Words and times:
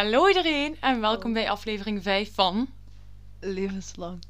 Hallo 0.00 0.28
iedereen 0.28 0.76
en 0.80 1.00
welkom 1.00 1.32
bij 1.32 1.50
aflevering 1.50 2.02
5 2.02 2.34
van 2.34 2.68
Levenslang. 3.40 4.22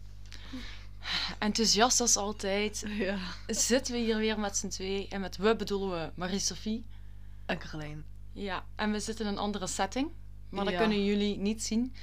Enthousiast 1.39 2.01
als 2.01 2.17
altijd. 2.17 2.85
Ja. 2.89 3.19
Zitten 3.47 3.95
we 3.95 4.01
hier 4.01 4.17
weer 4.17 4.39
met 4.39 4.57
z'n 4.57 4.69
twee 4.69 5.09
en 5.09 5.21
met 5.21 5.37
we 5.37 5.57
bedoelen 5.57 5.91
we 5.91 6.13
Marie-Sophie. 6.15 6.85
En 7.47 7.59
Carlijn. 7.59 8.05
Ja, 8.33 8.67
en 8.77 8.93
we 8.93 9.01
zitten 9.01 9.27
in 9.27 9.33
een 9.33 9.39
andere 9.39 9.67
setting, 9.67 10.11
maar 10.49 10.65
dat 10.65 10.73
Ja. 10.73 10.79
kunnen 10.81 11.05
jullie 11.05 11.37
niet 11.39 11.63
zien. 11.63 11.95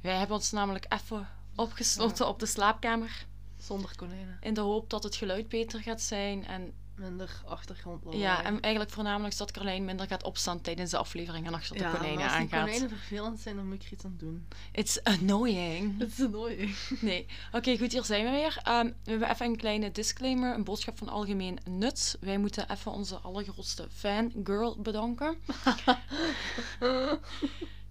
Wij 0.00 0.16
hebben 0.16 0.36
ons 0.36 0.50
namelijk 0.50 0.86
even 0.88 1.28
opgesloten 1.56 2.28
op 2.28 2.38
de 2.38 2.46
slaapkamer 2.46 3.26
Zonder 3.58 3.96
konijnen. 3.96 4.38
in 4.40 4.54
de 4.54 4.60
hoop 4.60 4.90
dat 4.90 5.02
het 5.02 5.16
geluid 5.16 5.48
beter 5.48 5.80
gaat 5.80 6.02
zijn 6.02 6.46
en 6.46 6.72
Minder 6.96 7.40
achtergrond. 7.46 8.02
ja, 8.10 8.44
en 8.44 8.60
eigenlijk 8.60 8.94
voornamelijk 8.94 9.36
dat 9.36 9.50
Carlijn 9.50 9.84
minder 9.84 10.06
gaat 10.06 10.22
opstaan 10.22 10.60
tijdens 10.60 10.90
de 10.90 10.96
aflevering 10.96 11.46
en 11.46 11.54
achter 11.54 11.76
de 11.76 11.82
ja, 11.82 11.90
konijnen 11.90 12.16
maar 12.16 12.24
als 12.24 12.32
die 12.32 12.42
aangaat. 12.42 12.64
konijnen 12.64 12.88
vervelend 12.88 13.40
zijn, 13.40 13.56
dan 13.56 13.66
moet 13.66 13.74
ik 13.74 13.82
er 13.82 13.92
iets 13.92 14.04
aan 14.04 14.14
doen. 14.18 14.48
It's 14.72 15.02
annoying. 15.02 16.00
Is 16.02 16.20
annoying. 16.20 16.76
Nee. 17.00 17.26
Oké, 17.52 17.78
goed, 17.78 17.92
hier 17.92 18.04
zijn 18.04 18.24
we 18.24 18.30
weer. 18.30 18.58
Ehm, 18.62 18.86
we 19.04 19.10
hebben 19.10 19.30
even 19.30 19.46
een 19.46 19.56
kleine 19.56 19.90
disclaimer, 19.90 20.54
een 20.54 20.64
boodschap 20.64 20.98
van 20.98 21.08
algemeen 21.08 21.58
nut. 21.64 22.16
Wij 22.20 22.38
moeten 22.38 22.70
even 22.70 22.92
onze 22.92 23.16
allergrootste 23.16 23.88
fangirl 23.94 24.76
bedanken. 24.80 25.36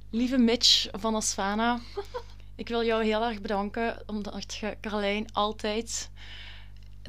Lieve 0.10 0.38
Mitch 0.38 0.88
van 0.92 1.16
Asfana, 1.16 1.80
ik 2.56 2.68
wil 2.68 2.84
jou 2.84 3.04
heel 3.04 3.24
erg 3.24 3.42
bedanken, 3.42 4.04
omdat 4.06 4.56
je 4.56 4.78
Carlijn 4.82 5.32
altijd 5.34 6.10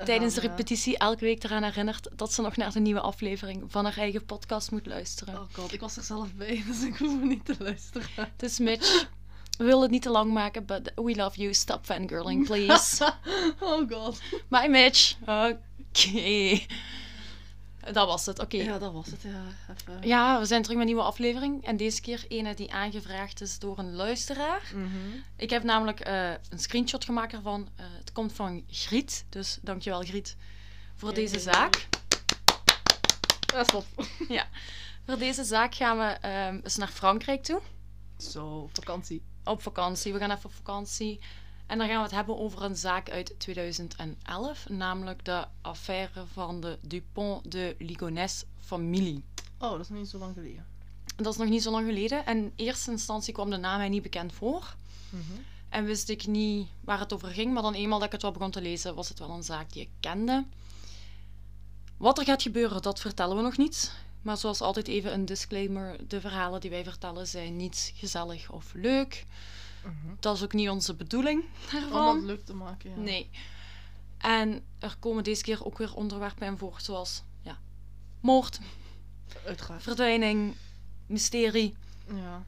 tijdens 0.05 0.35
de 0.35 0.41
repetitie 0.41 0.99
elke 0.99 1.25
week 1.25 1.45
eraan 1.45 1.63
herinnert 1.63 2.09
dat 2.17 2.33
ze 2.33 2.43
nog 2.43 2.57
naar 2.57 2.73
de 2.73 2.81
nieuwe 2.81 3.01
aflevering 3.01 3.65
van 3.67 3.85
haar 3.85 3.97
eigen 3.97 4.25
podcast 4.25 4.71
moet 4.71 4.87
luisteren. 4.87 5.35
Oh 5.35 5.47
god, 5.53 5.73
ik 5.73 5.81
was 5.81 5.97
er 5.97 6.03
zelf 6.03 6.35
bij, 6.35 6.63
dus 6.69 6.83
ik 6.83 6.97
hoef 6.97 7.23
niet 7.23 7.45
te 7.45 7.55
luisteren. 7.59 8.09
Dus 8.37 8.59
Mitch, 8.59 9.09
we 9.59 9.65
willen 9.65 9.83
het 9.83 9.91
niet 9.91 10.03
te 10.03 10.11
lang 10.11 10.33
maken, 10.33 10.65
but 10.65 10.93
we 10.95 11.15
love 11.15 11.41
you. 11.41 11.55
Stop 11.55 11.85
fangirling, 11.85 12.47
please. 12.47 13.05
oh 13.61 13.91
god. 13.91 14.21
Bye, 14.49 14.69
Mitch. 14.69 15.17
Oké. 15.21 16.61
Dat 17.93 18.07
was 18.07 18.27
het, 18.27 18.39
oké. 18.39 18.57
Ja. 18.57 18.65
Ja, 18.65 18.79
dat 18.79 18.93
was 18.93 19.07
het. 19.07 19.23
Ja, 20.03 20.31
even. 20.31 20.41
we 20.41 20.47
zijn 20.47 20.63
terug 20.63 20.77
met 20.77 20.87
een 20.87 20.93
nieuwe 20.93 21.09
aflevering. 21.09 21.65
En 21.65 21.77
deze 21.77 22.01
keer 22.01 22.25
een 22.29 22.55
die 22.55 22.73
aangevraagd 22.73 23.41
is 23.41 23.59
door 23.59 23.79
een 23.79 23.95
luisteraar. 23.95 24.71
Mhm. 24.75 24.89
Ik 25.37 25.51
heb 25.51 25.63
namelijk 25.63 26.01
eh, 26.01 26.31
een 26.31 26.59
screenshot 26.59 27.05
gemaakt 27.05 27.33
ervan. 27.33 27.69
Eh, 27.77 27.87
het 27.99 28.13
komt 28.13 28.33
van 28.33 28.65
Griet. 28.71 29.25
Dus 29.29 29.59
dankjewel, 29.63 30.03
Griet, 30.03 30.37
voor 30.97 31.15
deze 31.15 31.41
zaak. 31.41 31.89
Ja, 33.53 33.65
stop. 33.65 33.85
Voor 35.07 35.19
deze 35.19 35.45
zaak 35.45 35.75
gaan 35.75 35.99
we 35.99 36.19
eens 36.63 36.77
naar 36.77 36.89
Frankrijk 36.89 37.43
toe. 37.43 37.61
Zo, 38.19 38.69
vakantie. 38.73 39.23
Op 39.45 39.63
vakantie. 39.63 40.13
We 40.13 40.19
gaan 40.19 40.31
even 40.31 40.45
op 40.45 40.55
vakantie. 40.55 41.21
En 41.67 41.79
dan 41.79 41.87
gaan 41.89 41.97
we 41.97 42.03
het 42.03 42.11
hebben 42.11 42.39
over 42.39 42.63
een 42.63 42.77
zaak 42.77 43.11
uit 43.11 43.35
2011. 43.39 44.69
Namelijk 44.69 45.25
de 45.25 45.47
affaire 45.61 46.25
van 46.33 46.61
de 46.61 46.79
Dupont 46.83 47.53
de 47.53 47.77
Ligonnès 47.79 48.45
familie. 48.61 49.25
Oh, 49.59 49.71
dat 49.71 49.81
is 49.81 49.89
nog 49.89 49.99
niet 49.99 50.09
zo 50.09 50.19
lang 50.19 50.35
geleden. 50.35 50.67
Dat 51.17 51.33
is 51.33 51.39
nog 51.39 51.49
niet 51.49 51.63
zo 51.63 51.71
lang 51.71 51.87
geleden. 51.87 52.27
En 52.27 52.37
in 52.37 52.53
eerste 52.57 52.91
instantie 52.91 53.33
kwam 53.33 53.51
de 53.51 53.57
naam 53.57 53.79
mij 53.79 53.89
niet 53.89 54.03
bekend 54.03 54.33
voor. 54.33 54.75
Mhm. 55.11 55.41
En 55.69 55.85
wist 55.85 56.09
ik 56.09 56.27
niet 56.27 56.69
waar 56.81 56.99
het 56.99 57.13
over 57.13 57.29
ging. 57.29 57.53
Maar 57.53 57.63
dan 57.63 57.75
eenmaal 57.75 57.99
dat 57.99 58.07
ik 58.07 58.13
het 58.13 58.23
wel 58.23 58.33
begon 58.33 58.51
te 58.51 58.63
lezen, 58.63 58.95
was 58.95 59.09
het 59.09 59.19
wel 59.19 59.31
een 59.31 59.43
zaak 59.43 59.73
die 59.73 59.83
ik 59.83 59.91
kende. 60.01 60.45
Wat 61.97 62.19
er 62.19 62.25
gaat 62.25 62.43
gebeuren, 62.43 62.83
dat 62.83 63.01
vertellen 63.01 63.37
we 63.37 63.43
nog 63.43 63.57
niet. 63.57 63.93
Maar 64.23 64.37
zoals 64.37 64.61
altijd 64.61 64.89
even 64.89 65.13
een 65.13 65.25
disclaimer. 65.25 66.09
De 66.09 66.21
verhalen 66.21 66.61
die 66.61 66.71
wij 66.71 66.85
vertellen 66.85 67.27
zijn 67.27 67.57
niet 67.57 67.93
gezellig 67.95 68.51
of 68.51 68.73
leuk. 68.75 69.27
Mhm. 69.87 70.15
Dat 70.21 70.37
is 70.37 70.43
ook 70.43 70.53
niet 70.53 70.69
onze 70.69 70.95
bedoeling 70.95 71.43
Om 71.43 71.81
daarvan. 71.81 72.15
dat 72.17 72.25
leuk 72.25 72.45
te 72.45 72.55
maken, 72.55 72.91
ja. 72.91 72.97
Nee. 72.97 73.31
En 74.19 74.65
er 74.79 74.97
komen 74.99 75.25
deze 75.25 75.43
keer 75.43 75.65
ook 75.65 75.79
weer 75.79 75.95
onderwerpen 75.95 76.47
in 76.47 76.59
voor, 76.59 76.75
zoals 76.81 77.23
ja, 77.41 77.59
moord, 78.21 78.61
Uiteraard. 79.47 79.83
verdwijning, 79.83 80.55
mysterie. 81.07 81.75
Ja. 82.15 82.45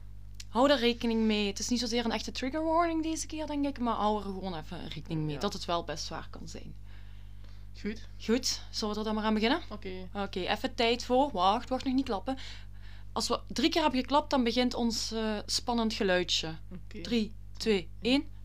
Hou 0.49 0.67
daar 0.67 0.79
rekening 0.79 1.21
mee. 1.25 1.47
Het 1.47 1.59
is 1.59 1.69
niet 1.69 1.79
zozeer 1.79 2.05
een 2.05 2.11
echte 2.11 2.31
trigger 2.31 2.63
warning 2.63 3.03
deze 3.03 3.27
keer, 3.27 3.47
denk 3.47 3.65
ik, 3.65 3.79
maar 3.79 3.93
hou 3.95 4.17
er 4.17 4.23
gewoon 4.23 4.55
even 4.55 4.87
rekening 4.87 5.21
mee 5.23 5.33
Ja. 5.33 5.39
dat 5.39 5.53
het 5.53 5.65
wel 5.65 5.83
best 5.83 6.03
zwaar 6.05 6.27
kan 6.29 6.47
zijn. 6.47 6.73
Goed. 7.81 8.07
Goed, 8.25 8.61
zullen 8.69 8.93
we 8.93 8.99
er 8.99 9.05
dan 9.05 9.15
maar 9.15 9.23
aan 9.23 9.33
beginnen? 9.33 9.61
Oké. 9.69 10.09
Oké, 10.13 10.39
even 10.39 10.75
tijd 10.75 11.05
voor. 11.05 11.29
Wacht, 11.31 11.69
wacht 11.69 11.83
nog 11.85 11.93
niet 11.93 12.05
klappen. 12.05 12.37
Als 13.11 13.27
we 13.27 13.39
drie 13.47 13.69
keer 13.69 13.81
hebben 13.81 13.99
geklapt, 13.99 14.29
dan 14.29 14.43
begint 14.43 14.73
ons 14.73 15.11
eh, 15.11 15.37
spannend 15.45 15.93
geluidje. 15.93 16.57
Oké. 16.71 17.01
Drie, 17.01 17.35
twee, 17.57 17.89
één. 18.01 18.37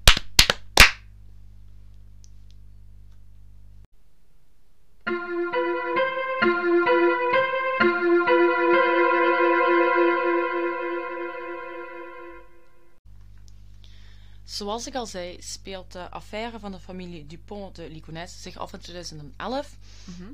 Zoals 14.44 14.86
ik 14.86 14.94
al 14.94 15.06
zei, 15.06 15.36
speelt 15.41 15.92
de 15.92 16.10
affaire 16.10 16.58
van 16.58 16.72
de 16.72 16.78
familie 16.78 17.26
Dupont 17.26 17.76
de 17.76 17.91
Ligonnès 17.91 18.42
zich 18.42 18.56
af 18.56 18.72
in 18.72 18.78
2011. 18.78 19.76
Mhm. 20.04 20.32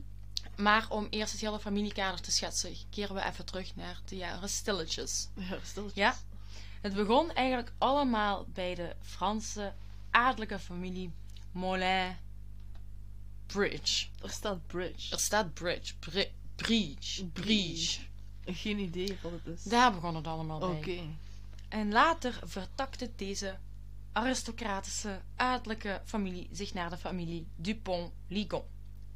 Maar 0.61 0.87
om 0.89 1.07
eerst 1.11 1.33
het 1.33 1.41
hele 1.41 1.59
familiekader 1.61 2.21
te 2.21 2.31
schetsen, 2.31 2.77
keren 2.91 3.15
we 3.15 3.25
even 3.25 3.45
terug 3.45 3.77
naar 3.77 4.01
de 4.05 4.17
jaren 4.17 4.49
stilletjes. 4.49 5.29
Ja, 5.35 5.59
stil. 5.65 5.91
Ja. 5.95 6.17
Het 6.81 6.95
begon 6.95 7.33
eigenlijk 7.33 7.73
allemaal 7.79 8.47
bij 8.53 8.75
de 8.75 8.97
Franse 9.01 9.73
adellijke 10.11 10.59
familie 10.59 11.13
Molin 11.53 12.17
Bridge. 13.47 14.07
Er 14.23 14.31
staat 14.31 14.67
bridge. 14.67 15.13
Er 15.15 15.21
staat 15.21 15.55
Bridge. 15.55 15.95
Bri- 15.99 16.33
Bridge. 16.57 17.25
Bridge. 17.27 18.01
Geen 18.45 18.79
idee 18.79 19.19
wat 19.23 19.33
het 19.33 19.47
is. 19.47 19.63
Daar 19.63 19.93
begon 19.95 20.15
het 20.17 20.27
allemaal 20.27 20.59
bij. 20.59 20.69
Oké. 20.69 21.01
En 21.69 21.93
later 21.93 22.41
vertakte 22.45 23.11
deze 23.17 23.59
aristocratische 24.13 25.21
adellijke 25.37 26.01
familie 26.05 26.49
zich 26.53 26.75
naar 26.75 26.91
de 26.91 26.97
familie 26.97 27.47
Dupont-Ligon 27.57 28.63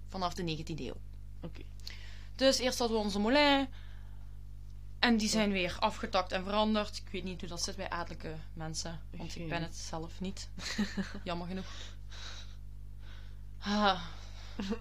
vanaf 0.08 0.34
de 0.34 0.56
19e 0.58 0.78
eeuw. 0.80 0.96
Oké. 1.44 1.62
Dus 2.36 2.58
eerst 2.58 2.78
hadden 2.78 2.96
we 2.96 3.02
onze 3.04 3.18
Molin. 3.18 3.68
En 4.98 5.16
die 5.16 5.28
zijn 5.28 5.50
weer 5.50 5.76
afgetakt 5.78 6.32
en 6.32 6.44
veranderd. 6.44 6.96
Ik 6.96 7.08
weet 7.12 7.24
niet 7.24 7.40
hoe 7.40 7.48
dat 7.48 7.62
zit 7.62 7.76
bij 7.76 7.90
adellijke 7.90 8.34
mensen. 8.52 9.00
Want 9.10 9.36
ik 9.36 9.48
ben 9.48 9.62
het 9.62 9.76
zelf 9.76 10.20
niet. 10.20 10.48
Jammer 11.24 11.46
genoeg. 11.46 11.66
Ah, 13.58 14.02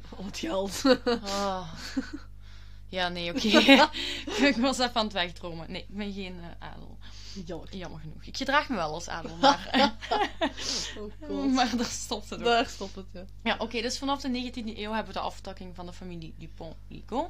Om 0.10 0.26
het 0.26 0.38
geld. 0.38 0.82
ah. 1.24 1.74
Ja, 2.88 3.08
nee, 3.10 3.30
oké. 3.30 3.48
ik 4.50 4.56
was 4.58 4.80
even 4.80 4.94
aan 4.96 5.04
het 5.04 5.14
wegdromen. 5.14 5.72
Nee, 5.72 5.82
ik 5.82 5.96
ben 5.98 6.14
geen 6.14 6.40
eh, 6.40 6.70
adel. 6.70 6.98
Jammer. 7.46 7.76
Jammer 7.76 8.00
genoeg. 8.00 8.24
Ik 8.24 8.38
gedraag 8.38 8.70
me 8.70 8.76
wel 8.76 8.94
als 8.94 9.08
adel, 9.08 9.36
maar, 9.36 9.70
Oh 11.30 11.54
maar 11.56 11.78
daar 11.78 11.86
stopt 11.86 12.30
het 12.30 12.40
ook. 12.40 12.46
Daar 12.46 12.66
stopt 12.66 12.96
het, 12.96 13.06
ja. 13.12 13.26
Ja, 13.44 13.56
oké, 13.58 13.82
dus 13.82 13.98
vanaf 13.98 14.22
de 14.22 14.52
19e 14.52 14.78
eeuw 14.78 14.92
hebben 14.92 15.14
we 15.14 15.20
de 15.20 15.26
aftakking 15.26 15.76
van 15.76 15.86
de 15.86 15.94
familie 15.94 16.36
Dupont-Ligon. 16.38 17.28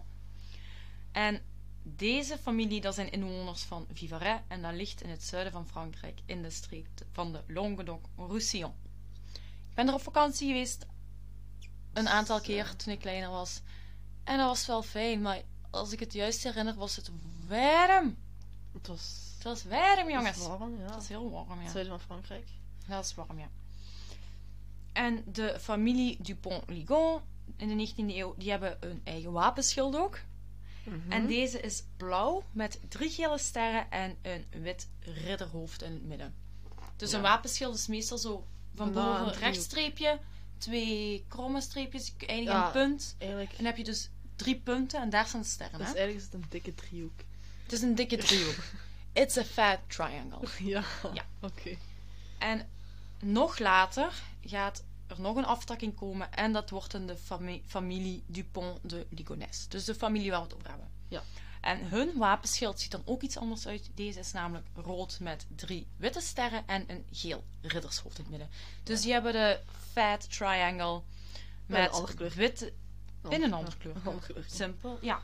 En 1.12 1.42
deze 1.84 2.38
familie, 2.38 2.82
dat 2.82 2.96
zijn 2.96 3.12
inwoners 3.12 3.62
van 3.62 3.88
Vivarais 3.94 4.42
en 4.48 4.62
dat 4.62 4.74
ligt 4.74 5.02
in 5.02 5.10
het 5.10 5.24
zuiden 5.24 5.52
van 5.52 5.68
Frankrijk, 5.68 6.20
in 6.26 6.42
de 6.42 6.50
streek 6.50 6.88
van 7.12 7.32
de 7.32 7.42
Languedoc-Roussillon. 7.48 8.74
Ik 9.70 9.74
ben 9.74 9.88
er 9.88 9.94
op 9.94 10.02
vakantie 10.02 10.48
geweest, 10.48 10.86
een 11.94 12.08
aantal 12.08 12.42
keer 12.42 12.76
toen 12.76 12.94
ik 12.94 13.00
kleiner 13.00 13.30
was. 13.30 13.62
En 14.24 14.38
dat 14.38 14.48
was 14.48 14.66
wel 14.66 14.84
fijn, 14.84 15.22
maar 15.22 15.42
als 15.70 15.92
ik 15.92 16.00
het 16.00 16.14
juist 16.14 16.44
herinner, 16.44 16.76
was 16.76 16.96
het 16.96 17.12
warm. 17.48 18.18
Het 18.74 18.88
was... 18.88 19.33
Het 19.44 19.52
was 19.52 19.64
warm, 19.64 19.98
het 19.98 20.08
jongens. 20.16 20.38
was 20.38 20.48
warm, 20.48 20.76
ja. 20.78 20.84
Het 20.84 20.94
was 20.96 21.08
heel 21.08 21.32
warm, 21.32 21.58
ja. 21.58 21.62
Het 21.64 21.72
zuiden 21.72 22.00
van 22.00 22.06
Frankrijk. 22.06 22.48
Dat 22.88 23.06
is 23.06 23.16
warm, 23.16 23.40
ja. 23.40 23.50
En 24.92 25.24
de 25.32 25.58
familie 25.60 26.18
Dupont-Ligon 26.22 27.22
in 27.58 27.78
de 27.78 27.88
19e 27.94 27.96
eeuw, 28.16 28.36
die 28.38 28.50
hebben 28.50 28.78
een 28.80 29.02
eigen 29.04 29.32
wapenschild 29.32 29.96
ook. 29.96 30.20
Mhm. 30.86 31.12
En 31.12 31.28
deze 31.28 31.60
is 31.60 31.84
blauw 31.98 32.44
met 32.52 32.80
drie 32.90 33.10
gele 33.10 33.38
sterren 33.38 33.92
en 33.92 34.18
een 34.22 34.46
wit 34.62 34.88
ridderhoofd 35.00 35.82
in 35.82 35.92
het 35.92 36.04
midden. 36.04 36.36
Dus 36.96 37.12
Ja. 37.12 37.16
een 37.18 37.24
wapenschild 37.24 37.76
is 37.76 37.88
meestal 37.88 38.18
zo 38.18 38.46
van 38.76 38.92
boven 38.92 39.22
een 39.22 39.28
een 39.28 39.34
rechtstreepje, 39.40 40.20
twee 40.58 41.26
kromme 41.28 41.62
streepjes, 41.62 42.14
eindig 42.18 42.54
Ja. 42.54 42.66
een 42.66 42.72
punt. 42.72 43.16
Eigenlijk... 43.18 43.50
En 43.50 43.56
dan 43.58 43.66
heb 43.66 43.78
je 43.78 43.84
dus 43.84 44.10
drie 44.36 44.60
punten 44.60 45.02
en 45.02 45.10
daar 45.10 45.28
staan 45.28 45.42
de 45.42 45.48
sterren. 45.48 45.78
Dus 45.78 45.88
Hè? 45.88 45.94
eigenlijk 45.94 46.26
is 46.26 46.32
het 46.32 46.44
een 46.44 46.50
dikke 46.50 46.76
driehoek. 46.76 47.20
Het 47.64 47.72
is 47.72 47.82
een 47.82 47.96
dikke 47.96 48.18
driehoek. 48.18 48.56
It's 49.14 49.38
a 49.38 49.44
fat 49.44 49.80
triangle. 49.88 50.48
Ja. 50.74 50.84
Ja. 51.14 51.26
Oké. 51.42 51.78
En 52.40 52.70
nog 53.20 53.60
later 53.60 54.12
gaat 54.46 54.84
er 55.08 55.22
nog 55.22 55.36
een 55.36 55.46
aftakking 55.46 55.96
komen 55.96 56.34
en 56.34 56.54
dat 56.54 56.70
wordt 56.70 56.92
dan 56.92 57.06
de 57.06 57.18
fami- 57.18 57.64
familie 57.68 58.24
Dupont 58.28 58.80
de 58.90 59.06
Ligonnès. 59.10 59.66
Dus 59.70 59.84
de 59.86 59.96
familie 59.96 60.30
waar 60.32 60.40
we 60.40 60.46
het 60.46 60.56
over 60.56 60.68
hebben. 60.70 60.88
Ja. 61.08 61.24
En 61.62 61.80
hun 61.88 62.18
wapenschild 62.18 62.80
ziet 62.80 62.92
dan 62.92 63.02
ook 63.06 63.22
iets 63.22 63.38
anders 63.38 63.68
uit. 63.68 63.90
Deze 63.96 64.20
is 64.20 64.32
namelijk 64.32 64.68
rood 64.76 65.18
met 65.20 65.46
drie 65.56 65.88
witte 65.98 66.22
sterren 66.22 66.64
en 66.68 66.84
een 66.88 67.06
geel 67.12 67.44
riddershoofd 67.62 68.18
in 68.18 68.22
het 68.24 68.32
midden. 68.32 68.50
Dus 68.84 69.02
die 69.02 69.12
hebben 69.12 69.32
de 69.34 69.60
Fat 69.92 70.32
Triangle 70.38 71.02
Met 71.66 71.96
een 71.96 72.02
met 72.20 72.34
witte 72.36 72.66
in 72.66 72.74
kleur. 73.30 73.44
een 73.44 73.54
andere 73.54 73.76
kleur. 74.20 74.46
Simpel, 74.48 74.98
ja. 75.02 75.22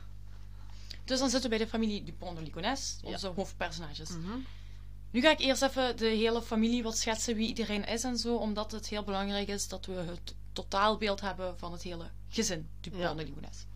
Dus 1.04 1.18
dan 1.18 1.30
zitten 1.30 1.50
we 1.50 1.56
bij 1.56 1.64
de 1.64 1.70
familie 1.70 2.02
Dupont 2.04 2.36
de 2.36 2.42
Ligonnès, 2.42 2.98
Ja. 3.02 3.08
onze 3.08 3.26
hoofdpersonages. 3.26 4.08
Mhm. 4.10 4.38
Nu 5.10 5.20
ga 5.20 5.30
ik 5.30 5.40
eerst 5.40 5.62
even 5.62 5.96
de 5.96 6.06
hele 6.06 6.42
familie 6.42 6.82
wat 6.82 6.98
schetsen 6.98 7.34
wie 7.34 7.48
iedereen 7.48 7.86
is 7.86 8.04
en 8.04 8.16
zo, 8.18 8.36
omdat 8.36 8.72
het 8.72 8.88
heel 8.88 9.02
belangrijk 9.04 9.48
is 9.48 9.68
dat 9.68 9.86
we 9.86 9.92
het 9.92 10.34
totaalbeeld 10.52 11.20
hebben 11.20 11.58
van 11.58 11.72
het 11.72 11.82
hele 11.82 12.10
gezin 12.28 12.68
Dupont 12.80 13.02
Ja. 13.02 13.14
de 13.14 13.24
Ligonnès. 13.24 13.66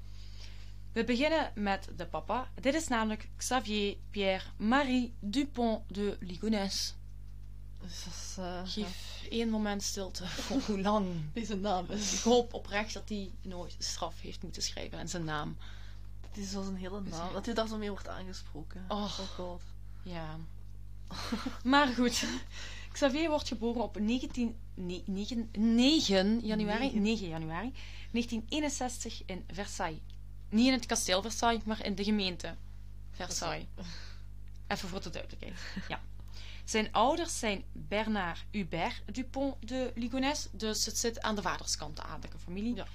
We 0.93 1.05
beginnen 1.05 1.51
met 1.55 1.89
de 1.97 2.07
papa. 2.07 2.51
Dit 2.61 2.75
is 2.75 2.89
namelijk 2.89 3.29
Xavier 3.37 3.97
Pierre 4.11 4.45
Marie 4.57 5.15
Dupont 5.21 5.83
de 5.95 6.17
Ligonnès. 6.21 6.95
Dus 7.83 8.37
eh, 8.39 8.45
ja. 8.45 8.65
Geef 8.65 9.27
één 9.31 9.49
moment 9.51 9.83
stilte 9.83 10.27
voor 10.27 10.61
hoe 10.67 10.81
lang. 10.81 11.07
Deze 11.33 11.57
naam 11.57 11.85
Ik 11.85 11.91
is... 11.97 12.21
hoop 12.23 12.53
oprecht 12.55 12.93
dat 12.95 13.09
hij 13.09 13.31
nooit 13.43 13.75
straf 13.79 14.21
heeft 14.21 14.43
moeten 14.43 14.63
schrijven 14.63 14.99
en 14.99 15.09
zijn 15.09 15.25
naam. 15.25 15.57
Het 16.35 16.45
is 16.45 16.51
zoals 16.51 16.67
een 16.67 16.77
hele 16.77 17.01
naam. 17.01 17.33
Dat 17.33 17.45
hij 17.47 17.55
daar 17.55 17.69
zo 17.69 17.77
mee 17.77 17.91
wordt 17.91 18.09
aangesproken. 18.09 18.85
Oh. 18.89 19.03
oh 19.03 19.19
god. 19.19 19.63
Ja. 20.03 20.37
maar 21.65 21.87
goed. 21.87 22.25
Xavier 22.93 23.29
wordt 23.29 23.49
geboren 23.49 23.83
op 23.83 23.99
19, 23.99 24.57
ne- 24.75 25.03
negen- 25.07 25.49
9 25.53 26.41
januari, 26.41 26.85
Negen. 26.85 27.03
9 27.03 27.29
januari 27.29 27.73
1961 28.11 29.23
in 29.27 29.45
Versailles. 29.53 30.01
Niet 30.49 30.67
in 30.67 30.73
het 30.73 30.87
kasteel 30.87 31.23
Versailles, 31.23 31.65
maar 31.65 31.85
in 31.85 31.95
de 31.95 32.05
gemeente 32.05 32.55
Versailles. 33.11 33.67
Even 34.67 34.89
voor 34.89 35.03
de 35.03 35.11
duidelijkheid. 35.11 35.55
Ja. 35.89 36.01
Zijn 36.65 36.93
ouders 36.93 37.39
zijn 37.39 37.65
Bernard 37.73 38.45
Hubert 38.51 39.03
Dupont 39.13 39.69
de 39.69 39.93
Ligonnès, 39.95 40.49
dus 40.53 40.87
het 40.87 40.99
zit 40.99 41.23
aan 41.23 41.35
de 41.35 41.43
vaderskant, 41.43 41.97
de 41.97 42.03
adellijke 42.03 42.39
familie. 42.39 42.75
Ja. 42.75 42.87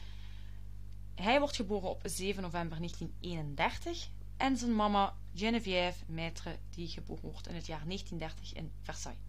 Hij 1.22 1.40
wordt 1.40 1.56
geboren 1.56 1.90
op 1.90 2.02
7 2.04 2.42
november 2.42 2.78
1931 2.78 4.10
en 4.38 4.58
zijn 4.58 4.76
mama 4.76 5.16
Geneviève 5.36 6.04
Maitre, 6.08 6.58
die 6.70 6.88
geboren 6.88 7.32
wordt 7.32 7.48
in 7.48 7.56
het 7.56 7.66
jaar 7.66 7.84
1930 7.86 8.54
in 8.54 8.72
Versailles. 8.82 9.22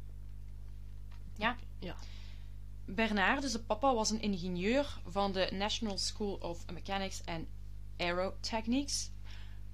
Ja? 1.37 1.57
Ja. 1.79 1.97
Bernard, 2.85 3.43
dus 3.43 3.53
de 3.53 3.61
papa, 3.61 3.95
was 3.95 4.11
een 4.11 4.21
ingenieur 4.21 5.01
van 5.07 5.33
de 5.33 5.49
National 5.53 5.99
School 5.99 6.35
of 6.35 6.65
Mechanics 6.73 7.21
and 7.25 7.47
Aerotechnics. 7.97 9.11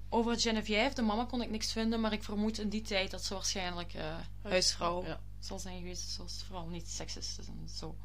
Over 0.09 0.39
Geneviève, 0.39 0.95
de 0.95 1.01
mama, 1.01 1.25
kon 1.25 1.41
ik 1.41 1.49
niks 1.49 1.71
vinden, 1.71 2.01
maar 2.01 2.13
ik 2.13 2.23
vermoed 2.23 2.59
in 2.59 2.69
die 2.69 2.81
tijd 2.81 3.11
dat 3.11 3.23
ze 3.23 3.33
waarschijnlijk 3.33 3.93
eh, 3.93 4.17
huisvrouw 4.41 5.03
Ja. 5.05 5.21
zal 5.39 5.59
zijn 5.59 5.77
geweest, 5.77 6.09
zoals 6.09 6.43
vooral 6.43 6.67
niet 6.67 6.89
seksistisch 6.89 7.47
en 7.47 7.69
zo. 7.69 7.95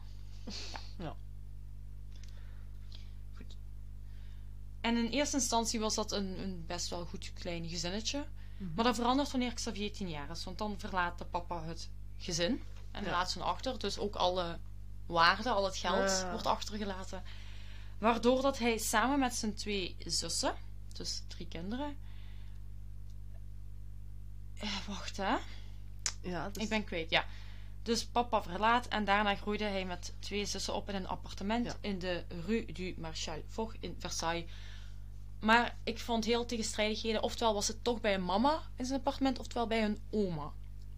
Ja. 0.98 1.04
Ja. 1.04 1.16
En 4.82 4.96
in 4.96 5.06
eerste 5.10 5.36
instantie 5.36 5.80
was 5.80 5.94
dat 5.94 6.12
een, 6.12 6.38
een 6.40 6.66
best 6.66 6.88
wel 6.88 7.04
goed 7.06 7.32
klein 7.32 7.68
gezinnetje. 7.68 8.26
Mhm. 8.56 8.74
Maar 8.74 8.84
dat 8.84 8.94
verandert 8.94 9.30
wanneer 9.30 9.54
Xavier 9.54 9.92
tien 9.92 10.08
jaar 10.08 10.30
is, 10.30 10.44
want 10.44 10.58
dan 10.58 10.78
verlaat 10.78 11.18
de 11.18 11.24
papa 11.24 11.62
het 11.64 11.90
gezin 12.18 12.62
en 12.90 13.04
Ja. 13.04 13.10
laat 13.10 13.30
ze 13.30 13.42
achter. 13.42 13.78
Dus 13.78 13.98
ook 13.98 14.14
alle 14.14 14.58
waarde, 15.06 15.50
al 15.50 15.64
het 15.64 15.76
geld 15.76 16.26
wordt 16.30 16.46
achtergelaten. 16.46 17.22
Waardoor 17.98 18.42
dat 18.42 18.58
hij 18.58 18.78
samen 18.78 19.18
met 19.18 19.34
zijn 19.34 19.54
twee 19.54 19.96
zussen, 20.06 20.54
dus 20.92 21.22
drie 21.28 21.46
kinderen. 21.48 21.96
Eh, 24.58 24.86
wacht 24.86 25.16
hè. 25.16 25.36
Ja, 26.22 26.48
dus... 26.50 26.62
Ik 26.62 26.68
ben 26.68 26.84
kwijt, 26.84 27.10
ja. 27.10 27.24
Dus 27.82 28.06
papa 28.06 28.42
verlaat 28.42 28.86
en 28.88 29.04
daarna 29.04 29.34
groeide 29.34 29.64
hij 29.64 29.84
met 29.84 30.14
twee 30.18 30.44
zussen 30.44 30.74
op 30.74 30.88
in 30.88 30.94
een 30.94 31.08
appartement 31.08 31.66
Ja. 31.66 31.76
in 31.80 31.98
de 31.98 32.24
Rue 32.46 32.72
du 32.72 32.94
Marchal 32.98 33.42
Foch 33.48 33.74
in 33.80 33.96
Versailles. 33.98 34.50
Maar 35.42 35.76
ik 35.84 35.98
vond 35.98 36.24
heel 36.24 36.44
tegenstrijdigheden. 36.46 37.22
Oftewel 37.22 37.54
was 37.54 37.68
het 37.68 37.84
toch 37.84 38.00
bij 38.00 38.14
een 38.14 38.24
mama 38.24 38.60
in 38.76 38.84
zijn 38.84 38.98
appartement, 38.98 39.38
oftewel 39.38 39.66
bij 39.66 39.84
een 39.84 39.98
oma. 40.10 40.52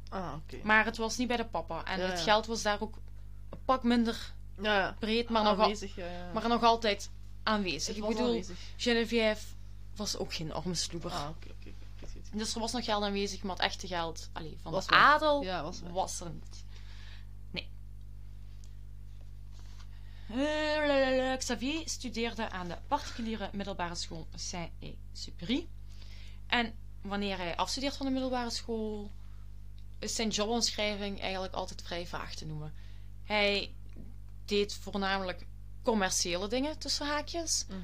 Ah, 0.09 0.33
oké. 0.37 0.57
Maar 0.63 0.85
het 0.85 0.97
was 0.97 1.17
niet 1.17 1.29
bij 1.29 1.37
de 1.37 1.47
papa. 1.47 1.85
En 1.85 2.01
Ja, 2.01 2.07
het 2.07 2.21
geld 2.21 2.47
was 2.47 2.63
daar 2.63 2.81
ook 2.81 2.97
een 3.51 3.59
pak 3.65 3.83
minder 3.83 4.33
Ja, 4.61 4.97
breed, 4.99 5.29
maar, 5.29 5.43
nog, 5.43 5.57
al- 5.57 5.63
aanwezig, 5.63 5.95
ja, 5.97 6.07
ja. 6.07 6.31
maar 6.33 6.49
nog 6.49 6.63
altijd 6.63 7.11
aanwezig. 7.43 7.97
Ik 7.97 8.07
bedoel, 8.07 8.27
aanwezig. 8.27 8.59
Geneviève 8.77 9.45
was 9.97 10.17
ook 10.17 10.35
geen 10.35 10.53
arme 10.53 10.75
sloeber. 10.75 11.11
Ah, 11.11 11.27
goed. 11.27 11.53
Dus 12.33 12.55
er 12.55 12.61
was 12.61 12.73
nog 12.73 12.85
geld 12.85 13.03
aanwezig, 13.03 13.43
maar 13.43 13.57
het 13.57 13.65
echte 13.65 13.87
geld 13.87 14.29
allee, 14.33 14.59
van 14.63 14.73
Was 14.73 14.87
de 14.87 14.91
weg. 14.95 15.01
adel 15.05 15.45
was 15.93 16.21
er 16.21 16.31
niet. 16.31 16.65
Nee. 17.51 17.69
Eh, 20.29 20.84
Xavier 21.37 21.83
studeerde 21.89 22.51
aan 22.51 22.69
de 22.69 22.77
particuliere 22.89 23.51
middelbare 23.53 23.95
school 23.95 24.27
Saint-Exupéry. 24.35 25.69
En 26.47 26.75
wanneer 27.03 27.37
hij 27.37 27.57
afstudeert 27.57 27.97
van 27.97 28.07
de 28.07 28.13
middelbare 28.13 28.51
school, 28.51 29.11
is 29.99 30.15
zijn 30.15 30.29
jobomschrijving 30.29 31.21
eigenlijk 31.21 31.55
altijd 31.55 31.83
vrij 31.83 32.07
vaag 32.07 32.35
te 32.35 32.47
noemen. 32.47 32.75
Hij 33.25 33.75
deed 34.45 34.75
voornamelijk 34.75 35.47
commerciële 35.83 36.49
dingen 36.49 36.79
tussen 36.79 37.07
haakjes. 37.07 37.65
Mhm. 37.69 37.81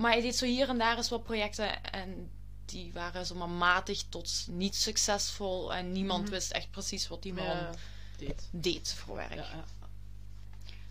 Maar 0.00 0.12
hij 0.12 0.20
deed 0.20 0.36
zo 0.36 0.46
hier 0.46 0.68
en 0.68 0.78
daar 0.78 0.96
eens 0.96 1.08
wat 1.08 1.22
projecten 1.22 1.82
en 1.84 2.30
die 2.64 2.92
waren 2.92 3.26
zomaar 3.26 3.48
matig 3.48 4.02
tot 4.08 4.46
niet 4.50 4.74
succesvol. 4.76 5.74
En 5.74 5.92
niemand 5.92 6.22
Mhm. 6.22 6.30
wist 6.30 6.50
echt 6.50 6.70
precies 6.70 7.08
wat 7.08 7.22
die 7.22 7.32
man 7.32 7.44
Ja, 7.46 7.70
deed. 8.16 8.48
deed 8.52 8.92
voor 8.92 9.16
werk. 9.16 9.34
Ja, 9.34 9.40
ja. 9.52 9.64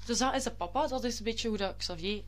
Dus 0.05 0.17
dat 0.17 0.35
is 0.35 0.43
de 0.43 0.51
papa. 0.51 0.87
Dat 0.87 1.03
is 1.03 1.17
een 1.17 1.23
beetje 1.23 1.47
hoe 1.47 1.57
dat 1.57 1.75
Xavier 1.77 2.23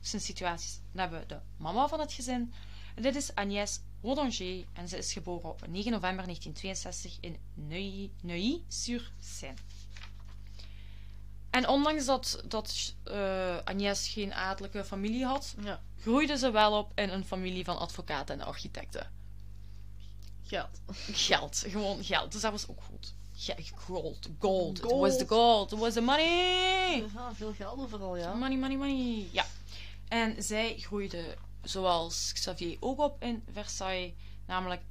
zijn 0.00 0.22
situatie 0.22 0.68
is. 0.68 0.80
Dan 0.92 1.00
hebben 1.00 1.20
we 1.20 1.26
de 1.26 1.40
mama 1.56 1.88
van 1.88 2.00
het 2.00 2.12
gezin. 2.12 2.52
En 2.94 3.02
dit 3.02 3.14
is 3.16 3.34
Agnès 3.34 3.80
Rodanger. 4.02 4.64
En 4.72 4.88
ze 4.88 4.96
is 4.98 5.12
geboren 5.12 5.50
op 5.50 5.66
9 5.66 5.92
november 5.92 6.24
1962 6.24 7.16
in 7.20 7.36
Neuilly- 7.54 8.10
Neuilly-sur-Seine. 8.22 9.56
En 11.50 11.68
ondanks 11.68 12.04
dat, 12.04 12.42
dat 12.48 12.94
eh, 13.04 13.56
Agnès 13.64 14.08
geen 14.08 14.32
adellijke 14.34 14.84
familie 14.84 15.24
had, 15.24 15.54
ja. 15.62 15.82
groeide 16.00 16.38
ze 16.38 16.50
wel 16.50 16.78
op 16.78 16.92
in 16.94 17.08
een 17.10 17.24
familie 17.24 17.64
van 17.64 17.78
advocaten 17.78 18.40
en 18.40 18.46
architecten. 18.46 19.10
Geld. 20.44 20.80
Geld, 21.12 21.64
gewoon 21.68 22.04
geld. 22.04 22.32
Dus 22.32 22.40
dat 22.40 22.50
was 22.52 22.68
ook 22.68 22.82
goed. 22.82 23.14
Ja, 23.36 23.54
gold, 23.74 24.28
gold. 24.38 24.78
It 24.78 24.90
was 24.90 25.18
the 25.18 25.26
gold. 25.26 25.72
It 25.72 25.78
was 25.78 25.92
the 25.92 26.00
money. 26.00 27.04
Ja, 27.14 27.34
veel 27.34 27.52
geld 27.52 27.78
overal, 27.78 28.16
ja. 28.16 28.34
Money, 28.34 28.58
money, 28.58 28.76
money. 28.76 29.28
Ja. 29.32 29.46
En 30.08 30.42
zij 30.42 30.76
groeide, 30.78 31.36
zoals 31.62 32.32
Xavier 32.32 32.76
ook 32.80 32.98
op 32.98 33.22
in 33.22 33.42
Versailles, 33.52 34.12
namelijk 34.46 34.82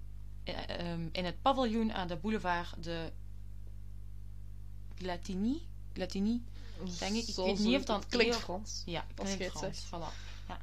eh, 0.44 0.80
ehm, 0.80 1.08
in 1.12 1.26
het 1.26 1.42
paviljoen 1.42 1.94
aan 1.94 2.08
de 2.08 2.16
boulevard 2.16 2.84
de 2.84 3.12
Glatini. 4.96 5.62
Glatini? 5.94 6.44
Denk 7.00 7.16
ik. 7.16 7.28
Ik 7.28 7.36
weet 7.36 7.60
niet 7.60 7.76
of 7.76 7.84
dat 7.84 8.06
klinkt 8.06 8.36
Frans. 8.36 8.82
Ja, 8.86 9.06
het 9.16 9.52
Frans. 9.52 9.86
Voilà. 9.86 10.14
Ja. 10.48 10.58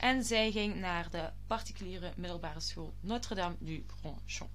En 0.00 0.24
zij 0.24 0.50
ging 0.52 0.74
naar 0.74 1.10
de 1.10 1.30
particuliere 1.46 2.12
middelbare 2.16 2.60
school 2.60 2.92
Notre-Dame 3.00 3.56
du 3.58 3.84
Grand 4.00 4.20
Champ. 4.26 4.50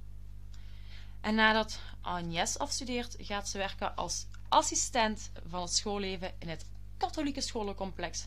En 1.21 1.35
nadat 1.35 1.79
Agnès 2.01 2.57
afstudeert, 2.57 3.15
gaat 3.19 3.49
ze 3.49 3.57
werken 3.57 3.95
als 3.95 4.25
assistent 4.49 5.31
van 5.47 5.61
het 5.61 5.73
schoolleven 5.73 6.33
in 6.39 6.49
het 6.49 6.65
katholieke 6.97 7.41
scholencomplex 7.41 8.25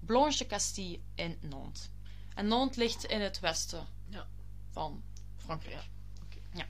Blanche 0.00 0.46
Castille 0.46 1.00
in 1.14 1.38
Nantes. 1.40 1.88
En 2.34 2.46
Nantes 2.48 2.76
ligt 2.76 3.04
in 3.04 3.20
het 3.20 3.40
westen 3.40 3.86
Ja. 4.08 4.26
van 4.70 5.02
Frankrijk. 5.36 5.74
Ja. 5.74 6.40
Ja. 6.54 6.66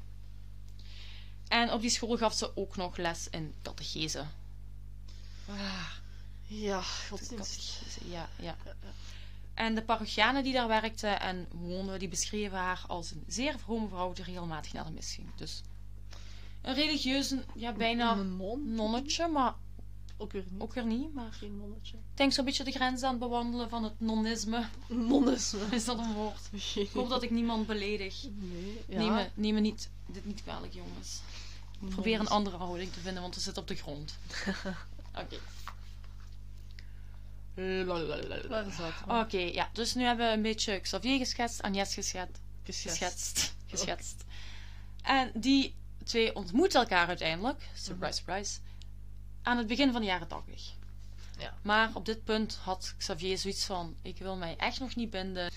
En 1.49 1.73
op 1.73 1.81
die 1.81 1.91
school 1.91 2.17
gaf 2.17 2.33
ze 2.35 2.57
ook 2.57 2.76
nog 2.76 2.97
les 2.97 3.29
in 3.29 3.55
catechese. 3.62 4.25
Ah. 5.49 5.91
Ja, 6.47 6.83
godsdienst. 6.83 7.99
Ja. 8.05 8.29
Ja, 8.38 8.57
ja. 8.64 8.75
En 9.62 9.75
de 9.75 9.83
parochianen 9.83 10.42
die 10.45 10.52
daar 10.52 10.69
werkten 10.69 11.21
en 11.21 11.47
woonden, 11.52 11.99
die 11.99 12.09
beschreven 12.09 12.59
haar 12.59 12.85
als 12.87 13.11
een 13.11 13.25
zeer 13.26 13.59
vrome 13.59 13.88
vrouw 13.88 14.12
die 14.12 14.25
regelmatig 14.25 14.73
naar 14.73 14.85
de 14.85 14.90
mis 14.90 15.14
ging. 15.14 15.26
Dus 15.37 15.62
een 16.62 16.75
religieuze, 16.75 17.45
ja, 17.54 17.73
bijna 17.73 18.12
Een 18.16 18.37
non? 18.37 18.75
nonnetje, 18.75 19.28
maar 19.28 19.54
Ook 20.16 20.33
weer 20.33 20.45
niet. 20.50 20.61
ook 20.61 20.75
weer 20.75 20.85
niet. 20.87 21.14
Maar 21.14 21.33
Geen 21.33 21.57
nonnetje. 21.57 21.97
ik 21.97 22.16
denk 22.16 22.33
zo'n 22.33 22.45
beetje 22.45 22.64
de 22.64 22.71
grens 22.71 23.02
aan 23.02 23.11
het 23.11 23.19
bewandelen 23.19 23.69
van 23.69 23.85
het 23.85 24.00
nonnisme. 24.00 24.64
Nonnisme. 24.88 25.61
Is 25.76 25.85
dat 25.85 25.99
een 25.99 26.12
woord? 26.12 26.49
Ik 26.75 26.90
hoop 26.92 27.09
dat 27.09 27.23
ik 27.23 27.31
niemand 27.31 27.66
beledig. 27.66 28.23
Nee. 28.38 28.81
Ja. 28.88 28.99
Neem, 28.99 29.12
me, 29.14 29.28
neem 29.35 29.54
me 29.54 29.61
niet, 29.61 29.90
dit 30.07 30.25
niet 30.25 30.42
kwalijk, 30.42 30.73
jongens. 30.75 31.21
Probeer 31.88 32.21
een 32.21 32.28
andere 32.28 32.57
houding 32.57 32.92
te 32.92 33.00
vinden, 33.00 33.23
want 33.23 33.35
we 33.35 33.40
zitten 33.40 33.62
op 33.62 33.69
de 33.69 33.75
grond. 33.75 34.19
Oké. 35.23 35.37
Oké, 39.21 39.38
ja. 39.38 39.71
Dus 39.73 39.95
nu 39.95 40.04
hebben 40.04 40.26
we 40.26 40.33
een 40.33 40.42
beetje 40.42 40.81
Xavier 40.81 41.19
geschetst, 41.19 41.62
Agnes 41.62 41.95
geschetst, 41.95 42.40
geschetst. 42.62 43.54
geschetst. 43.66 44.25
En 45.02 45.31
die 45.35 45.75
twee 46.04 46.35
ontmoeten 46.35 46.81
elkaar 46.81 47.07
uiteindelijk, 47.07 47.69
surprise, 47.75 48.12
surprise, 48.12 48.59
aan 49.42 49.59
het 49.59 49.66
begin 49.66 49.92
van 49.92 50.00
de 50.00 50.07
jaren 50.07 50.28
80. 50.28 50.73
Ja. 51.38 51.54
Maar 51.62 51.90
op 51.95 52.07
dit 52.07 52.25
punt 52.25 52.59
had 52.62 52.95
Xavier 52.99 53.38
zoiets 53.38 53.64
van: 53.64 53.97
ik 54.02 54.19
wil 54.19 54.37
mij 54.37 54.57
echt 54.57 54.81
nog 54.81 54.95
niet 54.95 55.11
binden. 55.11 55.50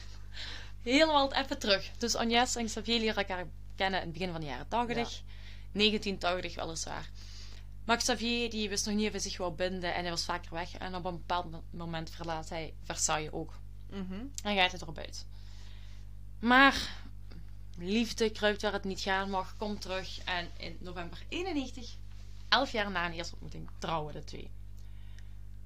Helemaal 0.82 1.34
even 1.34 1.60
terug. 1.60 1.92
Dus 1.98 2.16
Agnes 2.16 2.56
en 2.56 2.66
Xavier 2.66 3.00
leren 3.00 3.16
elkaar 3.16 3.48
kennen 3.76 4.00
in 4.00 4.06
het 4.06 4.18
begin 4.18 4.32
van 4.32 4.42
de 4.42 4.48
jaren 4.48 4.68
80. 4.68 5.22
1980 5.72 6.56
weliswaar. 6.56 7.10
Maar 7.86 7.98
Xavier 7.98 8.50
die 8.50 8.70
wist 8.70 8.86
nog 8.86 8.96
niet 8.96 9.06
of 9.06 9.12
hij 9.12 9.22
zich 9.22 9.38
wou 9.38 9.54
binden 9.54 9.94
en 9.94 10.02
hij 10.02 10.10
was 10.10 10.26
vaker 10.26 10.54
weg. 10.54 10.74
En 10.78 10.96
op 10.96 11.06
een 11.06 11.18
bepaald 11.18 11.52
mo- 11.52 11.64
moment 11.70 12.10
verlaat 12.10 12.50
hij 12.50 12.74
Versailles 12.84 13.32
ook. 13.32 13.54
Mhm. 13.90 14.26
En 14.44 14.56
gaat 14.56 14.72
hij 14.72 14.80
erop 14.82 14.98
uit. 14.98 15.26
Maar 16.40 17.04
liefde 17.78 18.30
kruipt 18.30 18.62
waar 18.62 18.74
het 18.74 18.84
niet 18.84 19.02
gaan 19.02 19.30
mag, 19.30 19.58
komt 19.58 19.82
terug. 19.82 20.20
En 20.24 20.50
in 20.58 20.78
november 20.80 21.24
91, 21.30 21.96
elf 22.50 22.72
jaar 22.72 22.92
na 22.92 23.06
een 23.06 23.14
eerste 23.14 23.34
ontmoeting, 23.34 23.70
trouwen 23.78 24.14
de 24.14 24.24
twee. 24.24 24.50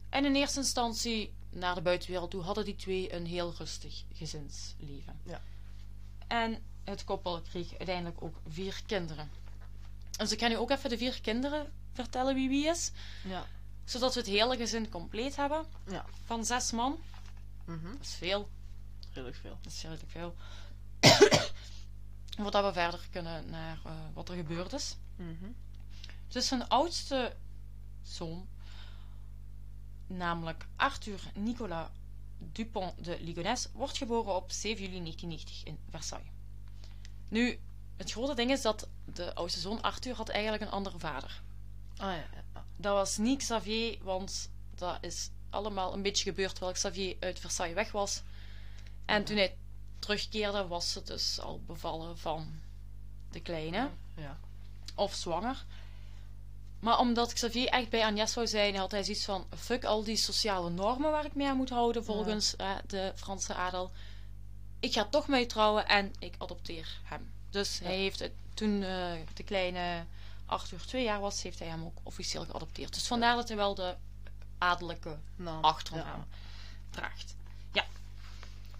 En 0.09 0.25
in 0.25 0.35
eerste 0.35 0.59
instantie, 0.59 1.33
naar 1.49 1.75
de 1.75 1.81
buitenwereld 1.81 2.31
toe, 2.31 2.41
hadden 2.41 2.65
die 2.65 2.75
twee 2.75 3.13
een 3.13 3.25
heel 3.25 3.53
rustig 3.57 4.03
gezinsleven. 4.13 5.19
Ja. 5.23 5.41
En 6.27 6.63
het 6.83 7.03
koppel 7.03 7.41
kreeg 7.41 7.77
uiteindelijk 7.77 8.21
ook 8.21 8.35
vier 8.47 8.81
kinderen. 8.85 9.29
Dus 10.17 10.31
ik 10.31 10.39
ga 10.39 10.47
nu 10.47 10.57
ook 10.57 10.69
even 10.69 10.89
de 10.89 10.97
vier 10.97 11.21
kinderen 11.21 11.71
vertellen 12.03 12.36
wie 12.36 12.50
wie 12.50 12.68
is. 12.68 12.91
Ja. 13.24 13.46
Zodat 13.84 14.13
we 14.13 14.20
het 14.20 14.29
hele 14.29 14.58
gezin 14.58 14.89
compleet 14.89 15.36
hebben. 15.36 15.65
Ja. 15.88 16.06
Van 16.25 16.46
zes 16.46 16.72
man. 16.72 17.00
Mhm. 17.65 17.91
Dat 17.91 18.01
is 18.01 18.13
veel. 18.13 18.50
Redelijk 19.13 19.38
veel. 19.38 19.58
Dat 19.62 19.72
is 19.72 19.82
redelijk 19.82 20.12
veel. 20.12 20.36
Voordat 22.41 22.65
we 22.65 22.74
verder 22.74 23.08
kunnen 23.12 23.50
naar 23.50 23.79
eh, 23.86 23.91
wat 24.13 24.29
er 24.29 24.36
gebeurd 24.36 24.74
is. 24.74 24.96
Mhm. 25.15 25.51
Dus 26.27 26.50
hun 26.50 26.68
oudste 26.68 27.36
zoon, 28.01 28.48
namelijk 30.08 30.68
Arthur 30.75 31.32
Nicolas 31.36 31.89
Dupont 32.38 33.03
de 33.03 33.18
Ligonnès, 33.22 33.68
wordt 33.74 33.98
geboren 33.98 34.36
op 34.36 34.51
7 34.51 34.84
juli 34.84 35.00
1990 35.01 35.63
in 35.63 35.79
Versailles. 35.89 36.32
Nu, 37.27 37.60
het 37.98 38.12
grote 38.12 38.34
ding 38.34 38.51
is 38.51 38.62
dat 38.62 38.88
de 39.06 39.36
oudste 39.36 39.60
zoon 39.60 39.82
Arthur 39.82 40.15
had 40.15 40.29
eigenlijk 40.29 40.63
een 40.63 40.70
andere 40.70 41.00
vader. 41.00 41.41
Ah 42.00 42.15
ja. 42.15 42.27
Dat 42.75 42.94
was 42.94 43.18
niet 43.18 43.38
Xavier, 43.38 43.98
want 44.01 44.50
dat 44.75 44.98
is 45.01 45.29
allemaal 45.50 45.94
een 45.94 46.01
beetje 46.01 46.24
gebeurd 46.24 46.51
terwijl 46.51 46.74
Xavier 46.74 47.15
uit 47.20 47.39
Versailles 47.39 47.75
weg 47.75 47.91
was. 47.91 48.22
En 49.06 49.24
toen 49.24 49.38
hij 49.38 49.56
terugkeerde, 50.00 50.68
was 50.68 50.91
ze 50.91 51.03
dus 51.03 51.39
al 51.39 51.62
bevallen 51.65 52.18
van 52.18 52.60
de 53.32 53.39
kleine. 53.39 53.89
Ja. 54.15 54.38
Of 54.96 55.13
zwanger. 55.13 55.65
Maar 56.79 57.00
omdat 57.00 57.34
Xavier 57.34 57.68
echt 57.68 57.89
bij 57.89 58.03
Agnes 58.03 58.32
zou 58.32 58.48
zijn, 58.48 58.75
had 58.75 58.91
hij 58.91 59.03
zoiets 59.03 59.25
van: 59.25 59.48
fuck 59.58 59.86
al 59.86 60.03
die 60.03 60.15
sociale 60.15 60.70
normen 60.70 61.12
waar 61.12 61.25
ik 61.25 61.36
mee 61.36 61.48
aan 61.48 61.58
moet 61.58 61.70
houden 61.70 62.03
volgens 62.03 62.56
eh, 62.56 62.75
de 62.88 63.12
Franse 63.15 63.53
adel. 63.53 63.91
Ik 64.79 64.94
ga 64.94 65.06
toch 65.06 65.27
mee 65.27 65.46
trouwen 65.46 65.88
en 65.88 66.13
ik 66.20 66.36
adopteer 66.38 67.00
hem. 67.03 67.32
Dus 67.50 67.79
hij 67.79 67.96
heeft 67.96 68.20
het, 68.20 68.32
toen 68.53 68.84
eh, 68.84 69.12
de 69.34 69.44
kleine 69.44 70.06
Arthur 70.50 70.86
twee 70.86 71.03
jaar 71.03 71.20
was, 71.20 71.44
heeft 71.44 71.60
hij 71.60 71.68
hem 71.68 71.84
ook 71.84 71.98
officieel 72.03 72.46
geadopteerd. 72.46 72.94
Dus 72.94 73.08
vandaar 73.08 73.36
dat 73.36 73.48
hij 73.48 73.58
wel 73.58 73.75
de 73.75 73.96
adellijke 74.58 75.20
Naam. 75.36 75.63
achternaam 75.63 76.25
draagt. 76.89 77.36
Ja. 77.72 77.86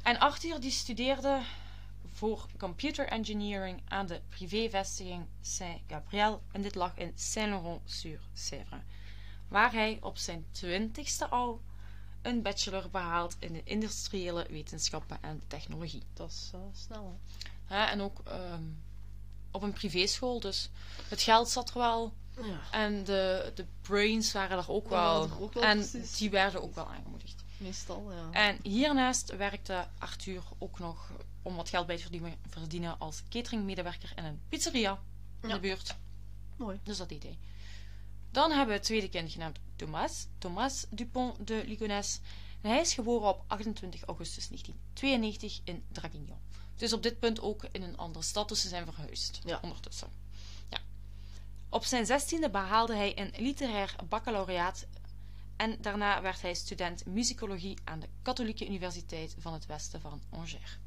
En 0.02 0.20
Arthur 0.20 0.60
die 0.60 0.72
studeerde 0.72 1.42
voor 2.14 2.46
computer 2.58 3.08
engineering 3.08 3.82
aan 3.88 4.06
de 4.06 4.22
privévestiging 4.30 5.26
Saint-Gabriel 5.42 6.42
en 6.52 6.62
dit 6.62 6.76
lag 6.76 6.98
in 6.98 7.12
Saint-Laurent-sur-Sèvre, 7.16 8.82
waar 9.48 9.72
hij 9.72 9.98
op 10.02 10.18
zijn 10.18 10.46
twintigste 10.52 11.28
al 11.28 11.62
een 12.22 12.42
bachelor 12.42 12.90
behaalt 12.90 13.36
in 13.40 13.54
de 13.54 13.64
industriële 13.64 14.46
wetenschappen 14.50 15.18
en 15.22 15.42
technologie. 15.48 16.04
Dat 16.14 16.30
is 16.32 16.50
eh, 16.54 16.60
snel. 16.74 17.20
hè. 17.66 17.76
Hè, 17.76 17.84
en 17.86 18.02
ook 18.02 18.20
ehm, 18.26 18.64
op 19.52 19.62
een 19.62 19.74
privéschool, 19.74 20.40
dus 20.40 20.70
het 21.08 21.22
geld 21.22 21.50
zat 21.50 21.70
er 21.70 21.78
wel 21.78 22.14
Ja. 22.44 22.60
en 22.72 23.04
de, 23.04 23.52
de 23.56 23.66
brains 23.82 24.32
waren 24.32 24.58
er 24.58 24.70
ook 24.70 24.90
wel. 24.90 25.20
dat 25.20 25.30
er 25.38 25.42
ook 25.44 25.54
wel 25.54 25.64
en 25.64 25.78
precies. 25.90 26.18
die 26.18 26.30
werden 26.30 26.62
ook 26.62 26.76
wel 26.76 26.88
aangemoedigd. 26.88 27.44
Meestal, 27.58 28.12
ja. 28.12 28.30
En 28.48 28.58
hiernaast 28.64 29.36
werkte 29.36 29.88
Arthur 29.98 30.44
ook 30.58 30.80
nog 30.80 31.12
om 31.42 31.56
wat 31.56 31.70
geld 31.70 31.88
bij 31.88 31.98
te 31.98 32.08
verdienen, 32.50 33.00
als 33.00 33.24
cateringmedewerker 33.30 34.12
in 34.16 34.24
een 34.24 34.42
pizzeria 34.50 35.00
in 35.42 35.48
Ja. 35.50 35.54
de 35.54 35.60
buurt. 35.60 35.96
Mooi. 36.56 36.80
Dus 36.84 36.98
dat 36.98 37.10
deed 37.10 37.24
hij. 37.24 37.38
Dan 38.32 38.50
hebben 38.50 38.68
we 38.68 38.74
het 38.74 38.84
tweede 38.84 39.10
kind 39.10 39.32
genaamd 39.32 39.60
Thomas, 39.76 40.28
Thomas 40.38 40.86
Dupont 40.90 41.48
de 41.48 41.64
Ligonnès. 41.66 42.20
En 42.62 42.70
hij 42.70 42.80
is 42.80 42.94
geboren 42.94 43.28
op 43.30 43.44
28 43.48 44.04
augustus 44.04 44.48
1992 44.48 45.62
in 45.64 45.84
Draguignan. 45.92 46.40
Dus 46.80 46.94
op 46.94 47.04
dit 47.04 47.20
punt 47.20 47.42
ook 47.42 47.64
in 47.72 47.84
een 47.84 47.98
andere 47.98 48.24
stad, 48.26 48.50
dus 48.50 48.62
ze 48.62 48.68
zijn 48.68 48.86
verhuisd 48.86 49.40
Ja. 49.46 49.60
ondertussen. 49.62 50.08
Ja. 50.70 50.78
Op 51.70 51.84
zijn 51.86 52.06
zestiende 52.06 52.50
behaalde 52.50 52.96
hij 52.96 53.20
een 53.20 53.34
literair 53.38 53.96
baccalaureaat 54.10 54.86
en 55.56 55.78
daarna 55.82 56.22
werd 56.22 56.42
hij 56.42 56.54
student 56.54 57.06
muzikologie 57.06 57.78
aan 57.84 58.00
de 58.00 58.08
Katholieke 58.22 58.66
Universiteit 58.68 59.36
van 59.40 59.54
het 59.54 59.66
Westen 59.66 60.02
van 60.02 60.22
Angers. 60.30 60.78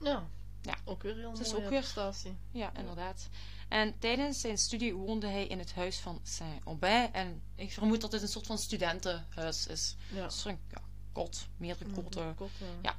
Ja. 0.00 0.28
Ja. 0.62 0.74
Ook 0.84 1.02
weer 1.02 1.16
heel 1.16 1.32
is 1.32 1.38
mooie 1.52 1.64
ook 1.64 1.70
weer- 1.70 1.80
prestatie. 1.80 2.36
Ja, 2.50 2.72
inderdaad. 2.76 3.28
En 3.68 3.98
tijdens 3.98 4.40
zijn 4.40 4.58
studie 4.58 4.94
woonde 4.94 5.26
hij 5.26 5.46
in 5.46 5.58
het 5.58 5.74
huis 5.74 5.98
van 5.98 6.20
Saint-Aubin. 6.22 7.12
En 7.12 7.42
ik 7.54 7.72
vermoed 7.72 8.00
dat 8.00 8.10
dit 8.10 8.22
een 8.22 8.28
soort 8.28 8.46
van 8.46 8.58
studentenhuis 8.58 9.66
is. 9.66 9.96
Ja. 10.12 10.24
Dus 10.24 10.44
een 10.44 10.58
ja, 10.70 10.82
kot, 11.12 11.46
meerdere 11.56 11.90
kotten. 11.90 12.34
Kot, 12.34 12.50
ja. 12.58 12.66
Ja. 12.82 12.96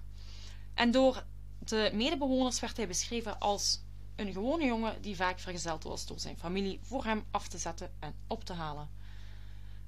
En 0.73 0.91
door 0.91 1.23
de 1.69 1.91
medebewoners 1.93 2.59
werd 2.59 2.77
hij 2.77 2.87
beschreven 2.87 3.39
als 3.39 3.79
een 4.15 4.33
gewone 4.33 4.65
jongen 4.65 5.01
die 5.01 5.15
vaak 5.15 5.39
vergezeld 5.39 5.83
was 5.83 6.05
door 6.05 6.19
zijn 6.19 6.37
familie 6.37 6.79
voor 6.81 7.03
hem 7.03 7.23
af 7.31 7.47
te 7.47 7.57
zetten 7.57 7.91
en 7.99 8.15
op 8.27 8.43
te 8.43 8.53
halen. 8.53 8.89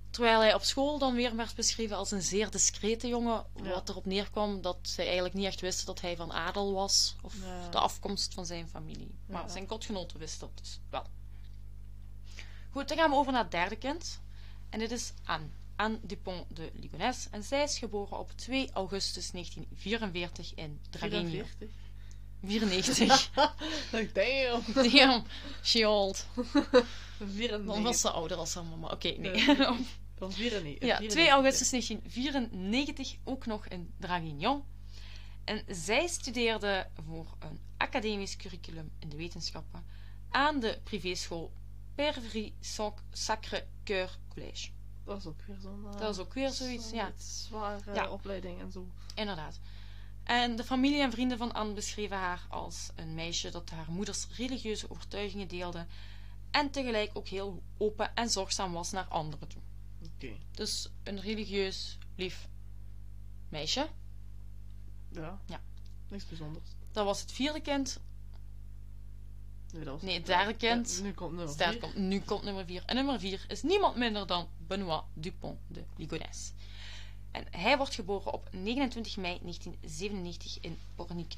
Terwijl 0.10 0.40
hij 0.40 0.54
op 0.54 0.62
school 0.64 0.98
dan 1.00 1.16
weer 1.16 1.36
werd 1.36 1.56
beschreven 1.56 1.98
als 1.98 2.12
een 2.12 2.22
zeer 2.22 2.50
discrete 2.52 3.08
jongen, 3.08 3.46
Ja. 3.56 3.70
wat 3.70 3.90
erop 3.90 4.06
neerkwam 4.06 4.62
dat 4.62 4.78
zij 4.82 5.06
eigenlijk 5.06 5.36
niet 5.36 5.46
echt 5.46 5.62
wisten 5.62 5.86
dat 5.86 6.02
hij 6.02 6.16
van 6.16 6.34
adel 6.34 6.74
was 6.74 7.16
of 7.22 7.36
Ja. 7.44 7.70
de 7.70 7.80
afkomst 7.80 8.34
van 8.34 8.46
zijn 8.46 8.68
familie. 8.70 9.16
Maar 9.28 9.42
Ja. 9.42 9.48
zijn 9.50 9.66
kotgenoten 9.66 10.20
wisten 10.20 10.40
dat 10.40 10.58
dus 10.58 10.80
wel. 10.90 11.06
Goed, 12.72 12.88
dan 12.88 12.98
gaan 12.98 13.10
we 13.10 13.16
over 13.16 13.32
naar 13.32 13.42
het 13.42 13.52
derde 13.52 13.76
kind. 13.76 14.20
En 14.70 14.80
dit 14.80 14.92
is 14.92 15.14
Anne. 15.26 15.48
Anne 15.76 16.00
Dupont 16.02 16.56
de 16.56 16.72
Ligonnès. 16.74 17.28
En 17.32 17.44
zij 17.44 17.64
is 17.64 17.78
geboren 17.78 18.20
op 18.20 18.32
2 18.36 18.70
augustus 18.74 19.32
1944 19.32 20.52
in 20.56 20.80
Draguignan. 20.90 21.30
44. 21.30 21.70
94. 22.44 23.32
Damn. 24.14 24.92
Damn, 24.92 25.24
she 25.64 25.88
old. 25.88 26.28
94. 27.18 27.66
Dan 27.66 27.84
was 27.84 28.02
ze 28.02 28.10
ouder 28.10 28.38
als 28.38 28.54
haar 28.54 28.66
mama. 28.66 28.88
Oké, 28.88 29.08
nee. 29.08 29.46
Van 30.18 30.32
94. 30.32 30.88
ja, 30.88 31.08
2 31.08 31.30
augustus 31.30 31.70
1994 31.70 33.16
ook 33.24 33.46
nog 33.46 33.68
in 33.68 33.94
Draguignan. 34.00 34.66
En 35.44 35.64
zij 35.68 36.08
studeerde 36.08 36.88
voor 37.08 37.36
een 37.40 37.60
academisch 37.78 38.36
curriculum 38.36 38.92
in 39.00 39.10
de 39.10 39.16
wetenschappen 39.16 39.86
aan 40.30 40.60
de 40.60 40.80
privéschool 40.84 41.54
Perverie 41.96 42.54
Sacre-Cœur 43.12 44.10
Collège. 44.30 44.70
Dat 45.06 45.18
is 45.18 45.26
ook 45.26 45.42
weer 45.48 45.58
zo'n... 45.60 45.86
eh, 45.94 45.98
Dat 46.00 46.14
is 46.16 46.22
ook 46.22 46.34
weer 46.34 46.50
zoiets, 46.50 46.90
ja. 46.90 47.12
Zware 47.18 47.94
Ja. 47.94 48.10
opleiding 48.10 48.62
en 48.62 48.72
zo. 48.72 48.88
Inderdaad. 49.16 49.60
En 50.24 50.56
de 50.56 50.64
familie 50.64 51.02
en 51.02 51.12
vrienden 51.12 51.38
van 51.38 51.54
Anne 51.54 51.74
beschreven 51.74 52.18
haar 52.18 52.46
als 52.50 52.90
een 52.96 53.14
meisje 53.16 53.50
dat 53.52 53.70
haar 53.70 53.92
moeders 53.92 54.28
religieuze 54.36 54.90
overtuigingen 54.90 55.48
deelde 55.48 55.86
en 56.52 56.70
tegelijk 56.72 57.12
ook 57.14 57.28
heel 57.28 57.64
open 57.78 58.16
en 58.16 58.30
zorgzaam 58.30 58.72
was 58.72 58.92
naar 58.92 59.06
anderen 59.06 59.48
toe. 59.48 59.62
Oké. 60.16 60.32
Dus 60.52 60.90
een 61.04 61.20
religieus, 61.20 61.98
lief 62.16 62.48
meisje. 63.50 63.88
Ja. 65.12 65.40
Ja. 65.46 65.62
Niks 66.10 66.26
bijzonders. 66.28 66.70
Dat 66.92 67.06
was 67.06 67.22
het 67.22 67.32
vierde 67.32 67.62
kind. 67.62 68.00
Nee, 69.76 69.84
dat 69.84 69.94
was 69.94 70.02
Nee, 70.02 70.18
het 70.18 70.26
derde 70.26 70.54
kind. 70.54 70.96
Ja, 70.98 71.04
nu 71.04 71.14
komt 71.14 71.30
nummer 71.30 71.48
Dus 71.48 71.58
daar 71.58 71.72
vier. 71.72 71.82
komt, 71.82 71.96
nu 71.96 72.20
komt 72.20 72.44
nummer 72.44 72.66
vier. 72.66 72.84
En 72.86 72.96
nummer 72.96 73.20
vier 73.20 73.46
is 73.48 73.62
niemand 73.62 73.96
minder 73.96 74.28
dan 74.28 74.48
Benoît 74.68 75.04
Dupont 75.14 75.60
de 75.68 75.84
Ligonnès. 75.98 76.54
En 77.32 77.46
hij 77.52 77.78
wordt 77.78 77.96
geboren 77.96 78.34
op 78.34 78.50
29 78.52 79.18
mei 79.18 79.40
1997 79.42 80.58
in 80.62 80.80
Pornic. 80.96 81.34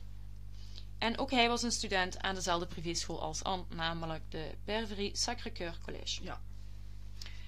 En 0.97 1.17
ook 1.17 1.31
hij 1.31 1.47
was 1.47 1.63
een 1.63 1.71
student 1.71 2.19
aan 2.19 2.35
dezelfde 2.35 2.65
privéschool 2.65 3.21
als 3.21 3.43
Anne, 3.43 3.65
namelijk 3.75 4.23
de 4.29 4.55
Perverie 4.63 5.11
Sacré-Cœur 5.17 5.77
Collège. 5.85 6.23
Ja. 6.23 6.41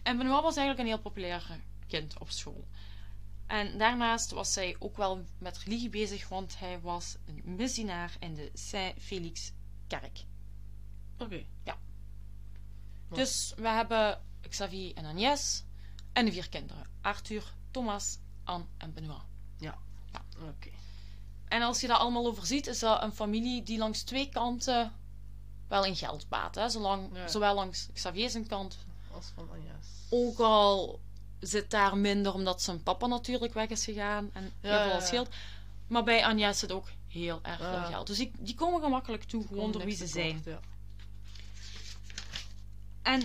En 0.04 0.18
Benoît 0.18 0.44
was 0.44 0.56
eigenlijk 0.56 0.80
een 0.80 0.86
heel 0.86 1.00
populair 1.00 1.60
kind 1.88 2.18
op 2.20 2.30
school. 2.30 2.68
En 3.48 3.78
daarnaast 3.78 4.32
was 4.32 4.56
hij 4.56 4.76
ook 4.80 4.98
wel 4.98 5.26
met 5.38 5.58
religie 5.58 5.90
bezig, 5.90 6.28
want 6.28 6.60
hij 6.60 6.80
was 6.80 7.16
een 7.26 7.56
missionaar 7.56 8.16
in 8.20 8.36
de 8.36 8.50
Saint-Félix-kerk. 8.54 10.24
Oké. 11.20 11.46
Ja. 11.64 11.78
Dus 13.10 13.54
we 13.56 13.68
hebben 13.68 14.22
Xavier 14.50 14.96
en 14.96 15.06
Agnès 15.06 15.64
en 16.14 16.26
de 16.26 16.32
vier 16.32 16.50
kinderen: 16.50 16.86
Arthur, 17.02 17.54
Thomas, 17.72 18.18
Anne 18.44 18.66
en 18.78 18.94
Benoît. 18.94 19.26
Ja. 19.58 19.78
ja. 20.12 20.26
Oké. 20.48 20.70
En 21.48 21.62
als 21.62 21.82
je 21.82 21.88
dat 21.88 22.00
allemaal 22.00 22.26
overziet, 22.26 22.68
is 22.68 22.80
dat 22.80 23.02
een 23.02 23.12
familie 23.12 23.64
die 23.64 23.78
langs 23.78 24.04
twee 24.04 24.30
kanten 24.30 24.94
wel 25.68 25.86
in 25.86 25.96
geld 25.96 26.30
baat. 26.30 26.56
Hè? 26.56 26.70
Zolang, 26.70 27.10
Zowel 27.26 27.56
langs 27.56 27.88
Xavier 27.94 28.30
zijn 28.30 28.48
kant 28.48 28.78
als 29.12 29.32
van 29.36 29.50
Agnès. 29.50 29.88
Ook 30.10 30.40
al 30.40 31.00
zit 31.40 31.72
daar 31.72 31.98
minder 31.98 32.34
omdat 32.34 32.62
zijn 32.62 32.84
papa 32.84 33.08
natuurlijk 33.08 33.54
weg 33.54 33.70
is 33.70 33.86
gegaan 33.86 34.30
en 34.34 34.52
heel 34.60 34.90
veel 34.90 35.02
geld. 35.02 35.30
Maar 35.88 36.04
bij 36.04 36.26
Agnès 36.26 36.60
zit 36.60 36.72
ook 36.72 36.88
heel 37.08 37.40
erg 37.42 37.58
veel 37.58 37.84
geld. 37.84 38.08
Dus 38.08 38.18
die, 38.18 38.32
die 38.38 38.56
komen 38.56 38.82
gemakkelijk 38.82 39.24
toe, 39.24 39.48
gewoon 39.48 39.72
door 39.72 39.86
wie 39.86 39.96
ze 39.96 40.08
zijn. 40.08 40.44
En 43.10 43.22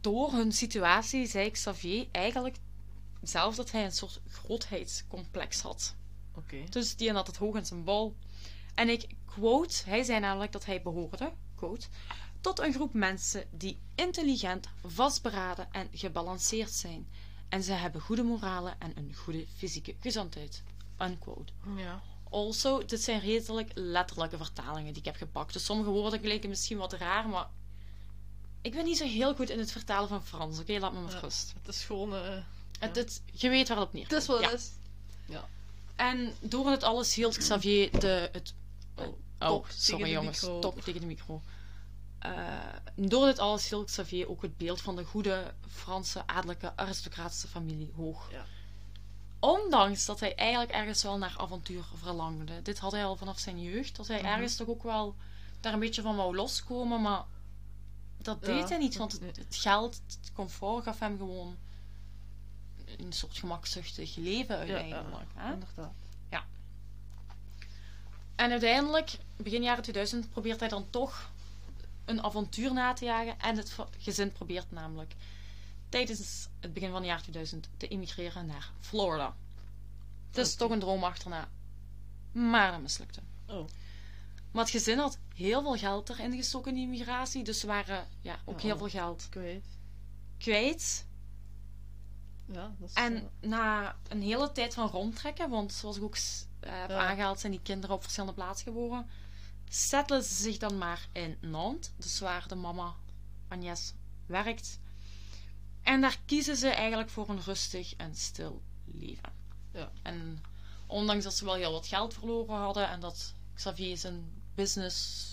door 0.00 0.32
hun 0.32 0.52
situatie 0.52 1.26
zei 1.26 1.50
Xavier 1.50 2.06
eigenlijk 2.10 2.56
zelf 3.22 3.54
dat 3.54 3.70
hij 3.70 3.84
een 3.84 3.92
soort 3.92 4.20
grootheidscomplex 4.28 5.60
had. 5.60 5.94
Oké. 6.34 6.64
Dus 6.70 6.96
die 6.96 7.12
had 7.12 7.26
het 7.26 7.36
hoog 7.36 7.56
in 7.56 7.66
zijn 7.66 7.84
bol. 7.84 8.16
En 8.74 8.88
ik 8.88 9.06
quote, 9.24 9.82
hij 9.86 10.02
zei 10.02 10.20
namelijk 10.20 10.52
dat 10.52 10.64
hij 10.64 10.82
behoorde, 10.82 11.32
quote, 11.54 11.86
tot 12.40 12.58
een 12.58 12.72
groep 12.72 12.92
mensen 12.92 13.44
die 13.50 13.80
intelligent, 13.94 14.68
vastberaden 14.86 15.72
en 15.72 15.88
gebalanceerd 15.92 16.72
zijn. 16.72 17.08
En 17.48 17.62
ze 17.62 17.72
hebben 17.72 18.00
goede 18.00 18.22
moralen 18.22 18.74
en 18.78 18.92
een 18.96 19.14
goede 19.14 19.46
fysieke 19.56 19.96
gezondheid. 20.00 20.62
Unquote. 20.98 21.52
Ja. 21.76 22.02
Also, 22.30 22.84
dit 22.84 23.02
zijn 23.02 23.20
redelijk 23.20 23.70
letterlijke 23.74 24.36
vertalingen 24.36 24.92
die 24.92 25.02
ik 25.02 25.08
heb 25.08 25.16
gepakt. 25.16 25.52
Dus 25.52 25.64
sommige 25.64 25.90
woorden 25.90 26.20
klinken 26.20 26.48
misschien 26.48 26.78
wat 26.78 26.92
raar, 26.92 27.28
maar 27.28 27.48
ik 28.64 28.72
ben 28.72 28.84
niet 28.84 28.96
zo 28.96 29.04
heel 29.04 29.34
goed 29.34 29.50
in 29.50 29.58
het 29.58 29.72
vertalen 29.72 30.08
van 30.08 30.24
Frans. 30.24 30.58
Oké, 30.58 30.78
laat 30.78 30.92
me 30.92 31.00
maar 31.00 31.20
rust. 31.20 31.52
Het 31.62 31.74
is 31.74 31.84
gewoon... 31.84 32.14
Uh, 32.14 32.20
het, 32.78 32.96
het, 32.96 33.22
je 33.32 33.48
weet 33.48 33.68
waar 33.68 33.76
het 33.76 33.86
op 33.86 33.92
neerkomt. 33.92 34.12
Het 34.12 34.22
is 34.22 34.28
wat 34.28 34.50
het 34.50 34.60
is. 34.60 34.70
Ja. 35.26 35.48
En 35.96 36.32
door 36.40 36.70
het 36.70 36.82
alles 36.82 37.14
hield 37.14 37.36
Xavier 37.36 38.00
de, 38.00 38.28
het... 38.32 38.54
Oh, 38.94 39.52
oh 39.52 39.66
sorry 39.68 40.10
jongens. 40.10 40.40
Top 40.40 40.80
tegen 40.80 41.00
de 41.00 41.06
micro. 41.06 41.42
Uh, 42.26 42.32
door 42.94 43.26
dit 43.26 43.38
alles 43.38 43.68
hield 43.68 43.86
Xavier 43.86 44.28
ook 44.28 44.42
het 44.42 44.56
beeld 44.56 44.80
van 44.80 44.96
de 44.96 45.04
goede 45.04 45.54
Franse 45.68 46.26
adellijke 46.26 46.76
aristocratische 46.76 47.48
familie 47.48 47.92
hoog. 47.96 48.28
Ja. 48.30 48.44
Ondanks 49.38 50.06
dat 50.06 50.20
hij 50.20 50.34
eigenlijk 50.34 50.70
ergens 50.70 51.02
wel 51.02 51.18
naar 51.18 51.34
avontuur 51.36 51.84
verlangde. 51.94 52.62
Dit 52.62 52.78
had 52.78 52.92
hij 52.92 53.04
al 53.04 53.16
vanaf 53.16 53.38
zijn 53.38 53.62
jeugd. 53.62 53.96
Dat 53.96 54.08
hij 54.08 54.18
mhm. 54.18 54.26
ergens 54.26 54.56
toch 54.56 54.68
ook 54.68 54.82
wel 54.82 55.14
daar 55.60 55.72
een 55.72 55.78
beetje 55.78 56.02
van 56.02 56.16
wou 56.16 56.34
loskomen. 56.34 57.00
Maar 57.02 57.24
dat 58.24 58.44
deed 58.44 58.68
hij 58.68 58.78
niet. 58.78 58.96
Want 58.96 59.12
het, 59.12 59.36
het, 59.36 59.56
geld, 59.56 60.00
het 60.06 60.32
comfort 60.32 60.84
gaf 60.84 60.98
hem 60.98 61.18
gewoon 61.18 61.56
een 62.98 63.12
soort 63.12 63.38
gemakzuchtig 63.38 64.16
leven 64.16 64.56
uiteindelijk. 64.56 65.30
Ja, 65.36 65.52
inderdaad. 65.52 65.92
Ja. 66.30 66.44
En 68.34 68.50
uiteindelijk, 68.50 69.18
begin 69.36 69.62
jaren 69.62 69.82
2000, 69.82 70.30
probeert 70.30 70.60
hij 70.60 70.68
dan 70.68 70.90
toch 70.90 71.32
een 72.04 72.22
avontuur 72.22 72.72
na 72.72 72.92
te 72.92 73.04
jagen. 73.04 73.40
En 73.40 73.56
het 73.56 73.76
gezin 73.98 74.32
probeert 74.32 74.70
namelijk 74.70 75.14
tijdens 75.88 76.48
het 76.60 76.72
begin 76.72 76.90
van 76.90 76.98
het 76.98 77.06
jaar 77.06 77.22
2000 77.22 77.68
te 77.76 77.88
immigreren 77.88 78.46
naar 78.46 78.70
Florida. 78.80 79.34
Het 80.28 80.46
is 80.46 80.54
toch 80.54 80.70
een 80.70 80.78
droom 80.80 81.04
achterna. 81.04 81.48
Maar 82.32 82.72
dat 82.72 82.80
mislukte. 82.80 83.20
Oh. 83.46 83.68
Maar 84.54 84.62
het 84.62 84.72
gezin 84.72 84.98
had 84.98 85.18
heel 85.34 85.62
veel 85.62 85.76
geld 85.76 86.08
erin 86.08 86.36
gestoken 86.36 86.70
in 86.70 86.76
die 86.76 86.84
immigratie. 86.84 87.44
Dus 87.44 87.60
ze 87.60 87.66
waren 87.66 88.06
ja, 88.20 88.38
ook 88.44 88.60
heel 88.60 88.76
veel 88.76 88.88
geld 88.88 89.26
kwijt. 89.30 89.78
kwijt. 90.38 91.06
Ja, 92.46 92.74
dat 92.78 92.88
is 92.88 92.94
en 92.94 93.30
na 93.40 93.96
een 94.08 94.22
hele 94.22 94.52
tijd 94.52 94.74
van 94.74 94.88
rondtrekken, 94.88 95.50
want 95.50 95.72
zoals 95.72 95.96
ik 95.96 96.02
ook 96.02 96.16
uh, 96.16 96.20
heb 96.60 96.90
aangehaald, 96.90 97.40
zijn 97.40 97.52
die 97.52 97.62
kinderen 97.62 97.96
op 97.96 98.02
verschillende 98.02 98.34
plaatsen 98.34 98.66
geboren 98.66 99.06
settelen 99.68 100.22
ze 100.22 100.34
zich 100.34 100.56
dan 100.56 100.78
maar 100.78 101.08
in 101.12 101.36
Nantes, 101.40 101.90
dus 101.96 102.20
waar 102.20 102.48
de 102.48 102.54
mama 102.54 102.94
Agnès 103.48 103.94
werkt. 104.26 104.78
En 105.82 106.00
daar 106.00 106.18
kiezen 106.24 106.56
ze 106.56 106.68
eigenlijk 106.68 107.10
voor 107.10 107.28
een 107.28 107.42
rustig 107.42 107.96
en 107.96 108.14
stil 108.14 108.62
leven. 108.84 109.32
Ja. 109.72 109.92
En 110.02 110.42
ondanks 110.86 111.24
dat 111.24 111.34
ze 111.34 111.44
wel 111.44 111.54
heel 111.54 111.72
wat 111.72 111.86
geld 111.86 112.14
verloren 112.14 112.56
hadden 112.56 112.88
en 112.88 113.00
dat 113.00 113.34
Xavier 113.54 113.96
zijn 113.96 114.42
business 114.54 115.32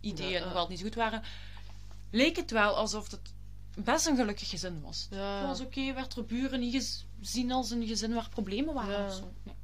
ideeën 0.00 0.42
nog 0.42 0.52
wel 0.52 0.68
niet 0.68 0.80
goed 0.80 0.94
waren, 0.94 1.22
leek 2.10 2.36
het 2.36 2.50
wel 2.50 2.76
alsof 2.76 3.10
het 3.10 3.20
best 3.76 4.06
een 4.06 4.16
gelukkig 4.16 4.48
gezin 4.48 4.80
was. 4.80 5.06
Ja. 5.10 5.38
Het 5.38 5.46
was 5.46 5.60
oké, 5.60 5.92
werd 5.92 6.16
er 6.16 6.24
buren 6.24 6.60
niet 6.60 7.04
gezien 7.20 7.52
als 7.52 7.70
een 7.70 7.86
gezin 7.86 8.14
waar 8.14 8.28
problemen 8.28 8.74
waren 8.74 8.98
ja. 8.98 9.06
of 9.06 9.14
zo. 9.14 9.32
Nee. 9.42 9.54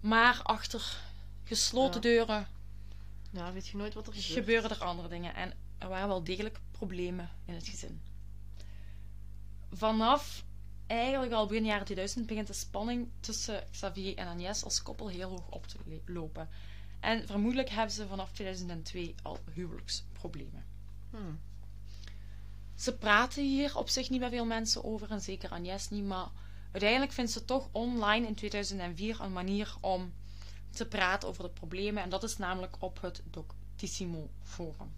Maar 0.00 0.42
achter 0.42 1.00
gesloten 1.44 2.00
deuren. 2.00 2.46
Ja, 3.30 3.52
weet 3.52 3.66
je 3.66 3.76
nooit 3.76 3.94
wat 3.94 4.06
er 4.06 4.12
gebeurt. 4.12 4.32
Gebeuren 4.32 4.70
er 4.70 4.84
andere 4.84 5.08
dingen. 5.08 5.34
En 5.34 5.52
er 5.78 5.88
waren 5.88 6.08
wel 6.08 6.24
degelijk 6.24 6.60
problemen 6.70 7.30
in 7.44 7.54
het 7.54 7.68
gezin. 7.68 8.00
Vanaf 9.70 10.44
eigenlijk 10.86 11.32
al 11.32 11.46
begin 11.46 11.64
jaren 11.64 11.84
2000 11.84 12.26
begint 12.26 12.46
de 12.46 12.52
spanning 12.52 13.08
tussen 13.20 13.66
Xavier 13.70 14.16
en 14.16 14.26
Agnès 14.26 14.64
als 14.64 14.82
koppel 14.82 15.08
heel 15.08 15.28
hoog 15.28 15.48
op 15.50 15.66
te 15.66 15.78
lopen. 16.06 16.48
En 17.00 17.26
vermoedelijk 17.26 17.68
hebben 17.68 17.94
ze 17.94 18.06
vanaf 18.06 18.32
2002 18.32 19.14
al 19.22 19.38
huwelijksproblemen. 19.52 20.64
Hmm. 21.10 21.40
Ze 22.74 22.96
praten 22.96 23.42
hier 23.42 23.76
op 23.76 23.88
zich 23.88 24.10
niet 24.10 24.20
bij 24.20 24.30
veel 24.30 24.44
mensen 24.44 24.84
over, 24.84 25.10
en 25.10 25.20
zeker 25.20 25.50
Agnès 25.50 25.88
niet, 25.88 26.04
maar 26.04 26.28
uiteindelijk 26.72 27.12
vindt 27.12 27.30
ze 27.30 27.44
toch 27.44 27.68
online 27.72 28.26
in 28.26 28.34
2004 28.34 29.20
een 29.20 29.32
manier 29.32 29.74
om 29.80 30.12
te 30.70 30.86
praten 30.86 31.28
over 31.28 31.42
de 31.42 31.50
problemen. 31.50 32.02
En 32.02 32.10
dat 32.10 32.22
is 32.22 32.36
namelijk 32.36 32.76
op 32.78 33.00
het 33.00 33.22
Doctissimo 33.30 34.30
Forum. 34.42 34.92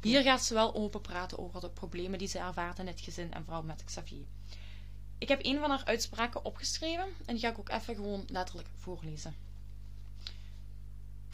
Hier 0.00 0.22
gaat 0.22 0.44
ze 0.44 0.54
wel 0.54 0.74
open 0.74 1.00
praten 1.00 1.38
over 1.38 1.60
de 1.60 1.70
problemen 1.70 2.18
die 2.18 2.28
ze 2.28 2.38
ervaart 2.38 2.78
in 2.78 2.86
het 2.86 3.00
gezin 3.00 3.32
en 3.32 3.44
vooral 3.44 3.62
met 3.62 3.84
Xavier. 3.84 4.24
Ik 5.18 5.28
heb 5.28 5.44
een 5.44 5.58
van 5.58 5.70
haar 5.70 5.84
uitspraken 5.84 6.44
opgeschreven 6.44 7.08
en 7.26 7.34
die 7.34 7.38
ga 7.38 7.50
ik 7.50 7.58
ook 7.58 7.68
even 7.68 7.94
gewoon 7.94 8.24
letterlijk 8.26 8.68
voorlezen. 8.76 9.45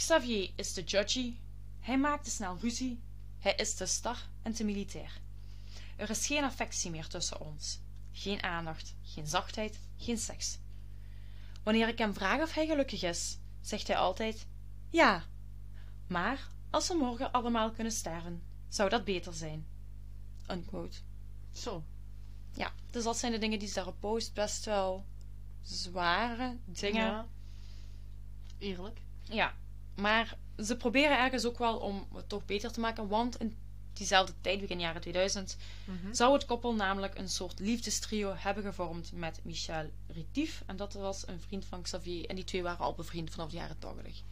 Xavier 0.02 0.50
is 0.56 0.72
te 0.72 0.82
judgy, 0.82 1.36
hij 1.80 1.98
maakt 1.98 2.24
te 2.24 2.30
snel 2.30 2.58
ruzie, 2.60 3.00
hij 3.38 3.54
is 3.54 3.74
te 3.74 3.86
star 3.86 4.28
en 4.42 4.52
te 4.52 4.64
militair. 4.64 5.20
Er 5.96 6.10
is 6.10 6.26
geen 6.26 6.44
affectie 6.44 6.90
meer 6.90 7.08
tussen 7.08 7.40
ons. 7.40 7.80
Geen 8.12 8.42
aandacht, 8.42 8.94
geen 9.02 9.26
zachtheid, 9.26 9.78
geen 9.96 10.18
seks. 10.18 10.58
Wanneer 11.62 11.88
ik 11.88 11.98
hem 11.98 12.14
vraag 12.14 12.40
of 12.40 12.54
hij 12.54 12.66
gelukkig 12.66 13.02
is, 13.02 13.38
zegt 13.60 13.86
hij 13.86 13.96
altijd 13.96 14.46
ja. 14.90 15.24
Maar 16.06 16.48
als 16.70 16.88
we 16.88 16.94
morgen 16.94 17.32
allemaal 17.32 17.70
kunnen 17.70 17.92
sterven, 17.92 18.42
zou 18.68 18.88
dat 18.88 19.04
beter 19.04 19.34
zijn. 19.34 19.66
Unquote. 20.50 20.98
Zo. 21.52 21.84
Ja, 22.54 22.72
dus 22.90 23.04
dat 23.04 23.18
zijn 23.18 23.32
de 23.32 23.38
dingen 23.38 23.58
die 23.58 23.68
ze 23.68 23.74
daarop 23.74 24.00
post. 24.00 24.34
Best 24.34 24.64
wel 24.64 25.06
zware 25.60 26.58
dingen. 26.64 27.06
Ja. 27.06 27.26
Eerlijk. 28.58 29.00
Ja, 29.22 29.54
maar 29.94 30.36
ze 30.64 30.76
proberen 30.76 31.18
ergens 31.18 31.44
ook 31.44 31.58
wel 31.58 31.76
om 31.76 32.06
het 32.14 32.28
toch 32.28 32.44
beter 32.44 32.72
te 32.72 32.80
maken, 32.80 33.08
want 33.08 33.40
in 33.40 33.56
diezelfde 33.92 34.32
tijd, 34.40 34.60
begin 34.60 34.80
jaren 34.80 35.00
2000, 35.00 35.56
mhm. 35.84 36.14
zou 36.14 36.32
het 36.32 36.44
koppel 36.44 36.74
namelijk 36.74 37.18
een 37.18 37.28
soort 37.28 37.60
liefdestrio 37.60 38.34
hebben 38.36 38.64
gevormd 38.64 39.12
met 39.12 39.40
Michel 39.42 39.90
Ritif. 40.08 40.62
En 40.66 40.76
dat 40.76 40.92
was 40.92 41.26
een 41.26 41.40
vriend 41.40 41.64
van 41.64 41.82
Xavier. 41.82 42.26
En 42.26 42.34
die 42.34 42.44
twee 42.44 42.62
waren 42.62 42.84
al 42.84 42.94
bevriend 42.94 43.30
vanaf 43.30 43.50
de 43.50 43.56
jaren 43.56 43.78
80. 43.78 44.22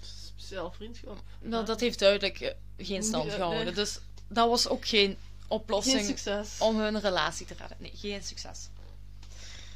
Speciaal 0.00 0.72
vriendschap. 0.72 1.22
Nou, 1.40 1.64
dat 1.64 1.80
heeft 1.80 1.98
duidelijk 1.98 2.40
eh, 2.40 2.54
geen 2.78 3.02
stand 3.02 3.32
gehouden. 3.32 3.74
Dus 3.74 3.98
dat 4.28 4.48
was 4.48 4.68
ook 4.68 4.86
geen 4.86 5.16
oplossing 5.48 6.18
om 6.58 6.78
hun 6.78 7.00
relatie 7.00 7.46
te 7.46 7.54
redden. 7.54 7.76
Nee, 7.80 7.92
geen 7.94 8.22
succes. 8.22 8.68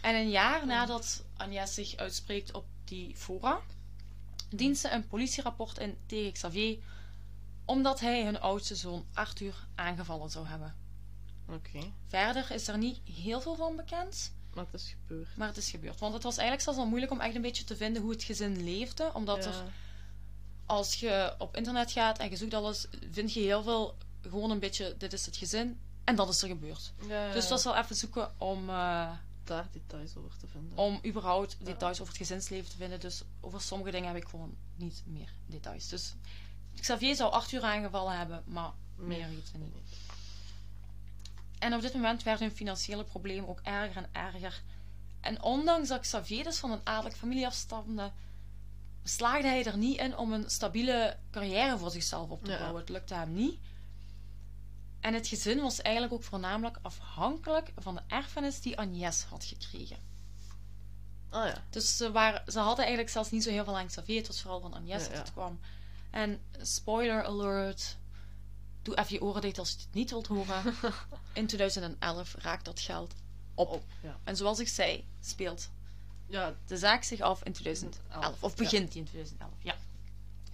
En 0.01 0.15
een 0.15 0.31
jaar 0.31 0.67
nadat 0.67 1.23
Agnes 1.37 1.75
zich 1.75 1.97
uitspreekt 1.97 2.53
op 2.53 2.65
die 2.85 3.17
fora, 3.17 3.61
dient 4.57 4.79
ze 4.79 4.91
een 4.91 5.07
politierapport 5.07 5.79
in 5.79 5.97
tegen 6.07 6.33
Xavier 6.33 6.79
omdat 7.65 8.01
hij 8.01 8.25
hun 8.25 8.41
oudste 8.41 8.75
zoon 8.75 9.07
Arthur 9.13 9.67
aangevallen 9.75 10.31
zou 10.31 10.47
hebben. 10.47 10.75
Oké. 11.49 11.93
Verder 12.09 12.51
is 12.51 12.69
er 12.69 12.79
niet 12.79 13.01
heel 13.05 13.41
veel 13.41 13.55
van 13.57 13.77
bekend. 13.77 14.33
Maar 14.55 14.65
het 14.65 14.75
is 14.75 14.95
gebeurd. 15.01 15.37
Maar 15.37 15.49
het 15.49 15.57
is 15.57 15.71
gebeurd. 15.71 16.01
Want 16.01 16.15
het 16.15 16.23
was 16.23 16.37
eigenlijk 16.37 16.63
zelfs 16.63 16.79
al 16.79 16.87
moeilijk 16.87 17.13
om 17.13 17.21
echt 17.21 17.35
een 17.35 17.43
beetje 17.43 17.65
te 17.65 17.77
vinden 17.77 18.03
hoe 18.03 18.11
het 18.11 18.23
gezin 18.23 18.65
leefde. 18.65 19.11
Omdat 19.15 19.45
er, 19.45 19.65
als 20.67 20.95
je 20.95 21.35
op 21.39 21.57
internet 21.57 21.93
gaat 21.93 22.19
en 22.19 22.31
je 22.31 22.37
zoekt 22.37 22.55
alles, 22.55 22.87
vind 23.11 23.33
je 23.33 23.41
heel 23.41 23.63
veel 23.63 23.97
gewoon 24.23 24.51
een 24.51 24.59
beetje: 24.59 24.95
dit 24.99 25.13
is 25.13 25.27
het 25.27 25.37
gezin. 25.37 25.81
En 26.05 26.17
dat 26.17 26.29
is 26.29 26.43
er 26.43 26.49
gebeurd. 26.49 26.93
Ja, 27.09 27.27
dus 27.27 27.41
het 27.41 27.51
was 27.51 27.65
wel 27.65 27.77
even 27.77 27.97
zoeken 27.97 28.41
om, 28.41 28.69
uh, 28.69 29.11
daar 29.47 29.69
details 29.73 30.17
over 30.17 30.37
te 30.37 30.47
vinden. 30.47 30.79
om 30.79 31.01
überhaupt 31.07 31.57
Ja. 31.59 31.65
details 31.65 32.01
over 32.01 32.13
het 32.13 32.23
gezinsleven 32.27 32.71
te 32.71 32.77
vinden. 32.77 33.01
Dus 33.01 33.23
over 33.41 33.61
sommige 33.61 33.91
dingen 33.91 34.07
heb 34.09 34.17
ik 34.23 34.29
gewoon 34.29 34.57
niet 34.77 35.03
meer 35.07 35.33
details. 35.47 35.89
Dus 35.89 36.15
Xavier 36.81 37.15
zou 37.17 37.33
acht 37.33 37.53
uur 37.53 37.63
aangevallen 37.63 38.17
hebben, 38.19 38.43
maar 38.47 38.71
meer 38.97 39.29
weten 39.29 39.53
we 39.53 39.59
niet. 39.59 39.99
En 41.59 41.75
op 41.75 41.81
dit 41.81 41.95
moment 41.95 42.23
werden 42.23 42.47
hun 42.47 42.57
financiële 42.57 43.05
problemen 43.05 43.49
ook 43.49 43.61
erger 43.63 44.03
en 44.03 44.09
erger. 44.13 44.63
En 45.21 45.43
ondanks 45.43 45.89
dat 45.89 46.01
Xavier 46.01 46.45
dus 46.45 46.59
van 46.59 46.71
een 46.71 46.81
adellijke 46.85 47.19
familie 47.19 47.47
afstamde, 47.47 48.11
slaagde 49.05 49.49
hij 49.49 49.65
er 49.65 49.77
niet 49.79 49.99
in 49.99 50.17
om 50.17 50.33
een 50.33 50.51
stabiele 50.51 51.17
carrière 51.31 51.79
voor 51.79 51.91
zichzelf 51.91 52.31
op 52.31 52.45
te 52.45 52.51
Ja. 52.51 52.59
bouwen. 52.59 52.81
Het 52.81 52.89
lukte 52.91 53.15
hem 53.15 53.33
niet. 53.35 53.59
En 55.05 55.15
het 55.15 55.27
gezin 55.27 55.61
was 55.61 55.83
eigenlijk 55.83 56.15
ook 56.15 56.23
voornamelijk 56.23 56.79
afhankelijk 56.83 57.73
van 57.77 57.95
de 57.95 58.01
erfenis 58.07 58.61
die 58.61 58.79
Agnès 58.79 59.23
had 59.23 59.45
gekregen. 59.45 59.97
Ah 61.31 61.47
ja. 61.47 61.65
Dus 61.71 61.97
ze, 61.97 62.13
waren, 62.13 62.53
ze 62.53 62.59
hadden 62.59 62.85
eigenlijk 62.85 63.13
zelfs 63.13 63.31
niet 63.31 63.43
zo 63.43 63.51
heel 63.51 63.65
veel 63.65 63.79
aan. 63.79 63.89
Het 64.07 64.27
was 64.27 64.41
vooral 64.41 64.61
van 64.61 64.75
Agnès 64.75 64.89
Ja, 64.89 64.99
dat 64.99 65.11
ja. 65.11 65.19
het 65.19 65.33
kwam. 65.33 65.61
En 66.11 66.41
spoiler 66.61 67.25
alert. 67.25 67.97
Doe 68.83 68.97
even 68.99 69.13
je 69.15 69.23
oren 69.23 69.41
dicht 69.41 69.59
als 69.59 69.71
je 69.71 69.77
het 69.77 69.95
niet 69.95 70.11
wilt 70.11 70.27
horen. 70.27 70.75
In 71.33 71.47
2011 71.47 72.35
raakt 72.39 72.65
dat 72.65 72.81
geld 72.81 73.15
op. 73.55 73.69
Op, 73.69 73.83
ja. 74.03 74.19
En 74.25 74.37
zoals 74.37 74.59
ik 74.59 74.69
zei, 74.69 75.05
speelt 75.21 75.71
Ja, 76.27 76.55
de 76.67 76.77
zaak 76.77 77.03
zich 77.03 77.21
af 77.21 77.43
in 77.43 77.53
2011. 77.53 78.43
Of 78.43 78.57
begint 78.57 78.93
die 78.93 79.01
in 79.01 79.09
2011. 79.09 79.53
Ja. 79.63 79.77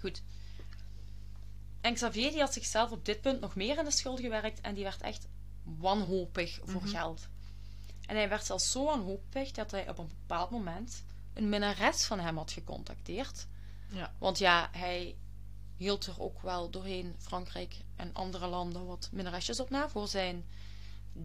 Goed. 0.00 0.22
En 1.80 1.94
Xavier 1.94 2.30
die 2.30 2.40
had 2.40 2.52
zichzelf 2.52 2.90
op 2.90 3.04
dit 3.04 3.20
punt 3.20 3.40
nog 3.40 3.54
meer 3.54 3.78
in 3.78 3.84
de 3.84 3.90
schuld 3.90 4.20
gewerkt. 4.20 4.60
En 4.60 4.74
die 4.74 4.84
werd 4.84 5.00
echt 5.00 5.28
wanhopig 5.62 6.58
voor 6.64 6.80
Mhm. 6.82 6.90
geld. 6.90 7.28
En 8.06 8.16
hij 8.16 8.28
werd 8.28 8.44
zelfs 8.46 8.70
zo 8.70 8.84
wanhopig 8.84 9.50
dat 9.50 9.70
hij 9.70 9.88
op 9.88 9.98
een 9.98 10.08
bepaald 10.08 10.50
moment 10.50 11.04
een 11.34 11.48
minnares 11.48 12.04
van 12.04 12.20
hem 12.20 12.36
had 12.36 12.52
gecontacteerd. 12.52 13.46
Ja. 13.88 14.14
Want 14.18 14.38
ja, 14.38 14.68
hij 14.72 15.16
hield 15.76 16.06
er 16.06 16.20
ook 16.20 16.40
wel 16.42 16.70
doorheen 16.70 17.14
Frankrijk 17.18 17.76
en 17.96 18.10
andere 18.12 18.46
landen 18.46 18.86
wat 18.86 19.08
minnaresjes 19.12 19.60
op 19.60 19.70
na 19.70 19.88
voor 19.88 20.08
zijn 20.08 20.44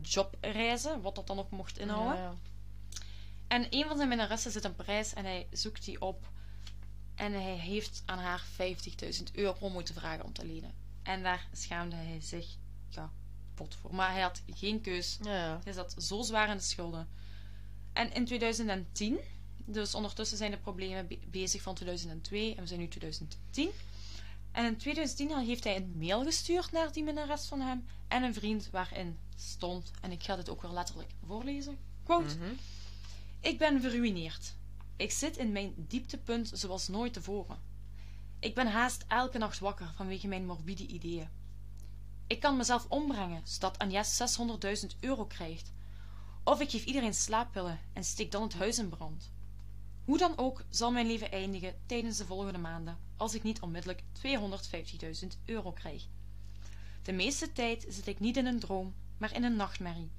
jobreizen, 0.02 1.02
wat 1.02 1.16
dat 1.16 1.28
dan 1.28 1.40
ook 1.40 1.50
mocht 1.52 1.78
inhouden. 1.78 2.16
Ja, 2.16 2.22
ja. 2.22 2.36
En 3.48 3.68
een 3.70 3.86
van 3.88 3.98
zijn 3.98 4.10
minnaressen 4.10 4.52
zit 4.52 4.64
in 4.64 4.76
Parijs 4.76 5.14
en 5.14 5.24
hij 5.26 5.48
zoekt 5.52 5.86
die 5.86 6.02
op. 6.02 6.28
En 7.16 7.34
hij 7.34 7.56
heeft 7.58 8.04
aan 8.06 8.18
haar 8.20 8.44
50.000 9.18 9.24
euro 9.34 9.70
moeten 9.70 9.96
vragen 9.96 10.26
om 10.26 10.34
te 10.34 10.46
lenen. 10.46 10.74
En 11.04 11.24
daar 11.24 11.48
schaamde 11.52 11.96
hij 11.96 12.22
zich 12.22 12.48
kapot 12.92 13.76
voor. 13.76 13.96
Maar 13.96 14.12
hij 14.12 14.22
had 14.22 14.42
geen 14.54 14.82
keus. 14.82 15.18
Ja. 15.22 15.60
Hij 15.64 15.74
zat 15.74 15.96
zo 15.98 16.22
zwaar 16.22 16.50
in 16.50 16.58
de 16.58 16.64
schulden. 16.64 17.08
En 17.94 18.14
in 18.14 18.26
2010, 18.26 19.18
dus 19.66 19.96
ondertussen 19.96 20.38
zijn 20.38 20.52
de 20.52 20.58
problemen 20.58 21.08
be- 21.08 21.20
bezig 21.28 21.62
van 21.62 21.76
2002 21.76 22.56
en 22.56 22.62
we 22.62 22.68
zijn 22.68 22.80
nu 22.80 22.88
2010. 22.88 23.70
En 24.52 24.66
in 24.66 24.78
2010 24.78 25.46
heeft 25.46 25.64
hij 25.64 25.76
een 25.76 25.94
mail 25.98 26.24
gestuurd 26.24 26.72
naar 26.72 26.92
die 26.92 27.04
minnares 27.04 27.46
van 27.46 27.62
hem 27.62 27.86
en 28.08 28.24
een 28.24 28.34
vriend 28.34 28.70
waarin 28.72 29.18
stond, 29.36 29.92
en 30.02 30.12
ik 30.12 30.24
ga 30.24 30.36
dit 30.36 30.50
ook 30.50 30.62
weer 30.62 30.72
letterlijk 30.72 31.10
voorlezen, 31.26 31.78
quote, 32.04 32.36
Mhm. 32.38 32.50
ik 33.40 33.58
ben 33.58 33.82
verruineerd. 33.82 34.54
Ik 34.98 35.12
zit 35.12 35.38
in 35.38 35.52
mijn 35.52 35.74
dieptepunt 35.78 36.52
zoals 36.54 36.88
nooit 36.88 37.14
tevoren. 37.14 37.60
Ik 38.40 38.56
ben 38.56 38.68
haast 38.68 39.06
elke 39.08 39.38
nacht 39.38 39.60
wakker 39.60 39.92
vanwege 39.96 40.28
mijn 40.28 40.46
morbide 40.46 40.88
ideeën. 40.88 41.30
Ik 42.28 42.40
kan 42.40 42.58
mezelf 42.58 42.86
ombrengen 42.90 43.42
zodat 43.44 43.78
Agnes 43.78 44.38
600.000 44.82 45.00
euro 45.00 45.26
krijgt. 45.26 45.72
Of 46.44 46.62
ik 46.62 46.70
geef 46.70 46.86
iedereen 46.86 47.14
slaappillen 47.14 47.80
en 47.94 48.04
steek 48.04 48.32
dan 48.32 48.44
het 48.44 48.54
huis 48.54 48.78
in 48.78 48.90
brand. 48.90 49.32
Hoe 50.06 50.18
dan 50.18 50.38
ook 50.38 50.64
zal 50.70 50.92
mijn 50.92 51.08
leven 51.08 51.32
eindigen 51.32 51.76
tijdens 51.86 52.18
de 52.18 52.26
volgende 52.26 52.60
maanden 52.60 52.98
als 53.18 53.34
ik 53.34 53.44
niet 53.44 53.62
onmiddellijk 53.62 54.04
250.000 55.22 55.28
euro 55.46 55.72
krijg. 55.72 56.08
De 57.04 57.12
meeste 57.12 57.52
tijd 57.52 57.86
zit 57.90 58.08
ik 58.08 58.20
niet 58.20 58.38
in 58.38 58.46
een 58.46 58.60
droom, 58.60 58.94
maar 59.18 59.34
in 59.34 59.44
een 59.44 59.56
nachtmerrie. 59.56 60.12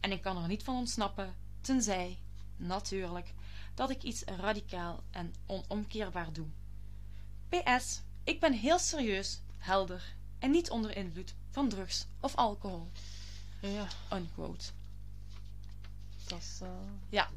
En 0.00 0.12
ik 0.12 0.22
kan 0.22 0.42
er 0.42 0.48
niet 0.48 0.62
van 0.62 0.76
ontsnappen, 0.76 1.34
tenzij, 1.60 2.18
natuurlijk, 2.56 3.34
dat 3.74 3.90
ik 3.90 4.02
iets 4.02 4.22
radicaal 4.24 5.02
en 5.10 5.34
onomkeerbaar 5.46 6.32
doe. 6.32 6.46
PS, 7.48 8.00
ik 8.24 8.40
ben 8.40 8.52
heel 8.52 8.78
serieus, 8.78 9.40
helder 9.58 10.14
en 10.38 10.50
niet 10.50 10.70
onder 10.70 10.96
invloed 10.96 11.34
van 11.50 11.68
drugs 11.68 12.06
of 12.20 12.34
alcohol. 12.34 12.90
Ja, 13.60 13.86
Unquote. 14.12 14.64
dat 16.26 16.38
is... 16.38 16.58
eh, 16.62 16.68
Ja, 17.08 17.28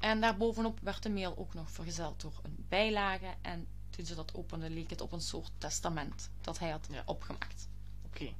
en 0.00 0.20
daarbovenop 0.20 0.78
werd 0.82 1.02
de 1.02 1.10
mail 1.10 1.36
ook 1.38 1.54
nog 1.54 1.70
vergezeld 1.70 2.20
door 2.20 2.40
een 2.42 2.64
bijlage. 2.68 3.34
En 3.42 3.66
toen 3.90 4.06
ze 4.06 4.14
dat 4.14 4.34
openden, 4.34 4.70
leek 4.74 4.90
het 4.90 5.00
op 5.00 5.12
een 5.12 5.20
soort 5.20 5.50
testament 5.58 6.30
dat 6.40 6.58
hij 6.58 6.70
had 6.70 6.86
Ja. 6.90 7.02
opgemaakt. 7.06 7.68
Oké. 8.06 8.32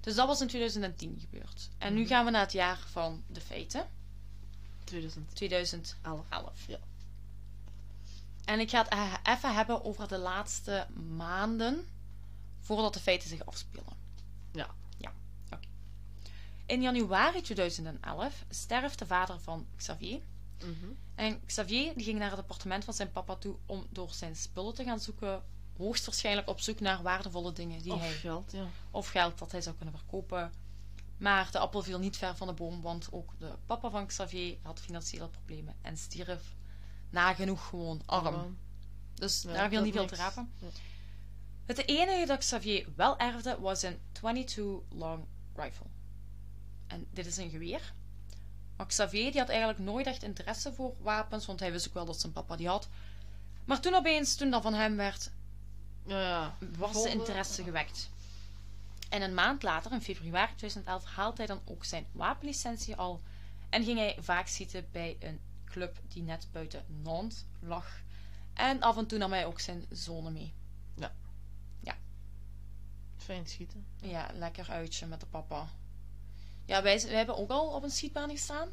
Dus 0.00 0.14
dat 0.14 0.26
was 0.26 0.40
in 0.40 0.46
2010 0.48 1.18
gebeurd. 1.20 1.70
En 1.78 1.94
nu 1.94 2.00
Mhm. 2.00 2.08
gaan 2.08 2.24
we 2.24 2.30
naar 2.30 2.40
het 2.42 2.52
jaar 2.52 2.78
van 2.78 3.22
de 3.26 3.40
feiten, 3.40 3.86
2011. 4.92 5.32
2011. 5.32 6.66
Ja. 6.66 6.78
En 8.44 8.60
ik 8.60 8.70
ga 8.70 8.78
het 8.78 8.88
eh, 8.88 9.14
even 9.22 9.54
hebben 9.54 9.84
over 9.84 10.08
de 10.08 10.18
laatste 10.18 10.86
maanden 11.16 11.86
voordat 12.60 12.94
de 12.94 13.00
feiten 13.00 13.28
zich 13.28 13.46
afspelen. 13.46 13.96
Ja. 14.52 14.68
Ja, 14.96 15.12
oké. 15.46 15.58
In 16.66 16.82
januari 16.82 17.40
2011 17.40 18.44
sterft 18.50 18.98
de 18.98 19.06
vader 19.06 19.40
van 19.40 19.66
Xavier. 19.76 20.20
Mhm. 20.58 20.92
En 21.14 21.44
Xavier 21.46 21.94
die 21.94 22.04
ging 22.04 22.18
naar 22.18 22.30
het 22.30 22.38
appartement 22.38 22.84
van 22.84 22.94
zijn 22.94 23.12
papa 23.12 23.36
toe 23.36 23.56
om 23.66 23.86
door 23.90 24.10
zijn 24.10 24.36
spullen 24.36 24.74
te 24.74 24.84
gaan 24.84 25.00
zoeken. 25.00 25.42
Hoogstwaarschijnlijk 25.76 26.48
op 26.48 26.60
zoek 26.60 26.80
naar 26.80 27.02
waardevolle 27.02 27.52
dingen 27.52 27.82
die 27.82 27.92
Of 27.92 28.00
hij, 28.00 28.12
geld, 28.12 28.52
ja. 28.52 28.66
of 28.90 29.08
geld 29.08 29.38
dat 29.38 29.52
hij 29.52 29.60
zou 29.60 29.76
kunnen 29.76 29.94
verkopen. 29.94 30.52
Maar 31.22 31.50
de 31.50 31.58
appel 31.58 31.82
viel 31.82 31.98
niet 31.98 32.16
ver 32.16 32.36
van 32.36 32.46
de 32.46 32.52
boom, 32.52 32.80
want 32.80 33.08
ook 33.12 33.32
de 33.38 33.52
papa 33.66 33.90
van 33.90 34.06
Xavier 34.06 34.56
had 34.62 34.80
financiële 34.80 35.28
problemen 35.28 35.74
en 35.82 35.96
stierf 35.96 36.54
nagenoeg 37.10 37.66
gewoon 37.68 38.02
arm. 38.06 38.58
Dus 39.14 39.42
ja, 39.42 39.52
daar 39.52 39.68
viel 39.68 39.82
niet 39.82 39.94
veel 39.94 40.06
te 40.06 40.14
rapen. 40.14 40.52
Ja. 40.58 40.66
Het 41.66 41.88
enige 41.88 42.26
dat 42.26 42.38
Xavier 42.38 42.88
wel 42.96 43.18
erfde 43.18 43.60
was 43.60 43.82
een 43.82 43.98
22 44.12 44.98
long 44.98 45.24
rifle. 45.54 45.86
En 46.86 47.06
dit 47.10 47.26
is 47.26 47.36
een 47.36 47.50
geweer. 47.50 47.92
Maar 48.76 48.86
Xavier 48.86 49.30
die 49.30 49.40
had 49.40 49.48
eigenlijk 49.48 49.78
nooit 49.78 50.06
echt 50.06 50.22
interesse 50.22 50.72
voor 50.72 50.94
wapens, 51.00 51.46
want 51.46 51.60
hij 51.60 51.72
wist 51.72 51.88
ook 51.88 51.94
wel 51.94 52.04
dat 52.04 52.20
zijn 52.20 52.32
papa 52.32 52.56
die 52.56 52.68
had. 52.68 52.88
Maar 53.64 53.80
toen 53.80 53.94
opeens, 53.94 54.34
toen 54.34 54.50
dat 54.50 54.62
van 54.62 54.74
hem 54.74 54.96
werd, 54.96 55.30
was 56.76 57.02
de 57.02 57.10
interesse 57.10 57.62
gewekt. 57.62 58.10
En 59.12 59.22
een 59.22 59.34
maand 59.34 59.62
later, 59.62 59.92
in 59.92 60.00
februari 60.00 60.54
2011, 60.54 61.04
haalt 61.04 61.36
hij 61.36 61.46
dan 61.46 61.60
ook 61.64 61.84
zijn 61.84 62.06
wapenlicentie 62.12 62.96
al. 62.96 63.22
En 63.70 63.84
ging 63.84 63.98
hij 63.98 64.16
vaak 64.20 64.48
zitten 64.48 64.88
bij 64.92 65.16
een 65.20 65.40
club 65.64 66.00
die 66.08 66.22
net 66.22 66.48
buiten 66.52 66.84
Nantes 67.02 67.44
lag. 67.60 68.00
En 68.54 68.80
af 68.80 68.96
en 68.96 69.06
toe 69.06 69.18
nam 69.18 69.32
hij 69.32 69.46
ook 69.46 69.60
zijn 69.60 69.86
zonen 69.90 70.32
mee. 70.32 70.52
Fijn 73.16 73.46
schieten. 73.46 73.86
Ja, 74.00 74.30
lekker 74.34 74.70
uitje 74.70 75.06
met 75.06 75.20
de 75.20 75.26
papa. 75.26 75.68
Ja, 76.64 76.82
wij, 76.82 77.00
wij 77.00 77.16
hebben 77.16 77.36
ook 77.36 77.50
al 77.50 77.68
op 77.68 77.82
een 77.82 77.90
schietbaan 77.90 78.30
gestaan. 78.30 78.68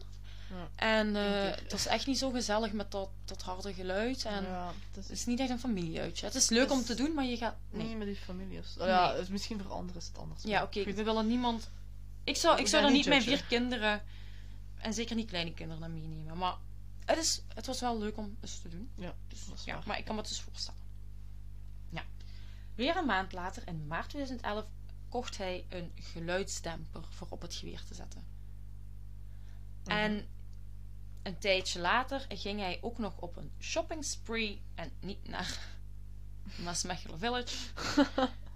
Ja. 0.50 0.70
En 0.76 1.16
eh, 1.16 1.56
het 1.56 1.72
was 1.72 1.86
echt 1.86 2.08
niet 2.08 2.18
zo 2.18 2.32
gezellig 2.32 2.72
met 2.74 2.92
dat, 2.92 3.10
dat 3.26 3.42
harde 3.42 3.74
geluid. 3.74 4.26
En 4.26 4.44
ja, 4.44 4.74
het 4.92 4.98
is 4.98 5.04
Het 5.10 5.18
is 5.18 5.26
niet 5.26 5.40
echt 5.40 5.50
een 5.50 5.60
familieuitje. 5.60 6.26
Het 6.26 6.36
is 6.36 6.50
leuk 6.50 6.62
Het 6.62 6.72
om 6.72 6.84
te 6.84 6.94
doen, 6.94 7.14
maar 7.14 7.26
je 7.26 7.38
gaat... 7.38 7.56
Nee. 7.72 7.88
niet 7.88 7.98
met 7.98 8.08
die 8.08 8.16
familie. 8.16 8.60
of 8.60 8.66
zo. 8.66 8.80
Oh, 8.80 8.88
ja, 8.88 9.12
Nee. 9.12 9.30
misschien 9.30 9.62
voor 9.62 9.72
anderen 9.72 10.02
is 10.02 10.08
het 10.08 10.18
anders. 10.18 10.44
Ja, 10.44 10.64
oké. 10.64 10.84
willen 11.04 11.28
niemand... 11.28 11.70
Ik 12.24 12.36
zou, 12.36 12.60
ik 12.60 12.68
zou 12.68 12.86
er 12.86 12.92
niet 12.92 13.08
mijn 13.08 13.22
vier 13.22 13.44
kinderen... 13.44 14.02
En 14.78 14.94
zeker 14.94 15.16
niet 15.16 15.30
kleine 15.30 15.54
kinderen 15.54 15.84
aan 15.84 15.94
meenemen. 15.94 16.38
Maar 16.38 16.56
het, 17.06 17.18
is, 17.18 17.42
het 17.54 17.66
was 17.66 17.80
wel 17.80 17.98
leuk 17.98 18.18
om 18.18 18.38
eens 18.42 18.60
te 18.62 18.70
doen. 18.70 18.90
Ja, 18.96 19.16
Dus, 19.28 19.64
ja, 19.66 19.74
waar. 19.74 19.84
maar 19.88 19.98
ik 19.98 20.06
kan 20.06 20.16
me 20.16 20.22
het 20.22 20.30
dus 20.30 20.42
voorstellen. 20.42 20.82
Ja. 21.90 22.04
Weer 22.76 22.98
een 22.98 23.06
maand 23.06 23.34
later, 23.34 23.68
in 23.68 23.88
maart 23.88 24.10
2011, 24.10 24.66
kocht 25.10 25.38
hij 25.38 25.66
een 25.70 25.92
geluidsdemper 25.96 27.04
voor 27.10 27.28
op 27.30 27.42
het 27.42 27.54
geweer 27.54 27.82
te 27.88 27.94
zetten. 27.94 28.24
Mhm. 29.84 29.98
En 29.98 30.28
een 31.30 31.40
tijdje 31.40 31.80
later 31.80 32.26
ging 32.30 32.60
hij 32.60 32.78
ook 32.82 32.98
nog 32.98 33.18
op 33.20 33.38
een 33.38 33.52
shopping 33.60 34.06
spree. 34.06 34.62
En 34.76 34.92
niet 35.00 35.28
naar 35.28 35.60
Maasmechelen 36.64 37.20
Village. 37.20 37.56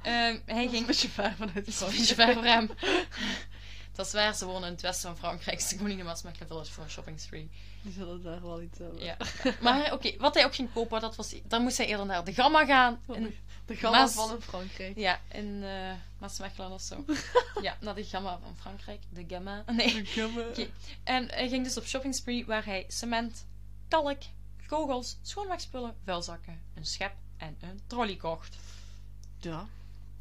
Ehm, 0.01 0.39
hij 0.45 0.67
ging 0.67 0.73
een 0.73 0.85
beetje 0.85 1.09
ver 1.09 1.35
vanuit 1.35 1.67
is 1.67 1.81
een 1.81 1.89
beetje 1.89 2.15
ver 2.15 2.33
voor 2.33 2.43
hem. 2.43 2.69
Dat 3.95 4.05
is 4.05 4.13
waar, 4.13 4.35
ze 4.35 4.45
wonen 4.45 4.67
in 4.67 4.73
het 4.73 4.81
westen 4.81 5.09
van 5.09 5.17
Frankrijk. 5.17 5.61
Ze 5.61 5.73
komen 5.75 5.87
niet 5.87 5.97
naar 5.97 6.05
Maasmechelen 6.05 6.47
Village 6.47 6.71
voor 6.71 6.83
een 6.83 6.89
shopping 6.89 7.19
spree. 7.19 7.49
Die 7.83 7.93
zullen 7.93 8.23
daar 8.23 8.41
wel 8.41 8.61
iets 8.61 8.77
hebben. 8.77 9.03
Ja. 9.03 9.17
Maar 9.61 9.93
oké, 9.93 10.17
wat 10.17 10.33
hij 10.33 10.45
ook 10.45 10.55
ging 10.55 10.73
kopen, 10.73 11.01
dat 11.01 11.15
was, 11.15 11.35
dan 11.43 11.61
moest 11.61 11.77
hij 11.77 11.85
eerder 11.87 12.05
naar 12.05 12.23
de 12.23 12.33
Gamma 12.33 12.65
gaan. 12.65 13.01
En- 13.07 13.35
De 13.65 13.75
gamma 13.75 14.07
van 14.07 14.31
in 14.35 14.41
Frankrijk. 14.41 14.97
Ja, 14.97 15.19
in 15.31 15.63
eh 15.63 15.91
Maasmechelen 16.17 16.71
of 16.71 16.81
zo. 16.81 17.05
ja, 17.61 17.77
naar 17.81 17.95
de 17.95 18.03
gamma 18.03 18.39
van 18.43 18.55
Frankrijk. 18.59 19.01
De 19.09 19.23
gamma. 19.27 19.63
Nee. 19.71 19.93
De 19.93 20.05
gamma. 20.05 20.41
Oké. 20.41 20.67
En 21.03 21.29
hij 21.29 21.49
ging 21.49 21.63
dus 21.63 21.77
op 21.77 21.85
shopping 21.85 22.15
spree 22.15 22.45
waar 22.45 22.65
hij 22.65 22.85
cement, 22.87 23.45
kalk, 23.87 24.17
kogels, 24.67 25.17
schoonmaakspullen, 25.21 25.95
vuilzakken, 26.05 26.61
een 26.75 26.85
schep 26.85 27.13
en 27.37 27.57
een 27.59 27.81
trolley 27.87 28.15
kocht. 28.15 28.55
Ja, 29.39 29.67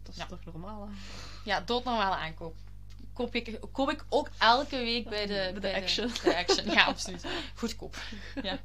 dat 0.03 0.13
is 0.15 0.21
Ja. 0.21 0.27
toch 0.27 0.45
normaal, 0.45 0.87
hè? 0.89 0.93
Ja, 1.45 1.61
doodnormale 1.61 2.17
aankoop. 2.17 2.57
Koop 3.13 3.35
ik, 3.35 3.59
koop 3.73 3.91
ik 3.91 4.05
ook 4.09 4.31
elke 4.39 4.77
week 4.77 5.09
bij 5.09 5.27
de, 5.27 5.51
Bij 5.61 5.73
de 5.73 5.81
Action. 5.81 6.09
De, 6.23 6.37
Action, 6.37 6.71
ja, 6.71 6.85
absoluut. 6.85 7.25
Goedkoop. 7.55 7.97
Ja. 8.43 8.59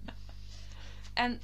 En 1.14 1.42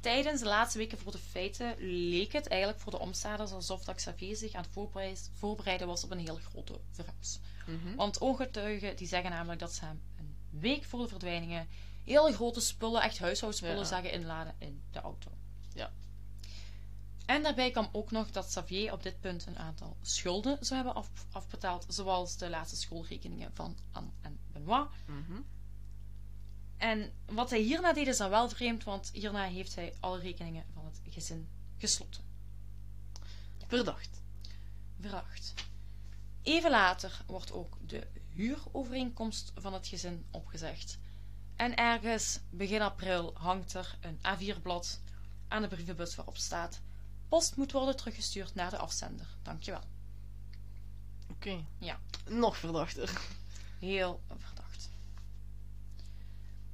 tijdens 0.00 0.40
de 0.40 0.46
laatste 0.46 0.78
weken 0.78 0.98
voor 0.98 1.12
de 1.12 1.18
feiten 1.18 1.74
leek 1.78 2.32
het 2.32 2.46
eigenlijk 2.48 2.80
voor 2.80 2.92
de 2.92 2.98
omstanders 2.98 3.50
alsof 3.52 3.84
dat 3.84 3.96
Xavier 3.96 4.36
zich 4.36 4.52
aan 4.52 4.62
het 4.62 4.70
voorbereid- 4.72 5.30
voorbereiden 5.38 5.86
was 5.86 6.04
op 6.04 6.10
een 6.10 6.18
heel 6.18 6.38
grote 6.50 6.80
verhuis. 6.90 7.38
Mhm. 7.66 7.94
Want 7.96 8.20
ooggetuigen 8.20 8.96
die 8.96 9.06
zeggen 9.08 9.30
namelijk 9.30 9.60
dat 9.60 9.72
ze 9.74 9.84
hem 9.84 10.00
een 10.18 10.36
week 10.50 10.84
voor 10.84 11.00
de 11.00 11.08
verdwijningen 11.08 11.68
hele 12.04 12.32
grote 12.32 12.60
spullen, 12.60 13.02
echt 13.02 13.18
huishoudspullen, 13.18 13.76
Ja. 13.78 13.84
zagen 13.84 14.12
inladen 14.12 14.54
in 14.58 14.82
de 14.90 15.00
auto. 15.00 15.30
Ja. 15.74 15.90
En 17.28 17.42
daarbij 17.42 17.70
kwam 17.70 17.88
ook 17.92 18.10
nog 18.10 18.30
dat 18.30 18.46
Xavier 18.46 18.92
op 18.92 19.02
dit 19.02 19.20
punt 19.20 19.46
een 19.46 19.58
aantal 19.58 19.96
schulden 20.02 20.56
zou 20.60 20.74
hebben 20.74 20.94
af- 20.94 21.26
afbetaald, 21.30 21.84
zoals 21.88 22.36
de 22.36 22.50
laatste 22.50 22.76
schoolrekeningen 22.76 23.50
van 23.54 23.76
Anne 23.92 24.10
en 24.20 24.38
Benoit. 24.52 24.88
Mhm. 25.06 25.40
En 26.76 27.12
wat 27.26 27.50
hij 27.50 27.60
hierna 27.60 27.92
deed 27.92 28.06
is 28.06 28.16
dan 28.16 28.30
wel 28.30 28.48
vreemd, 28.48 28.84
want 28.84 29.10
hierna 29.12 29.44
heeft 29.44 29.74
hij 29.74 29.94
alle 30.00 30.18
rekeningen 30.18 30.64
van 30.74 30.84
het 30.84 31.00
gezin 31.08 31.48
gesloten. 31.76 32.24
Verdacht. 33.66 34.22
Veracht. 35.00 35.54
Even 36.42 36.70
later 36.70 37.22
wordt 37.26 37.52
ook 37.52 37.76
de 37.86 38.06
huurovereenkomst 38.28 39.52
van 39.54 39.72
het 39.72 39.86
gezin 39.86 40.26
opgezegd. 40.30 40.98
En 41.56 41.76
ergens 41.76 42.40
begin 42.50 42.82
april 42.82 43.34
hangt 43.34 43.74
er 43.74 43.98
een 44.00 44.18
A4-blad 44.18 45.00
aan 45.48 45.62
de 45.62 45.68
brievenbus 45.68 46.14
waarop 46.14 46.36
staat: 46.36 46.80
Post 47.28 47.56
moet 47.56 47.72
worden 47.72 47.96
teruggestuurd 47.96 48.54
naar 48.54 48.70
de 48.70 48.78
afzender. 48.78 49.26
Dankjewel. 49.42 49.82
Oké. 51.30 51.64
Ja. 51.78 52.00
Nog 52.28 52.56
verdachter. 52.56 53.20
Heel 53.78 54.20
verdacht. 54.28 54.90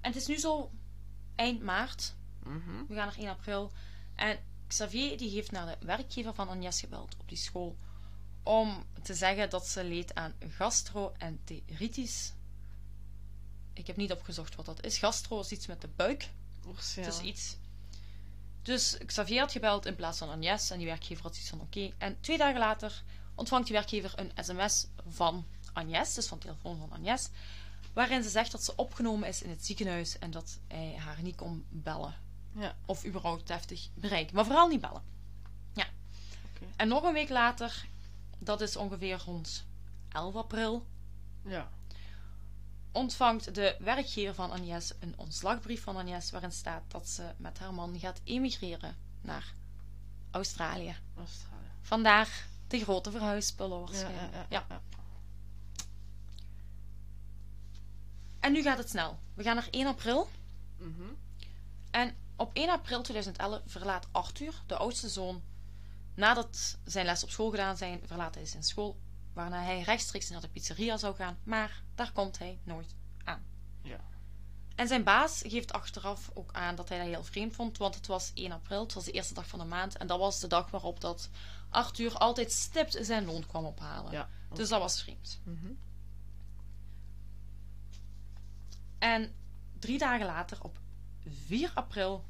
En 0.00 0.12
het 0.12 0.16
is 0.16 0.26
nu 0.26 0.38
zo 0.38 0.70
eind 1.34 1.62
maart. 1.62 2.14
Mhm. 2.42 2.86
We 2.88 2.94
gaan 2.94 3.06
naar 3.06 3.18
1 3.18 3.28
april. 3.28 3.72
En 4.14 4.38
Xavier 4.66 5.18
die 5.18 5.30
heeft 5.30 5.50
naar 5.50 5.66
de 5.78 5.86
werkgever 5.86 6.34
van 6.34 6.48
Agnes 6.48 6.80
gebeld 6.80 7.16
op 7.18 7.28
die 7.28 7.38
school. 7.38 7.76
Om 8.42 8.84
te 9.02 9.14
zeggen 9.14 9.50
dat 9.50 9.66
ze 9.66 9.84
leed 9.84 10.14
aan 10.14 10.34
gastroenteritis. 10.48 12.32
Ik 13.72 13.86
heb 13.86 13.96
niet 13.96 14.12
opgezocht 14.12 14.54
wat 14.54 14.66
dat 14.66 14.84
is. 14.84 14.98
Gastro 14.98 15.40
is 15.40 15.50
iets 15.50 15.66
met 15.66 15.80
de 15.80 15.88
buik. 15.88 16.22
Het 16.22 16.64
Waarschijnlijk. 16.64 17.16
is 17.18 17.22
iets. 17.22 17.56
Dus 18.64 18.96
Xavier 19.06 19.40
had 19.40 19.52
gebeld 19.52 19.86
in 19.86 19.94
plaats 19.96 20.18
van 20.18 20.28
Agnes. 20.30 20.70
En 20.70 20.78
die 20.78 20.86
werkgever 20.86 21.22
had 21.22 21.36
iets 21.36 21.48
van 21.48 21.60
oké. 21.60 21.90
En 21.98 22.16
twee 22.20 22.38
dagen 22.38 22.58
later 22.58 23.02
ontvangt 23.34 23.66
die 23.66 23.76
werkgever 23.76 24.12
een 24.16 24.32
sms 24.44 24.86
van 25.08 25.44
Agnes. 25.72 26.14
Dus 26.14 26.26
van 26.26 26.38
de 26.38 26.44
telefoon 26.44 26.78
van 26.78 26.92
Agnes. 26.92 27.28
Waarin 27.92 28.22
ze 28.22 28.28
zegt 28.28 28.52
dat 28.52 28.64
ze 28.64 28.76
opgenomen 28.76 29.28
is 29.28 29.42
in 29.42 29.50
het 29.50 29.64
ziekenhuis. 29.66 30.18
En 30.18 30.30
dat 30.30 30.58
hij 30.68 30.94
haar 30.98 31.22
niet 31.22 31.36
kon 31.36 31.64
bellen 31.68 32.14
Ja. 32.52 32.76
of 32.86 33.04
überhaupt 33.04 33.46
deftig 33.46 33.88
bereiken. 33.94 34.34
Maar 34.34 34.44
vooral 34.44 34.68
niet 34.68 34.80
bellen. 34.80 35.02
Ja. 35.74 35.86
En 36.76 36.88
nog 36.88 37.02
een 37.02 37.12
week 37.12 37.28
later, 37.28 37.86
dat 38.38 38.60
is 38.60 38.76
ongeveer 38.76 39.22
rond 39.24 39.64
11 40.12 40.34
april, 40.34 40.86
Ja. 41.44 41.70
Ontvangt 42.94 43.54
de 43.54 43.76
werkgever 43.78 44.34
van 44.34 44.50
Agnes 44.50 44.92
een 45.00 45.14
ontslagbrief 45.16 45.82
van 45.82 45.96
Agnes 45.96 46.30
waarin 46.30 46.52
staat 46.52 46.82
dat 46.88 47.08
ze 47.08 47.32
met 47.36 47.58
haar 47.58 47.74
man 47.74 47.98
gaat 47.98 48.20
emigreren 48.24 48.96
naar 49.20 49.54
Australië. 50.30 50.96
Australië. 51.16 51.70
Vandaar 51.80 52.46
de 52.68 52.78
grote 52.78 53.10
verhuisspullen 53.10 53.78
waarschijnlijk. 53.80 54.32
ja, 54.32 54.38
ja, 54.38 54.46
Ja. 54.48 54.64
ja. 54.68 54.80
En 58.40 58.52
nu 58.52 58.62
gaat 58.62 58.78
het 58.78 58.88
snel. 58.90 59.18
We 59.34 59.42
gaan 59.42 59.54
naar 59.54 59.68
1 59.70 59.86
april. 59.86 60.28
Mhm. 60.76 61.02
En 61.90 62.16
op 62.36 62.50
1 62.52 62.68
april 62.70 63.02
2011 63.02 63.60
verlaat 63.66 64.08
Arthur, 64.12 64.62
de 64.66 64.76
oudste 64.76 65.08
zoon, 65.08 65.42
nadat 66.14 66.78
zijn 66.84 67.06
les 67.06 67.22
op 67.22 67.30
school 67.30 67.50
gedaan 67.50 67.76
zijn, 67.76 68.00
verlaat 68.06 68.34
hij 68.34 68.46
zijn 68.46 68.62
school, 68.62 68.96
waarna 69.34 69.62
hij 69.62 69.80
rechtstreeks 69.80 70.30
naar 70.30 70.40
de 70.40 70.48
pizzeria 70.48 70.96
zou 70.96 71.14
gaan, 71.14 71.38
maar 71.42 71.82
daar 71.94 72.12
komt 72.12 72.38
hij 72.38 72.58
nooit 72.64 72.94
aan. 73.24 73.44
Ja. 73.82 74.00
En 74.74 74.88
zijn 74.88 75.04
baas 75.04 75.42
geeft 75.46 75.72
achteraf 75.72 76.30
ook 76.34 76.52
aan 76.52 76.74
dat 76.74 76.88
hij 76.88 76.98
dat 76.98 77.06
heel 77.06 77.24
vreemd 77.24 77.54
vond, 77.54 77.78
want 77.78 77.94
het 77.94 78.06
was 78.06 78.30
1 78.34 78.52
april, 78.52 78.82
het 78.82 78.94
was 78.94 79.04
de 79.04 79.10
eerste 79.10 79.34
dag 79.34 79.46
van 79.46 79.58
de 79.58 79.64
maand, 79.64 79.96
en 79.96 80.06
dat 80.06 80.18
was 80.18 80.40
de 80.40 80.46
dag 80.46 80.70
waarop 80.70 81.00
dat 81.00 81.30
Arthur 81.70 82.16
altijd 82.16 82.52
stipt 82.52 82.98
zijn 83.00 83.24
loon 83.24 83.46
kwam 83.46 83.64
ophalen. 83.64 84.12
Ja. 84.12 84.28
Dus 84.52 84.68
dat 84.68 84.80
was 84.80 85.02
vreemd. 85.02 85.40
Mhm. 85.44 85.72
En 88.98 89.34
drie 89.78 89.98
dagen 89.98 90.26
later, 90.26 90.58
op 90.62 90.78
4 91.46 91.70
april, 91.74 92.24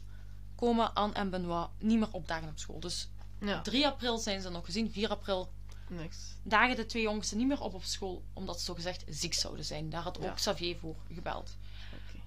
komen 0.55 0.95
Anne 0.95 1.15
en 1.15 1.31
Benoit 1.31 1.69
niet 1.79 1.99
meer 1.99 2.13
opdagen 2.13 2.49
op 2.49 2.59
school. 2.59 2.81
Dus 2.81 3.09
Ja. 3.41 3.61
3 3.61 3.87
april 3.87 4.19
zijn 4.19 4.41
ze 4.41 4.49
nog 4.49 4.65
gezien, 4.65 4.91
4 4.91 5.09
april 5.09 5.53
Niks. 5.97 6.19
dagen 6.43 6.77
de 6.77 6.87
twee 6.87 7.03
jongsten 7.03 7.39
niet 7.39 7.47
meer 7.47 7.61
op 7.61 7.75
op 7.75 7.85
school, 7.85 8.25
omdat 8.33 8.59
ze 8.59 8.65
zogezegd 8.65 9.05
ziek 9.09 9.35
zouden 9.35 9.65
zijn. 9.65 9.91
Daar 9.91 10.03
had 10.03 10.19
ook 10.19 10.25
Ja. 10.25 10.33
Xavier 10.33 10.77
voor 10.77 10.97
gebeld. 11.13 11.57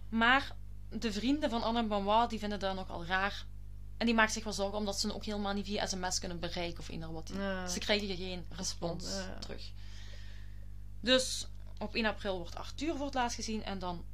Maar 0.10 0.56
de 0.90 1.12
vrienden 1.12 1.50
van 1.50 1.64
Anne 1.64 1.80
en 1.80 1.88
Benoit, 1.88 2.30
die 2.30 2.40
vinden 2.40 2.60
dat 2.60 2.76
nogal 2.76 3.06
raar. 3.06 3.46
En 3.98 4.06
die 4.06 4.16
maakt 4.16 4.34
zich 4.34 4.44
wel 4.44 4.54
zorgen, 4.54 4.78
omdat 4.78 5.00
ze 5.00 5.14
ook 5.14 5.26
helemaal 5.26 5.54
niet 5.54 5.66
via 5.66 5.86
sms 5.86 6.20
kunnen 6.20 6.40
bereiken 6.40 6.80
of 6.80 6.90
eender 6.90 7.12
wat. 7.12 7.32
Ja. 7.34 7.68
Ze 7.68 7.80
krijgen 7.80 8.16
geen 8.16 8.46
respons 8.50 9.06
ja. 9.06 9.38
terug. 9.40 9.72
Dus 11.00 11.48
op 11.78 11.96
1 11.96 12.06
april 12.06 12.38
wordt 12.38 12.56
Arthur 12.56 12.96
voor 12.96 13.06
het 13.06 13.14
laatst 13.14 13.36
gezien 13.36 13.64
en 13.64 13.80
dan 13.80 14.06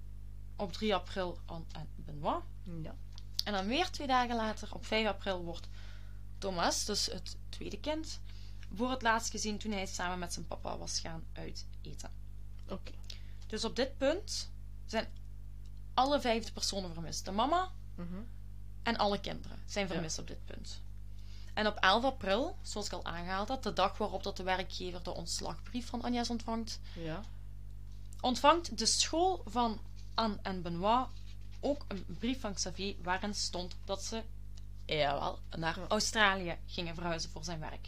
op 0.56 0.74
3 0.74 0.96
april 0.96 1.40
Anne 1.46 1.66
en 1.72 1.88
Benoit. 1.96 2.44
Ja. 2.82 2.96
En 3.44 3.54
dan 3.54 3.68
weer 3.68 3.90
twee 3.90 4.08
dagen 4.08 4.36
later, 4.36 4.74
op 4.74 4.86
5 4.86 5.08
april, 5.08 5.44
wordt 5.44 5.68
Thomas, 6.38 6.86
dus 6.86 7.06
het 7.06 7.38
tweede 7.50 7.80
kind, 7.80 8.20
voor 8.76 8.90
het 8.90 9.02
laatst 9.02 9.30
gezien 9.32 9.58
toen 9.58 9.72
hij 9.72 9.86
samen 9.86 10.20
met 10.20 10.34
zijn 10.34 10.48
papa 10.48 10.78
was 10.78 11.00
gaan 11.00 11.24
uiteten. 11.34 12.12
Oké. 12.70 12.92
Dus 13.48 13.64
op 13.66 13.76
dit 13.76 13.98
punt 13.98 14.52
zijn 14.86 15.08
alle 15.94 16.22
vijf 16.22 16.54
personen 16.54 16.94
vermist. 16.94 17.26
De 17.26 17.32
mama 17.32 17.72
Mhm. 17.96 18.22
en 18.84 18.98
alle 18.98 19.20
kinderen 19.20 19.60
zijn 19.66 19.88
vermist 19.88 20.20
op 20.20 20.28
dit 20.28 20.46
punt. 20.46 20.82
En 21.54 21.68
op 21.68 21.76
11 21.78 22.04
april, 22.04 22.58
zoals 22.62 22.86
ik 22.88 22.94
al 22.94 23.06
aangehaald 23.06 23.48
had, 23.48 23.64
de 23.64 23.74
dag 23.74 23.98
waarop 23.98 24.24
dat 24.24 24.38
de 24.38 24.44
werkgever 24.44 25.04
de 25.04 25.14
ontslagbrief 25.14 25.88
van 25.88 26.02
Agnes 26.02 26.30
ontvangt, 26.30 26.80
Ja. 26.96 27.22
ontvangt 28.22 28.78
de 28.78 28.86
school 28.86 29.42
van 29.46 29.80
Anne 30.14 30.38
en 30.42 30.62
Benoit 30.62 31.08
ook 31.60 31.86
een 31.88 32.06
brief 32.20 32.40
van 32.40 32.54
Xavier 32.54 32.96
waarin 33.02 33.36
stond 33.36 33.76
dat 33.86 34.04
ze 34.04 34.24
jawel, 34.86 35.40
naar. 35.50 35.78
Australië 35.88 36.58
gingen 36.66 36.96
verhuizen 36.96 37.30
voor 37.30 37.44
zijn 37.44 37.60
werk. 37.60 37.88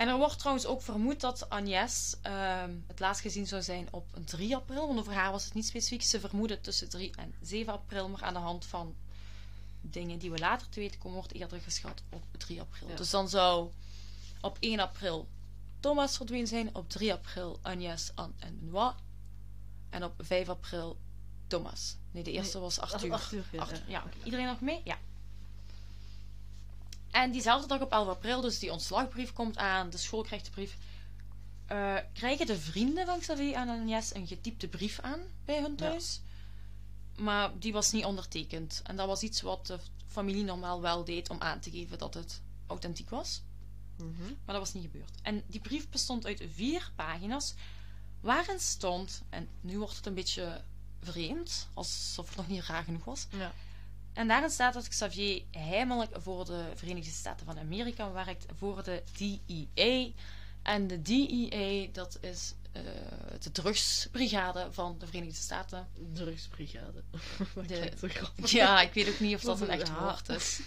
En 0.00 0.08
er 0.08 0.16
wordt 0.16 0.38
trouwens 0.38 0.66
ook 0.66 0.82
vermoed 0.82 1.20
dat 1.20 1.48
Agnes 1.48 2.16
ehm, 2.22 2.74
het 2.86 3.00
laatst 3.00 3.22
gezien 3.22 3.46
zou 3.46 3.62
zijn 3.62 3.88
op 3.90 4.06
3 4.24 4.56
april, 4.56 4.86
want 4.86 4.98
over 4.98 5.12
haar 5.12 5.30
was 5.30 5.44
het 5.44 5.54
niet 5.54 5.66
specifiek. 5.66 6.02
Ze 6.02 6.20
vermoeden 6.20 6.60
tussen 6.60 6.88
3 6.88 7.10
en 7.16 7.34
7 7.42 7.72
april, 7.72 8.08
maar 8.08 8.22
aan 8.22 8.32
de 8.32 8.38
hand 8.38 8.64
van 8.64 8.94
dingen 9.80 10.18
die 10.18 10.30
we 10.30 10.38
later 10.38 10.68
te 10.68 10.80
weten 10.80 10.98
komen, 10.98 11.16
wordt 11.16 11.34
eerder 11.34 11.60
geschat 11.60 12.02
op 12.10 12.22
3 12.38 12.60
april. 12.60 12.88
Ja. 12.88 12.96
Dus 12.96 13.10
dan 13.10 13.28
zou 13.28 13.70
op 14.40 14.56
1 14.60 14.80
april 14.80 15.28
Thomas 15.80 16.16
verdwenen 16.16 16.46
zijn, 16.46 16.74
op 16.74 16.88
3 16.88 17.12
april 17.12 17.58
Agnes, 17.62 18.12
Anne 18.14 18.34
en 18.38 18.58
Benoit. 18.60 18.94
En 19.90 20.04
op 20.04 20.12
5 20.18 20.48
april 20.48 20.98
Thomas. 21.46 21.96
Nee, 22.10 22.22
de 22.22 22.32
eerste 22.32 22.56
Nee, 22.56 22.64
was 22.64 22.80
Arthur. 22.80 23.12
Arthur, 23.12 23.44
ja, 23.52 23.60
Arthur, 23.60 23.82
ja. 23.86 24.04
Iedereen 24.24 24.46
nog 24.46 24.60
mee? 24.60 24.80
Ja. 24.84 24.98
En 27.10 27.30
diezelfde 27.32 27.68
dag 27.68 27.80
op 27.80 27.92
11 27.92 28.08
april, 28.08 28.40
dus 28.40 28.58
die 28.58 28.72
ontslagbrief 28.72 29.32
komt 29.32 29.56
aan, 29.56 29.90
de 29.90 29.96
school 29.98 30.22
krijgt 30.22 30.44
de 30.44 30.50
brief. 30.50 30.76
eh, 31.66 31.96
krijgen 32.12 32.46
de 32.46 32.58
vrienden 32.58 33.06
van 33.06 33.18
Xavier 33.20 33.54
en 33.54 33.68
Agnes 33.68 34.14
een 34.14 34.26
getypte 34.26 34.68
brief 34.68 35.00
aan 35.00 35.20
bij 35.44 35.60
hun 35.62 35.76
thuis. 35.76 36.20
Maar 37.16 37.58
die 37.58 37.72
was 37.72 37.92
niet 37.92 38.04
ondertekend. 38.04 38.80
En 38.84 38.96
dat 38.96 39.06
was 39.06 39.22
iets 39.22 39.40
wat 39.40 39.66
de 39.66 39.78
familie 40.06 40.44
normaal 40.44 40.80
wel 40.80 41.04
deed 41.04 41.30
om 41.30 41.40
aan 41.40 41.60
te 41.60 41.70
geven 41.70 41.98
dat 41.98 42.14
het 42.14 42.40
authentiek 42.66 43.10
was. 43.10 43.42
Mhm. 43.96 44.22
Maar 44.22 44.54
dat 44.54 44.58
was 44.58 44.72
niet 44.72 44.82
gebeurd. 44.82 45.10
En 45.22 45.42
die 45.46 45.60
brief 45.60 45.88
bestond 45.88 46.26
uit 46.26 46.42
vier 46.54 46.90
pagina's, 46.96 47.54
waarin 48.20 48.60
stond, 48.60 49.22
en 49.28 49.48
nu 49.60 49.78
wordt 49.78 49.96
het 49.96 50.06
een 50.06 50.14
beetje 50.14 50.62
vreemd, 51.02 51.68
alsof 51.74 52.28
het 52.28 52.36
nog 52.36 52.48
niet 52.48 52.64
raar 52.64 52.84
genoeg 52.84 53.04
was, 53.04 53.26
Ja. 53.30 53.52
En 54.12 54.28
daarin 54.28 54.50
staat 54.50 54.74
dat 54.74 54.88
Xavier 54.88 55.42
heimelijk 55.50 56.10
voor 56.20 56.44
de 56.44 56.64
Verenigde 56.74 57.10
Staten 57.10 57.46
van 57.46 57.58
Amerika 57.58 58.12
werkt 58.12 58.44
voor 58.56 58.82
de 58.82 59.02
DEA. 59.18 60.10
En 60.62 60.86
de 60.86 61.02
DEA, 61.02 61.88
dat 61.92 62.18
is 62.20 62.54
eh, 62.72 62.82
de 63.40 63.50
drugsbrigade 63.52 64.68
van 64.72 64.98
de 64.98 65.06
Verenigde 65.06 65.34
Staten. 65.40 65.88
Drugsbrigade. 66.12 67.02
Dat 67.54 67.68
De- 67.68 67.74
klinkt 67.74 67.98
zo 67.98 68.08
grappig. 68.08 68.50
Ja, 68.50 68.80
ik 68.82 68.92
weet 68.92 69.08
ook 69.08 69.20
niet 69.20 69.34
of 69.34 69.40
dat 69.42 69.60
een 69.60 69.68
echt 69.68 69.86
Ja. 69.86 70.00
woord 70.02 70.28
is. 70.28 70.60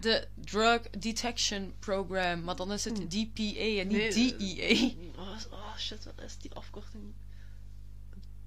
De 0.00 0.28
Drug 0.34 0.80
Detection 0.90 1.74
Program, 1.78 2.42
maar 2.44 2.56
dan 2.56 2.72
is 2.72 2.84
het 2.84 2.98
Hmm. 2.98 3.08
DPA 3.08 3.80
en 3.80 3.86
Nee, 3.88 4.14
niet 4.14 4.38
DEA. 4.38 4.68
Is- 4.68 5.48
oh 5.50 5.76
shit, 5.78 6.04
wat 6.04 6.20
is 6.24 6.38
die 6.38 6.52
afkorting? 6.54 7.14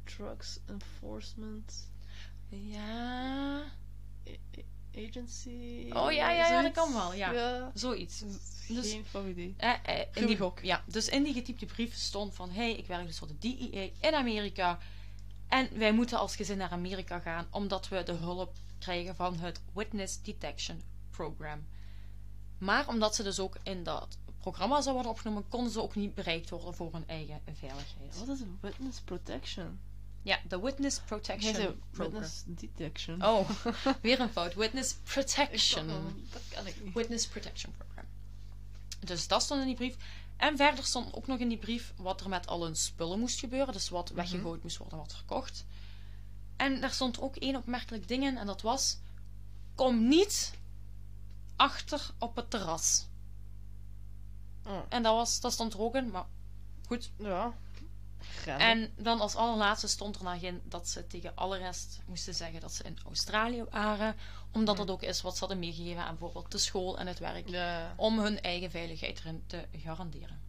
Drugs 0.03 0.59
Enforcement 0.65 1.73
Ja, 2.49 3.63
Agency. 4.95 5.89
Oh, 5.93 6.11
ja, 6.11 6.31
ja, 6.31 6.47
ja, 6.47 6.61
dat 6.61 6.71
kan 6.71 6.93
wel, 6.93 7.13
ja. 7.13 7.31
ja. 7.31 7.71
zoiets. 7.73 8.23
Dus- 8.67 8.91
Geen 8.91 9.05
flauw 9.05 9.27
idee. 9.27 9.53
Eh, 9.57 9.73
eh, 9.83 10.05
in 10.13 10.25
die, 10.25 10.37
ja, 10.61 10.83
dus 10.85 11.09
in 11.09 11.23
die 11.23 11.33
getypte 11.33 11.65
brief 11.65 11.95
stond 11.95 12.35
van... 12.35 12.49
hey, 12.49 12.73
ik 12.73 12.87
werk 12.87 13.05
dus 13.05 13.17
voor 13.17 13.27
de 13.27 13.37
DEA 13.39 13.89
in 13.99 14.13
Amerika. 14.13 14.79
En 15.47 15.77
wij 15.77 15.91
moeten 15.91 16.17
als 16.19 16.35
gezin 16.35 16.57
naar 16.57 16.71
Amerika 16.71 17.19
gaan... 17.19 17.47
omdat 17.51 17.87
we 17.87 18.03
de 18.03 18.11
hulp 18.11 18.53
krijgen 18.79 19.15
van 19.15 19.39
het 19.39 19.61
Witness 19.73 20.21
Detection 20.21 20.81
Program. 21.09 21.67
Maar 22.57 22.87
omdat 22.87 23.15
ze 23.15 23.23
dus 23.23 23.39
ook 23.39 23.57
in 23.63 23.83
dat 23.83 24.17
programma 24.37 24.73
zouden 24.73 24.93
worden 24.93 25.11
opgenomen... 25.11 25.47
konden 25.49 25.71
ze 25.71 25.81
ook 25.81 25.95
niet 25.95 26.15
bereikt 26.15 26.49
worden 26.49 26.73
voor 26.73 26.93
hun 26.93 27.07
eigen 27.07 27.41
veiligheid. 27.45 28.19
Wat 28.19 28.27
is 28.27 28.39
witness 28.61 29.01
protection? 29.01 29.79
Ja, 30.21 30.39
de 30.47 30.59
Witness 30.59 30.99
Protection 30.99 31.81
witness 31.91 32.43
detection. 32.45 33.25
Oh, 33.25 33.49
weer 34.01 34.19
een 34.19 34.29
fout. 34.29 34.53
Witness 34.53 34.93
Protection. 34.93 35.87
dat 36.31 36.41
kan 36.49 36.67
ik 36.67 36.83
niet. 36.83 36.93
Witness 36.93 37.27
Protection 37.27 37.73
Program. 37.77 38.05
Dus 38.99 39.27
dat 39.27 39.43
stond 39.43 39.61
in 39.61 39.67
die 39.67 39.75
brief. 39.75 39.95
En 40.37 40.57
verder 40.57 40.83
stond 40.83 41.13
ook 41.13 41.27
nog 41.27 41.39
in 41.39 41.47
die 41.49 41.57
brief 41.57 41.93
wat 41.95 42.21
er 42.21 42.29
met 42.29 42.47
al 42.47 42.63
hun 42.63 42.75
spullen 42.75 43.19
moest 43.19 43.39
gebeuren. 43.39 43.73
Dus 43.73 43.89
wat 43.89 44.09
weggegooid 44.09 44.63
moest 44.63 44.77
worden, 44.77 44.97
wat 44.97 45.13
verkocht. 45.15 45.65
En 46.55 46.81
daar 46.81 46.91
stond 46.91 47.19
ook 47.19 47.35
één 47.35 47.55
opmerkelijk 47.55 48.07
ding 48.07 48.23
in. 48.23 48.37
En 48.37 48.45
dat 48.45 48.61
was... 48.61 48.97
Kom 49.75 50.07
niet 50.07 50.53
achter 51.55 52.11
op 52.17 52.35
het 52.35 52.49
terras. 52.49 53.07
Oh, 54.65 54.81
En 54.89 55.03
dat, 55.03 55.13
was, 55.15 55.39
dat 55.39 55.53
stond 55.53 55.73
er 55.73 55.79
ook 55.81 55.95
in, 55.95 56.09
maar 56.09 56.25
goed. 56.87 57.11
ja. 57.17 57.53
Graag. 58.19 58.59
En 58.59 58.93
dan 58.97 59.19
als 59.21 59.35
allerlaatste 59.35 59.87
stond 59.87 60.15
er 60.15 60.23
nog 60.23 60.41
in 60.41 60.61
dat 60.63 60.87
ze 60.89 61.07
tegen 61.07 61.31
alle 61.35 61.57
rest 61.57 61.99
moesten 62.05 62.35
zeggen 62.35 62.59
dat 62.59 62.73
ze 62.73 62.83
in 62.83 62.97
Australië 63.05 63.63
waren. 63.69 64.15
Omdat 64.51 64.77
dat 64.77 64.89
ook 64.89 65.01
is 65.01 65.21
wat 65.21 65.33
ze 65.33 65.39
hadden 65.39 65.59
meegegeven 65.59 66.03
aan 66.03 66.17
bijvoorbeeld 66.17 66.51
de 66.51 66.57
school 66.57 66.97
en 66.99 67.07
het 67.07 67.19
werk. 67.19 67.49
Ja, 67.49 67.93
Om 67.95 68.19
hun 68.19 68.41
eigen 68.41 68.71
veiligheid 68.71 69.19
erin 69.19 69.43
te 69.47 69.65
garanderen. 69.77 70.39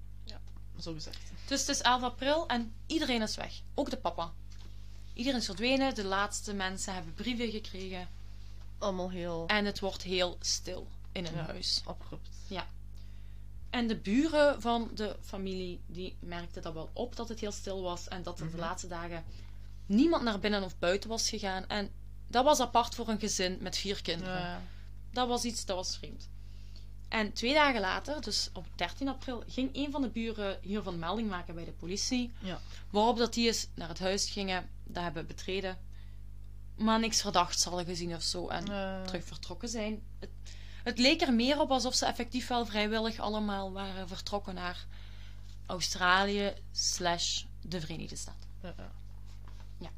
zo 0.80 0.92
gezegd. 0.92 1.18
Dus 1.46 1.60
het 1.60 1.68
is 1.68 1.80
11 1.80 2.02
april 2.02 2.46
en 2.48 2.72
iedereen 2.86 3.22
is 3.22 3.36
weg. 3.36 3.60
Ook 3.74 3.90
de 3.90 3.96
papa. 3.96 4.32
Iedereen 5.14 5.38
is 5.38 5.44
verdwenen. 5.46 5.94
De 5.94 6.04
laatste 6.04 6.54
mensen 6.54 6.94
hebben 6.94 7.14
brieven 7.14 7.50
gekregen. 7.50 8.08
Allemaal 8.78 9.10
heel 9.10 9.44
En 9.46 9.64
het 9.64 9.80
wordt 9.80 10.02
heel 10.02 10.36
stil 10.40 10.86
in 11.12 11.24
hun 11.26 11.34
Ja. 11.34 11.44
huis. 11.44 11.82
abrupt. 11.86 12.28
En 13.70 13.86
de 13.86 13.96
buren 13.96 14.60
van 14.62 14.90
de 14.94 15.16
familie 15.20 15.80
die 15.86 16.16
merkten 16.20 16.62
dat 16.62 16.74
wel 16.74 16.90
op 16.92 17.16
dat 17.16 17.28
het 17.28 17.40
heel 17.40 17.52
stil 17.52 17.82
was. 17.82 18.08
En 18.08 18.22
dat 18.22 18.38
er 18.38 18.44
Mhm. 18.44 18.54
de 18.54 18.60
laatste 18.60 18.88
dagen 18.88 19.24
niemand 19.86 20.22
naar 20.22 20.38
binnen 20.38 20.62
of 20.62 20.78
buiten 20.78 21.08
was 21.10 21.28
gegaan. 21.28 21.66
En 21.68 21.90
dat 22.28 22.44
was 22.44 22.60
apart 22.60 22.94
voor 22.94 23.08
een 23.08 23.18
gezin 23.20 23.58
met 23.60 23.76
vier 23.76 24.02
kinderen. 24.02 24.40
Ja. 24.40 24.62
Dat 25.12 25.28
was 25.28 25.44
iets, 25.44 25.64
dat 25.64 25.76
was 25.76 25.96
vreemd. 25.96 26.28
En 27.08 27.32
twee 27.32 27.54
dagen 27.54 27.80
later, 27.80 28.20
dus 28.20 28.50
op 28.52 28.66
13 28.74 29.08
april, 29.08 29.42
ging 29.46 29.70
een 29.72 29.90
van 29.90 30.02
de 30.02 30.08
buren 30.08 30.58
hiervan 30.62 30.98
melding 30.98 31.28
maken 31.28 31.54
bij 31.54 31.64
de 31.64 31.72
politie. 31.72 32.32
Ja. 32.38 32.60
Waarop 32.90 33.16
dat 33.16 33.34
die 33.34 33.46
eens 33.46 33.66
naar 33.74 33.88
het 33.88 33.98
huis 33.98 34.30
gingen, 34.30 34.68
dat 34.84 35.02
hebben 35.02 35.26
betreden. 35.26 35.78
Maar 36.76 37.00
niks 37.00 37.20
verdachts 37.20 37.64
hadden 37.64 37.84
gezien 37.84 38.14
of 38.14 38.22
zo. 38.22 38.48
En 38.48 38.64
Ja. 38.66 39.04
terug 39.04 39.24
vertrokken 39.24 39.68
zijn. 39.68 40.02
Het, 40.18 40.30
het 40.84 40.98
leek 40.98 41.20
er 41.20 41.32
meer 41.32 41.60
op 41.60 41.70
alsof 41.70 41.94
ze 41.94 42.06
effectief 42.06 42.48
wel 42.48 42.66
vrijwillig 42.66 43.18
allemaal 43.18 43.72
waren 43.72 44.08
vertrokken 44.08 44.54
naar 44.54 44.86
Australië 45.66 46.52
slash 46.72 47.42
de 47.62 47.80
Verenigde 47.80 48.16
Staten. 48.16 48.48
Ja, 48.62 48.74
ja. 49.78 49.90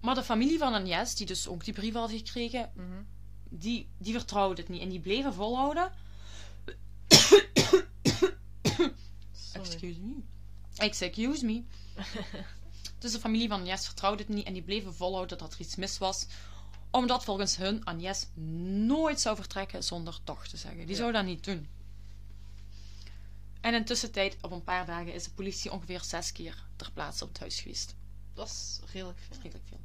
Maar 0.00 0.14
de 0.14 0.22
familie 0.22 0.58
van 0.58 0.74
Agnes, 0.74 1.14
die 1.14 1.26
dus 1.26 1.46
ook 1.46 1.64
die 1.64 1.74
brief 1.74 1.94
had 1.94 2.10
gekregen, 2.10 2.70
Mhm. 2.74 3.02
die, 3.48 3.88
die 3.98 4.12
vertrouwde 4.12 4.60
het 4.60 4.70
niet. 4.70 4.80
En 4.80 4.88
die 4.88 5.00
bleven 5.00 5.34
volhouden. 5.34 5.92
Excuse 9.52 10.00
me. 10.00 10.14
Excuse 10.76 11.44
me. 11.44 11.62
dus 12.98 13.12
de 13.12 13.18
familie 13.18 13.48
van 13.48 13.60
Agnes 13.60 13.86
vertrouwde 13.86 14.22
het 14.22 14.32
niet 14.32 14.46
en 14.46 14.52
die 14.52 14.62
bleven 14.62 14.94
volhouden 14.94 15.38
dat 15.38 15.52
er 15.52 15.60
iets 15.60 15.76
mis 15.76 15.98
was. 15.98 16.26
Omdat 16.94 17.24
volgens 17.24 17.56
hun 17.56 17.84
Agnes 17.84 18.26
nooit 18.86 19.20
zou 19.20 19.36
vertrekken 19.36 19.84
zonder 19.84 20.18
toch 20.24 20.46
te 20.46 20.56
zeggen. 20.56 20.78
Die 20.80 20.88
Ja. 20.88 20.96
zou 20.96 21.12
dat 21.12 21.24
niet 21.24 21.44
doen. 21.44 21.68
En 23.60 23.74
intussen 23.74 24.10
tijd, 24.12 24.36
op 24.40 24.50
een 24.50 24.64
paar 24.64 24.86
dagen, 24.86 25.12
is 25.14 25.24
de 25.24 25.30
politie 25.30 25.72
ongeveer 25.72 26.02
zes 26.02 26.32
keer 26.32 26.64
ter 26.76 26.90
plaatse 26.92 27.24
op 27.24 27.28
het 27.28 27.38
huis 27.38 27.60
geweest. 27.60 27.94
Dat 28.34 28.46
is 28.48 28.80
redelijk 28.92 29.18
veel. 29.18 29.36
Redelijk 29.42 29.64
veel. 29.68 29.80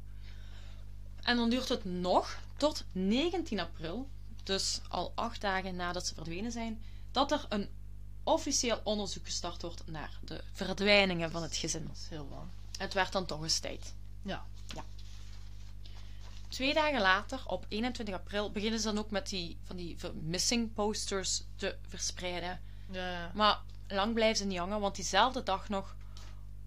En 1.22 1.36
dan 1.36 1.50
duurt 1.50 1.68
het 1.68 1.84
nog 1.84 2.38
tot 2.56 2.84
19 2.92 3.60
april, 3.60 4.08
dus 4.42 4.80
al 4.88 5.12
acht 5.14 5.40
dagen 5.40 5.76
nadat 5.76 6.06
ze 6.06 6.14
verdwenen 6.14 6.52
zijn, 6.52 6.82
dat 7.10 7.32
er 7.32 7.46
een 7.48 7.68
officieel 8.22 8.80
onderzoek 8.84 9.24
gestart 9.24 9.62
wordt 9.62 9.86
naar 9.86 10.18
de 10.24 10.44
verdwijningen 10.52 11.30
van 11.30 11.42
het 11.42 11.56
gezin. 11.56 11.86
Dat 11.86 11.96
is 11.96 12.08
heel 12.08 12.26
lang. 12.30 12.48
Het 12.78 12.92
werd 12.94 13.12
dan 13.12 13.26
toch 13.26 13.42
eens 13.42 13.58
tijd. 13.58 13.94
Ja. 14.22 14.46
Twee 16.50 16.74
dagen 16.74 17.00
later, 17.00 17.42
op 17.46 17.66
21 17.68 18.14
april, 18.14 18.50
beginnen 18.52 18.80
ze 18.80 18.86
dan 18.86 18.98
ook 18.98 19.10
met 19.10 19.28
die, 19.28 19.58
van 19.64 19.76
die 19.76 19.96
missing 20.22 20.72
posters 20.74 21.42
te 21.56 21.76
verspreiden. 21.88 22.60
Ja, 22.90 23.10
ja. 23.10 23.30
Maar 23.34 23.60
lang 23.88 24.14
blijven 24.14 24.36
ze 24.36 24.44
niet 24.44 24.58
hangen, 24.58 24.80
want 24.80 24.94
diezelfde 24.94 25.42
dag 25.42 25.68
nog 25.68 25.96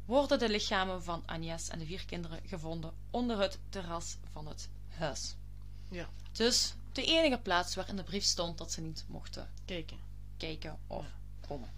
worden 0.06 0.40
de 0.40 0.50
lichamen 0.50 1.04
van 1.04 1.24
Agnes 1.26 1.70
en 1.70 1.80
de 1.80 1.86
vier 1.86 2.06
kinderen 2.06 2.40
gevonden 2.46 2.94
onder 3.12 3.40
het 3.40 3.60
terras 3.70 4.18
van 4.32 4.48
het 4.48 4.70
huis. 4.90 5.36
Ja. 5.90 6.10
Dus 6.32 6.74
de 6.92 7.04
enige 7.06 7.38
plaats 7.38 7.76
waar 7.76 7.90
in 7.90 7.96
de 7.96 8.04
brief 8.04 8.24
stond 8.24 8.58
dat 8.58 8.72
ze 8.72 8.82
niet 8.82 9.06
mochten 9.08 9.50
Kijken. 9.66 9.98
kijken 10.38 10.80
of 10.88 11.06
komen. 11.48 11.70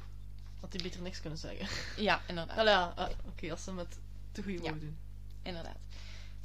Had 0.60 0.72
die 0.72 0.82
beter 0.82 1.02
niks 1.02 1.22
kunnen 1.22 1.40
zeggen. 1.40 1.68
Ja, 2.04 2.22
inderdaad. 2.28 2.66
Ja, 2.68 2.94
ah, 2.96 3.10
oké, 3.26 3.52
als 3.52 3.64
ze 3.64 3.72
met 3.74 3.98
te 4.32 4.44
goede 4.44 4.58
Ja. 4.64 4.70
woord 4.70 4.82
doen. 4.82 4.98
inderdaad. 5.42 5.78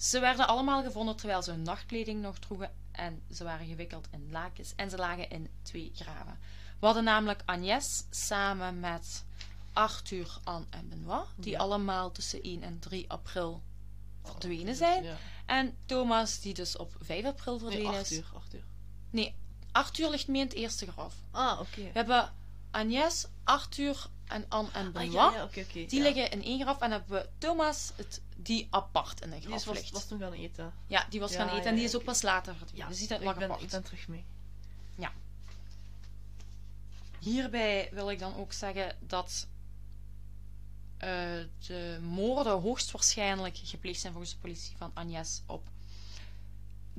Ze 0.00 0.20
werden 0.20 0.46
allemaal 0.48 0.82
gevonden 0.82 1.16
terwijl 1.16 1.42
ze 1.42 1.50
hun 1.50 1.62
nachtkleding 1.62 2.22
nog 2.22 2.38
droegen 2.38 2.72
en 2.92 3.22
ze 3.30 3.44
waren 3.44 3.66
gewikkeld 3.66 4.08
in 4.10 4.28
lakens 4.30 4.72
en 4.76 4.90
ze 4.90 4.96
lagen 4.96 5.30
in 5.30 5.50
twee 5.62 5.90
graven. 5.94 6.38
We 6.78 6.86
hadden 6.86 7.04
namelijk 7.04 7.42
Agnès 7.46 8.06
samen 8.10 8.80
met 8.80 9.24
Arthur, 9.72 10.38
Anne 10.44 10.66
en 10.70 10.88
Benoit, 10.88 11.26
die 11.36 11.50
Ja. 11.52 11.58
allemaal 11.58 12.10
tussen 12.12 12.40
1 12.42 12.62
en 12.62 12.78
3 12.78 13.10
april 13.10 13.62
verdwenen 14.22 14.74
zijn. 14.74 15.02
Ja. 15.04 15.16
En 15.46 15.76
Thomas, 15.86 16.40
die 16.40 16.54
dus 16.54 16.76
op 16.76 16.92
5 17.00 17.24
april 17.24 17.52
Nee, 17.58 17.60
verdwenen 17.70 18.00
acht 18.00 18.10
is. 18.10 18.22
acht 18.34 18.54
uur. 18.54 18.64
Nee, 19.10 19.34
Arthur 19.72 20.10
ligt 20.10 20.28
mee 20.28 20.40
in 20.40 20.46
het 20.46 20.56
eerste 20.56 20.92
graf. 20.92 21.14
Ah, 21.30 21.60
oké. 21.60 21.82
We 21.82 21.90
hebben 21.92 22.32
Agnès, 22.70 23.26
Arthur 23.44 24.06
en 24.30 24.44
Anne 24.48 24.68
en 24.72 24.86
Ah, 24.86 24.92
Benoit. 24.92 25.12
ja, 25.12 25.48
ja. 25.54 25.64
Die 25.72 25.96
ja. 25.96 26.02
liggen 26.02 26.30
in 26.30 26.42
één 26.44 26.60
graf 26.60 26.80
en 26.80 26.90
hebben 26.90 27.10
we 27.10 27.28
Thomas, 27.38 27.92
het, 27.96 28.20
die 28.36 28.66
apart 28.70 29.20
in 29.20 29.32
een 29.32 29.40
Die 29.40 29.48
graf 29.58 29.76
is, 29.76 29.90
was, 29.90 30.06
toen 30.06 30.18
gaan 30.20 30.32
eten. 30.32 30.72
Ja, 30.86 31.06
die 31.10 31.20
was 31.20 31.32
Ja, 31.32 31.36
gaan 31.38 31.46
eten 31.48 31.62
ja, 31.62 31.68
en 31.68 31.74
die 31.74 31.82
ja, 31.82 31.88
is 31.88 31.96
ook 31.96 32.04
pas 32.04 32.22
later 32.22 32.54
verdwenen. 32.56 32.88
dus 32.88 32.98
die 32.98 33.08
dat 33.08 33.18
ik 33.18 33.24
lag 33.24 33.34
ben, 33.34 33.44
apart. 33.44 33.62
ik 33.62 33.68
ben 33.70 33.82
terug 33.82 34.08
mee. 34.08 34.24
Hierbij 37.18 37.88
wil 37.92 38.10
ik 38.10 38.18
dan 38.18 38.36
ook 38.36 38.52
zeggen 38.52 38.96
dat 39.00 39.46
eh, 40.98 41.08
de 41.66 41.98
moorden 42.02 42.60
hoogstwaarschijnlijk 42.60 43.56
gepleegd 43.62 44.00
zijn 44.00 44.12
volgens 44.12 44.32
de 44.34 44.38
politie 44.40 44.76
van 44.76 44.90
Agnes 44.94 45.42
op 45.46 45.68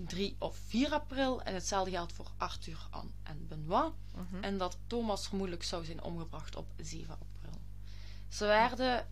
3 0.05 0.35
of 0.39 0.57
4 0.67 0.91
april. 0.93 1.41
En 1.41 1.53
hetzelfde 1.53 1.91
geldt 1.91 2.13
voor 2.13 2.31
Arthur, 2.37 2.87
Anne 2.89 3.11
en 3.23 3.47
Benoit. 3.47 3.93
Mhm. 4.15 4.43
En 4.43 4.57
dat 4.57 4.77
Thomas 4.87 5.27
vermoedelijk 5.27 5.63
zou 5.63 5.85
zijn 5.85 6.03
omgebracht 6.03 6.55
op 6.55 6.67
7 6.77 7.13
april. 7.13 7.61
Ze 8.29 8.45
werden 8.45 9.07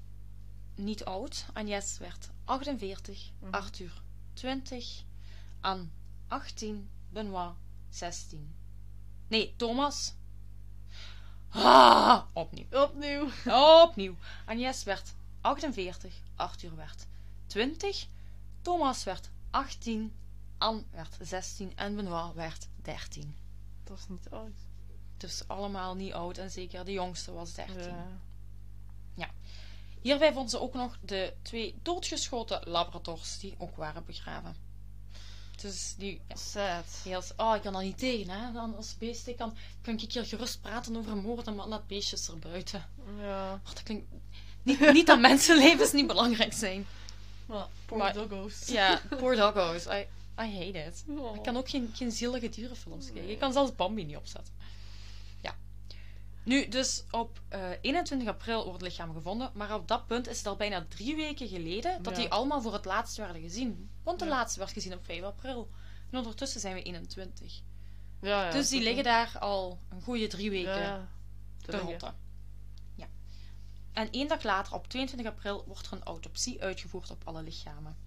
niet 0.75 1.05
oud. 1.05 1.45
Agnes 1.53 1.97
werd 1.97 2.29
48, 2.45 3.31
Mhm. 3.39 3.53
Arthur 3.53 4.01
20, 4.33 5.03
Anne 5.59 5.87
18, 6.27 6.89
Benoit 7.09 7.53
16. 7.89 8.55
Nee, 9.27 9.53
Thomas. 9.55 10.13
Ah, 11.49 12.21
opnieuw. 12.33 12.65
Opnieuw. 12.71 13.29
Opnieuw. 13.83 14.15
Agnes 14.45 14.83
werd 14.83 15.13
48, 15.41 16.21
Arthur 16.35 16.75
werd 16.75 17.07
20, 17.47 18.07
Thomas 18.61 19.03
werd 19.03 19.29
18 19.49 20.13
Anne 20.59 20.83
werd 20.91 21.17
16 21.21 21.71
en 21.75 21.95
Benoit 21.95 22.33
werd 22.33 22.67
13. 22.81 23.35
Dat 23.83 23.97
is 23.97 24.07
niet 24.07 24.29
oud. 24.29 24.51
Dus 25.17 25.43
allemaal 25.47 25.95
niet 25.95 26.13
oud 26.13 26.37
en 26.37 26.51
zeker 26.51 26.85
de 26.85 26.91
jongste 26.91 27.31
was 27.31 27.53
13. 27.53 27.93
Ja. 29.15 29.29
Hierbij 30.01 30.31
vonden 30.33 30.49
ze 30.49 30.59
ook 30.59 30.73
nog 30.73 30.97
de 31.01 31.33
twee 31.41 31.75
doodgeschoten 31.81 32.61
labradors 32.63 33.39
die 33.39 33.55
ook 33.57 33.75
waren 33.75 34.05
begraven. 34.05 34.55
Dus 35.61 35.95
die... 35.97 36.21
ja, 36.27 36.35
Sad. 36.35 37.13
als, 37.15 37.31
oh, 37.37 37.55
ik 37.55 37.61
kan 37.61 37.73
dat 37.73 37.81
niet 37.81 37.97
tegen, 37.97 38.29
hè. 38.29 38.51
Dan 38.51 38.75
als 38.75 38.97
beest, 38.97 39.27
ik 39.27 39.37
kan, 39.37 39.55
kan 39.81 39.99
ik 39.99 40.11
hier 40.11 40.25
gerust 40.25 40.61
praten 40.61 40.95
over 40.95 41.17
moorden, 41.17 41.55
maar 41.55 41.69
dat 41.69 41.87
beestjes 41.87 42.29
erbuiten. 42.29 42.85
Ja. 43.19 43.53
Oh, 43.53 43.59
dat 43.73 43.83
klinkt... 43.83 44.05
Niet, 44.63 44.93
niet 44.93 45.07
dat 45.07 45.19
mensenlevens 45.29 45.91
niet 45.91 46.07
belangrijk 46.07 46.53
zijn. 46.53 46.85
Poor 47.85 47.97
Maar- 47.97 48.13
doggos. 48.13 48.67
Ja, 48.67 49.01
poor 49.17 49.35
doggos. 49.35 49.85
I, 49.97 50.07
I 50.41 50.57
hate 50.57 50.85
it. 50.87 51.05
Oh. 51.07 51.35
Ik 51.35 51.43
kan 51.43 51.57
ook 51.57 51.69
geen, 51.69 51.89
geen 51.93 52.11
zielige 52.11 52.49
dierenfilms 52.49 53.05
kijken. 53.11 53.29
Ik 53.29 53.39
kan 53.39 53.53
zelfs 53.53 53.75
Bambi 53.75 54.03
niet 54.05 54.17
opzetten. 54.17 54.53
Ja. 55.41 55.55
Nu, 56.43 56.67
dus 56.67 57.03
op 57.11 57.41
eh, 57.49 57.69
21 57.81 58.27
april 58.27 58.63
wordt 58.65 58.81
het 58.81 58.89
lichaam 58.91 59.13
gevonden. 59.13 59.51
Maar 59.53 59.73
op 59.73 59.87
dat 59.87 60.07
punt 60.07 60.27
is 60.27 60.37
het 60.37 60.47
al 60.47 60.55
bijna 60.55 60.85
drie 60.89 61.15
weken 61.15 61.47
geleden 61.47 62.03
dat 62.03 62.15
Ja. 62.15 62.21
die 62.21 62.31
allemaal 62.31 62.61
voor 62.61 62.73
het 62.73 62.85
laatst 62.85 63.17
werden 63.17 63.41
gezien. 63.41 63.89
Want 64.03 64.19
de 64.19 64.25
Ja. 64.25 64.31
laatste 64.31 64.59
werd 64.59 64.71
gezien 64.71 64.93
op 64.93 65.05
5 65.05 65.21
april. 65.23 65.69
En 66.11 66.17
ondertussen 66.17 66.59
zijn 66.61 66.73
we 66.75 66.81
21. 66.83 67.61
Ja, 68.21 68.45
ja, 68.45 68.51
dus 68.51 68.69
die 68.69 68.81
liggen 68.81 69.03
daar 69.03 69.35
al 69.39 69.79
een 69.89 70.01
goede 70.01 70.27
drie 70.27 70.49
weken 70.49 71.09
te 71.61 71.77
rotten. 71.77 72.15
Ja. 72.95 73.07
En 73.93 74.11
één 74.11 74.27
dag 74.27 74.43
later, 74.43 74.73
op 74.73 74.87
22 74.87 75.27
april, 75.27 75.63
wordt 75.67 75.85
er 75.87 75.93
een 75.93 76.03
autopsie 76.03 76.61
uitgevoerd 76.61 77.11
op 77.11 77.21
alle 77.23 77.43
lichamen. 77.43 77.97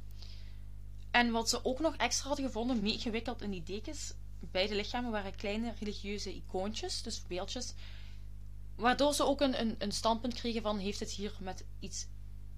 En 1.12 1.30
wat 1.30 1.48
ze 1.48 1.64
ook 1.64 1.80
nog 1.80 1.96
extra 1.96 2.26
hadden 2.26 2.46
gevonden, 2.46 2.82
meegewikkeld 2.82 3.42
in 3.42 3.50
die 3.50 3.62
dekens, 3.62 4.14
bij 4.40 4.66
de 4.66 4.74
lichamen 4.74 5.10
waren 5.10 5.36
kleine 5.36 5.74
religieuze 5.78 6.34
icoontjes, 6.34 7.02
dus 7.02 7.22
beeldjes. 7.26 7.74
Waardoor 8.76 9.14
ze 9.14 9.24
ook 9.24 9.40
een, 9.40 9.60
een, 9.60 9.74
een 9.78 9.92
standpunt 9.92 10.34
kregen 10.34 10.62
van, 10.62 10.78
heeft 10.78 11.00
het 11.00 11.10
hier 11.10 11.34
met 11.40 11.64
iets 11.80 12.06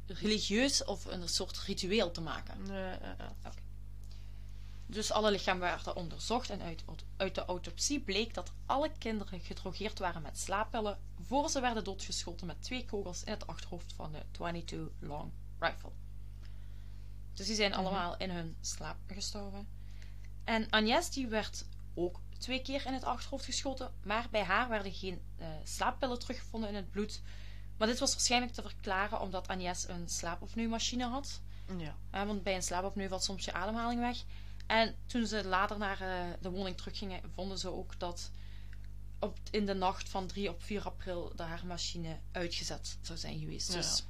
religieus 0.07 0.84
of 0.84 1.05
een 1.05 1.28
soort 1.28 1.59
ritueel 1.59 2.11
te 2.11 2.20
maken? 2.20 2.55
Dus 4.86 5.12
alle 5.12 5.30
lichamen 5.30 5.61
werden 5.61 5.96
onderzocht 5.96 6.50
en 6.50 6.61
uit, 6.61 6.84
uit 7.16 7.34
de 7.34 7.44
autopsie 7.44 8.00
bleek 8.00 8.34
dat 8.34 8.52
alle 8.66 8.90
kinderen 8.98 9.40
gedrogeerd 9.40 9.98
waren 9.98 10.22
met 10.22 10.38
slaappillen 10.38 10.98
voor 11.20 11.48
ze 11.48 11.61
werden 11.61 11.84
doodgeschoten 11.84 12.46
met 12.46 12.62
twee 12.62 12.84
kogels 12.84 13.24
in 13.24 13.32
het 13.32 13.46
achterhoofd 13.46 13.92
van 13.92 14.12
de 14.12 14.22
22 14.30 14.88
Long 15.00 15.32
Rifle. 15.59 16.03
Dus 17.35 17.47
die 17.47 17.55
zijn 17.55 17.70
Mhm. 17.70 17.78
allemaal 17.80 18.16
in 18.16 18.30
hun 18.30 18.57
slaap 18.61 18.97
gestorven. 19.07 19.68
En 20.45 20.70
Agnes 20.70 21.11
die 21.11 21.26
werd 21.26 21.64
ook 21.95 22.20
twee 22.39 22.62
keer 22.62 22.87
in 22.87 22.93
het 22.93 23.05
achterhoofd 23.05 23.45
geschoten, 23.45 23.93
maar 24.05 24.26
bij 24.30 24.43
haar 24.45 24.68
werden 24.68 24.93
geen 24.93 25.20
eh, 25.39 25.47
slaappillen 25.64 26.18
teruggevonden 26.18 26.68
in 26.68 26.74
het 26.74 26.91
bloed. 26.91 27.22
Maar 27.78 27.89
dit 27.89 27.99
was 27.99 28.12
waarschijnlijk 28.12 28.53
te 28.53 28.62
verklaren 28.62 29.20
omdat 29.20 29.49
Agnes 29.49 29.89
een 29.89 30.09
slaapopnieuwmachine 30.09 31.05
had. 31.09 31.41
Ja. 31.78 31.97
Ja, 32.12 32.26
want 32.26 32.43
bij 32.43 32.55
een 32.55 32.62
slaapopnieuw 32.62 33.09
valt 33.09 33.24
soms 33.24 33.45
je 33.45 33.53
ademhaling 33.53 34.01
weg. 34.01 34.24
En 34.66 34.95
toen 35.07 35.26
ze 35.26 35.45
later 35.45 35.78
naar 35.78 36.01
eh, 36.01 36.24
de 36.41 36.51
woning 36.51 36.76
teruggingen, 36.76 37.20
vonden 37.35 37.59
ze 37.59 37.68
ook 37.72 37.99
dat 37.99 38.30
op, 39.18 39.39
in 39.51 39.66
de 39.66 39.74
nacht 39.74 40.09
van 40.09 40.26
3 40.26 40.49
op 40.49 40.62
4 40.62 40.82
april 40.85 41.32
de 41.37 41.43
haar 41.43 41.66
machine 41.66 42.18
uitgezet 42.32 42.99
zou 43.03 43.18
zijn 43.18 43.39
geweest. 43.39 43.68
Ja. 43.72 43.76
Dus 43.76 44.05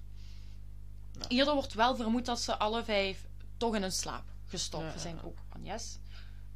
Ja. 1.21 1.29
eerder 1.29 1.55
wordt 1.55 1.75
wel 1.75 1.97
vermoed 1.97 2.25
dat 2.27 2.41
ze 2.41 2.57
alle 2.57 2.85
vijf 2.85 3.27
toch 3.57 3.75
in 3.75 3.83
hun 3.83 3.93
slaap 3.93 4.25
gestorven 4.47 5.01
zijn, 5.01 5.23
ook 5.23 5.39
Agnes. 5.49 5.99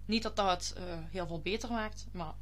Niet 0.04 0.22
dat 0.22 0.36
dat 0.36 0.50
het 0.50 0.72
eh, 0.76 0.84
heel 1.10 1.26
veel 1.26 1.40
beter 1.40 1.70
maakt, 1.70 2.06
maar 2.10 2.34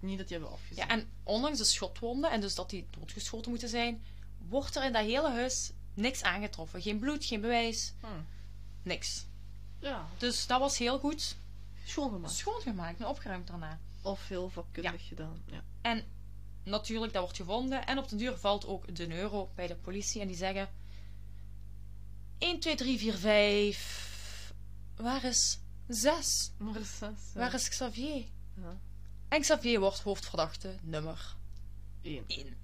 niet 0.00 0.18
dat 0.18 0.28
die 0.28 0.36
hebben 0.36 0.54
afgezet. 0.54 0.76
ja, 0.76 0.88
en 0.88 1.08
ondanks 1.22 1.58
de 1.58 1.64
schotwonden 1.64 2.30
en 2.30 2.40
dus 2.40 2.54
dat 2.54 2.70
die 2.70 2.86
doodgeschoten 2.90 3.50
moeten 3.50 3.68
zijn, 3.68 4.04
wordt 4.48 4.76
er 4.76 4.84
in 4.84 4.92
dat 4.92 5.04
hele 5.04 5.30
huis 5.30 5.72
niks 5.94 6.22
aangetroffen. 6.22 6.82
Geen 6.82 6.98
bloed, 6.98 7.24
geen 7.24 7.40
bewijs, 7.40 7.92
Hm. 8.00 8.06
niks. 8.82 9.26
Ja, 9.78 10.06
Dus 10.18 10.46
dat 10.46 10.60
was 10.60 10.78
heel 10.78 10.98
goed 10.98 11.36
schoongemaakt. 11.84 12.34
schoongemaakt 12.34 13.00
en 13.00 13.06
opgeruimd 13.06 13.46
daarna. 13.46 13.78
Of 14.02 14.28
heel 14.28 14.48
vakkundig 14.48 15.06
gedaan. 15.08 15.42
Ja. 15.46 15.62
En 15.82 16.04
natuurlijk, 16.64 17.12
dat 17.12 17.22
wordt 17.22 17.36
gevonden. 17.36 17.86
En 17.86 17.98
op 17.98 18.08
den 18.08 18.18
duur 18.18 18.36
valt 18.36 18.66
ook 18.66 18.96
de 18.96 19.14
euro 19.16 19.50
bij 19.54 19.66
de 19.66 19.74
politie. 19.76 20.20
En 20.20 20.26
die 20.26 20.36
zeggen... 20.36 20.68
1, 22.38 22.60
2, 22.60 22.74
3, 22.76 22.98
4, 22.98 23.14
5... 23.18 24.54
Waar 24.96 25.24
is 25.24 25.58
6? 25.88 26.50
Maar 26.58 26.74
zes. 26.74 26.98
ja. 27.00 27.14
Waar 27.34 27.54
is 27.54 27.68
Xavier? 27.68 28.24
Ja. 28.54 28.80
En 29.28 29.40
Xavier 29.40 29.80
wordt 29.80 30.00
hoofdverdachte 30.00 30.74
nummer 30.82 31.36
Eén. 32.02 32.24
1. 32.26 32.56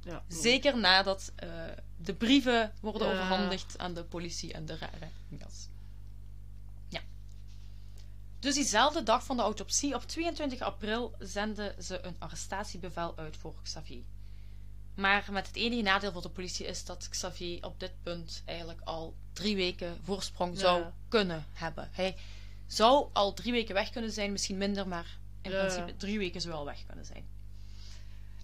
Ja. 0.00 0.24
Zeker 0.28 0.78
nadat 0.78 1.32
eh, 1.36 1.48
de 1.96 2.14
brieven 2.14 2.72
worden 2.80 3.08
Ja. 3.08 3.12
overhandigd 3.14 3.78
aan 3.78 3.94
de 3.94 4.04
politie 4.04 4.52
en 4.52 4.66
de 4.66 4.76
rare 4.76 5.08
jas. 5.28 5.68
Ja. 6.88 7.00
Dus 8.38 8.54
diezelfde 8.54 9.02
dag 9.02 9.24
van 9.24 9.36
de 9.36 9.42
autopsie, 9.42 9.94
op 9.94 10.02
22 10.02 10.60
april, 10.60 11.14
zenden 11.18 11.82
ze 11.84 12.04
een 12.04 12.16
arrestatiebevel 12.18 13.16
uit 13.16 13.36
voor 13.36 13.54
Xavier. 13.62 14.04
Maar 14.96 15.26
met 15.30 15.46
het 15.46 15.56
enige 15.56 15.82
nadeel 15.82 16.12
voor 16.12 16.22
de 16.22 16.28
politie 16.28 16.66
is 16.66 16.84
dat 16.84 17.08
Xavier 17.08 17.64
op 17.64 17.80
dit 17.80 17.92
punt 18.02 18.42
eigenlijk 18.44 18.80
al 18.84 19.14
drie 19.32 19.56
weken 19.56 19.98
voorsprong 20.04 20.52
Ja. 20.54 20.58
zou 20.60 20.84
kunnen 21.08 21.46
hebben. 21.52 21.88
Hij 21.92 22.16
zou 22.66 23.06
al 23.12 23.32
drie 23.34 23.52
weken 23.52 23.74
weg 23.74 23.90
kunnen 23.90 24.12
zijn, 24.12 24.32
misschien 24.32 24.56
minder, 24.58 24.88
maar 24.88 25.18
in 25.42 25.50
Ja. 25.50 25.58
principe 25.64 25.96
drie 25.96 26.18
weken 26.18 26.40
zou 26.40 26.54
wel 26.54 26.64
weg 26.64 26.86
kunnen 26.86 27.04
zijn. 27.04 27.26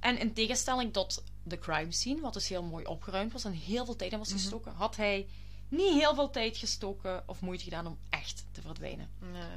En 0.00 0.18
in 0.18 0.32
tegenstelling 0.32 0.92
tot 0.92 1.22
de 1.42 1.58
crime 1.58 1.92
scene, 1.92 2.20
wat 2.20 2.32
dus 2.32 2.48
heel 2.48 2.62
mooi 2.62 2.84
opgeruimd 2.86 3.32
was 3.32 3.44
en 3.44 3.52
heel 3.52 3.84
veel 3.84 3.96
tijd 3.96 4.12
in 4.12 4.18
was 4.18 4.28
Mhm. 4.28 4.38
gestoken, 4.38 4.72
had 4.72 4.96
hij 4.96 5.26
niet 5.68 5.92
heel 5.92 6.14
veel 6.14 6.30
tijd 6.30 6.56
gestoken 6.56 7.22
of 7.26 7.40
moeite 7.40 7.64
gedaan 7.64 7.86
om 7.86 7.98
echt 8.10 8.44
te 8.52 8.60
verdwijnen. 8.60 9.08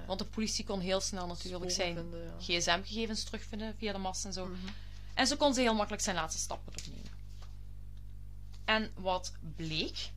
Want 0.07 0.19
de 0.19 0.25
politie 0.25 0.65
kon 0.65 0.79
heel 0.79 1.01
snel 1.01 1.27
natuurlijk 1.27 1.71
zijn 1.71 1.97
gsm-gegevens 2.39 3.23
terugvinden 3.23 3.75
via 3.77 3.91
de 3.91 3.97
mast 3.97 4.25
en 4.25 4.33
zo. 4.33 4.45
Mhm. 4.45 4.55
En 5.15 5.27
zo 5.27 5.35
kon 5.35 5.53
ze 5.53 5.61
heel 5.61 5.75
makkelijk 5.75 6.03
zijn 6.03 6.15
laatste 6.15 6.41
stappen 6.41 6.73
doornemen. 6.73 7.11
En 8.65 8.91
wat 8.95 9.33
bleek? 9.55 10.11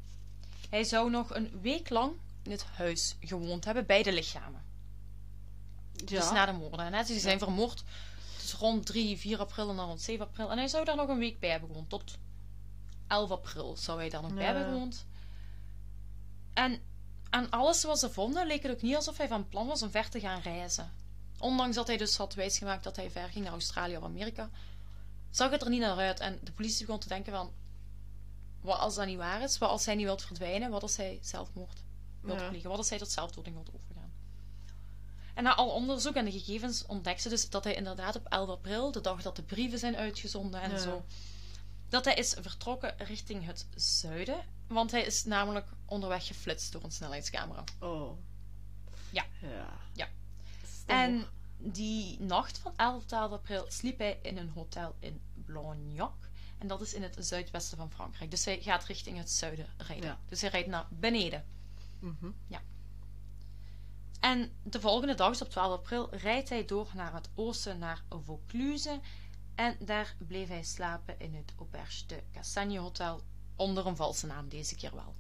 Hij 0.70 0.84
zou 0.84 1.10
nog 1.10 1.34
een 1.34 1.60
week 1.60 1.90
lang 1.90 2.12
in 2.42 2.50
het 2.50 2.64
huis 2.64 3.16
gewoond 3.20 3.64
hebben 3.64 3.86
bij 3.86 4.02
de 4.02 4.12
lichamen. 4.12 4.64
Ja. 5.92 6.04
Dus 6.04 6.30
na 6.30 6.46
de 6.46 6.52
moorden. 6.52 6.92
Hè? 6.92 6.98
Dus 6.98 7.06
die 7.06 7.18
zijn 7.18 7.38
vermoord 7.38 7.84
dus 8.40 8.52
rond 8.52 8.86
3, 8.86 9.18
4 9.18 9.38
april 9.38 9.70
en 9.70 9.76
dan 9.76 9.86
rond 9.86 10.00
7 10.00 10.26
april. 10.26 10.50
En 10.50 10.58
hij 10.58 10.68
zou 10.68 10.84
daar 10.84 10.96
nog 10.96 11.08
een 11.08 11.18
week 11.18 11.40
bij 11.40 11.50
hebben 11.50 11.68
gewoond. 11.68 11.88
Tot 11.88 12.18
11 13.06 13.30
april 13.30 13.76
zou 13.76 13.98
hij 13.98 14.08
daar 14.08 14.22
nog 14.22 14.34
bij 14.34 14.44
hebben 14.44 14.64
gewoond. 14.64 15.06
En 16.54 16.82
aan 17.30 17.50
alles 17.50 17.82
wat 17.82 17.98
ze 17.98 18.10
vonden 18.10 18.46
leek 18.46 18.62
het 18.62 18.72
ook 18.72 18.82
niet 18.82 18.94
alsof 18.94 19.16
hij 19.16 19.28
van 19.28 19.48
plan 19.48 19.66
was 19.66 19.82
om 19.82 19.90
ver 19.90 20.08
te 20.08 20.20
gaan 20.20 20.40
reizen. 20.40 20.92
Ondanks 21.38 21.76
dat 21.76 21.86
hij 21.86 21.96
dus 21.96 22.16
had 22.16 22.34
wijsgemaakt 22.34 22.84
dat 22.84 22.96
hij 22.96 23.10
ver 23.10 23.28
ging 23.28 23.44
naar 23.44 23.52
Australië 23.52 23.96
of 23.96 24.04
Amerika, 24.04 24.50
zag 25.30 25.50
het 25.50 25.62
er 25.62 25.70
niet 25.70 25.80
naar 25.80 25.96
uit. 25.96 26.20
En 26.20 26.38
de 26.42 26.52
politie 26.52 26.86
begon 26.86 27.00
te 27.00 27.08
denken 27.08 27.32
van, 27.32 27.52
wat 28.60 28.78
als 28.78 28.94
dat 28.94 29.06
niet 29.06 29.16
waar 29.16 29.42
is? 29.42 29.58
Wat 29.58 29.70
als 29.70 29.86
hij 29.86 29.94
niet 29.94 30.04
wilt 30.04 30.22
verdwijnen? 30.22 30.70
Wat 30.70 30.82
als 30.82 30.96
hij 30.96 31.18
zelfmoord 31.22 31.82
wilt 32.20 32.40
Ja. 32.40 32.48
plegen? 32.48 32.68
Wat 32.68 32.78
als 32.78 32.88
hij 32.88 32.98
tot 32.98 33.10
zelfdoding 33.10 33.54
wilt 33.54 33.70
overgaan? 33.74 34.12
En 35.34 35.44
na 35.44 35.54
al 35.54 35.70
onderzoek 35.70 36.14
en 36.14 36.24
de 36.24 36.30
gegevens 36.32 36.86
ontdekte 36.86 37.22
ze 37.22 37.28
dus 37.28 37.50
dat 37.50 37.64
hij 37.64 37.74
inderdaad 37.74 38.16
op 38.16 38.26
11 38.26 38.48
april, 38.48 38.92
de 38.92 39.00
dag 39.00 39.22
dat 39.22 39.36
de 39.36 39.42
brieven 39.42 39.78
zijn 39.78 39.96
uitgezonden 39.96 40.60
en 40.60 40.70
Ja. 40.70 40.78
zo, 40.78 41.04
dat 41.88 42.04
hij 42.04 42.14
is 42.14 42.36
vertrokken 42.40 42.94
richting 42.98 43.44
het 43.46 43.66
zuiden. 43.74 44.44
Want 44.66 44.90
hij 44.90 45.02
is 45.04 45.24
namelijk 45.24 45.66
onderweg 45.84 46.26
geflitst 46.26 46.72
door 46.72 46.84
een 46.84 46.90
snelheidscamera. 46.92 47.64
Oh. 47.80 48.18
Ja. 49.10 49.24
Ja. 49.40 49.78
Ja. 49.92 50.08
En 50.86 51.26
die 51.58 52.20
nacht 52.20 52.58
van 52.58 52.72
11 52.76 52.98
tot 52.98 53.08
12 53.08 53.32
april 53.32 53.64
sliep 53.68 53.98
hij 53.98 54.18
in 54.22 54.36
een 54.36 54.50
hotel 54.50 54.94
in 54.98 55.20
Blagnac. 55.34 56.14
En 56.58 56.68
dat 56.68 56.80
is 56.80 56.94
in 56.94 57.02
het 57.02 57.16
zuidwesten 57.18 57.76
van 57.76 57.90
Frankrijk. 57.90 58.30
Dus 58.30 58.44
hij 58.44 58.60
gaat 58.60 58.84
richting 58.84 59.18
het 59.18 59.30
zuiden 59.30 59.66
rijden. 59.76 60.08
Ja. 60.08 60.18
Dus 60.28 60.40
hij 60.40 60.50
rijdt 60.50 60.68
naar 60.68 60.86
beneden. 60.90 61.44
Mhm. 61.98 62.30
En 64.20 64.52
de 64.62 64.80
volgende 64.80 65.14
dag, 65.14 65.28
dus 65.28 65.42
op 65.42 65.50
12 65.50 65.72
april, 65.72 66.08
rijdt 66.10 66.48
hij 66.48 66.64
door 66.64 66.90
naar 66.94 67.14
het 67.14 67.28
oosten, 67.34 67.78
naar 67.78 68.02
Vaucluse. 68.24 69.00
En 69.54 69.76
daar 69.80 70.16
bleef 70.18 70.48
hij 70.48 70.62
slapen 70.62 71.14
in 71.18 71.34
het 71.34 71.52
Auberge 71.58 72.06
de 72.06 72.22
Cassagne 72.32 72.78
Hotel. 72.78 73.22
Onder 73.56 73.86
een 73.86 73.96
valse 73.96 74.26
naam 74.26 74.48
deze 74.48 74.74
keer 74.74 74.94
wel. 74.94 75.14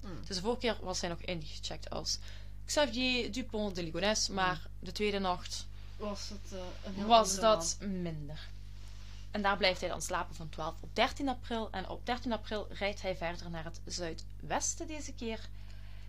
Hmm. 0.00 0.24
Dus 0.26 0.36
de 0.36 0.42
vorige 0.42 0.60
keer 0.60 0.78
was 0.80 1.00
hij 1.00 1.10
nog 1.10 1.20
ingecheckt 1.20 1.90
als 1.90 2.18
Xavier 2.64 3.32
Dupont 3.32 3.74
de 3.74 3.82
Ligonnès. 3.82 4.28
Maar 4.28 4.66
de 4.78 4.92
tweede 4.92 5.18
nacht 5.18 5.66
Was 5.96 6.28
het 6.28 6.60
eh, 6.94 7.06
was 7.06 7.36
dat 7.40 7.76
minder. 7.80 8.48
En 9.30 9.42
daar 9.42 9.56
blijft 9.56 9.80
hij 9.80 9.88
dan 9.88 10.02
slapen 10.02 10.34
van 10.34 10.48
12 10.48 10.74
op 10.80 10.88
13 10.92 11.28
april. 11.28 11.70
En 11.70 11.88
op 11.88 12.06
13 12.06 12.32
april 12.32 12.66
rijdt 12.70 13.02
hij 13.02 13.16
verder 13.16 13.50
naar 13.50 13.64
het 13.64 13.80
zuidwesten 13.84 14.86
deze 14.86 15.12
keer. 15.14 15.48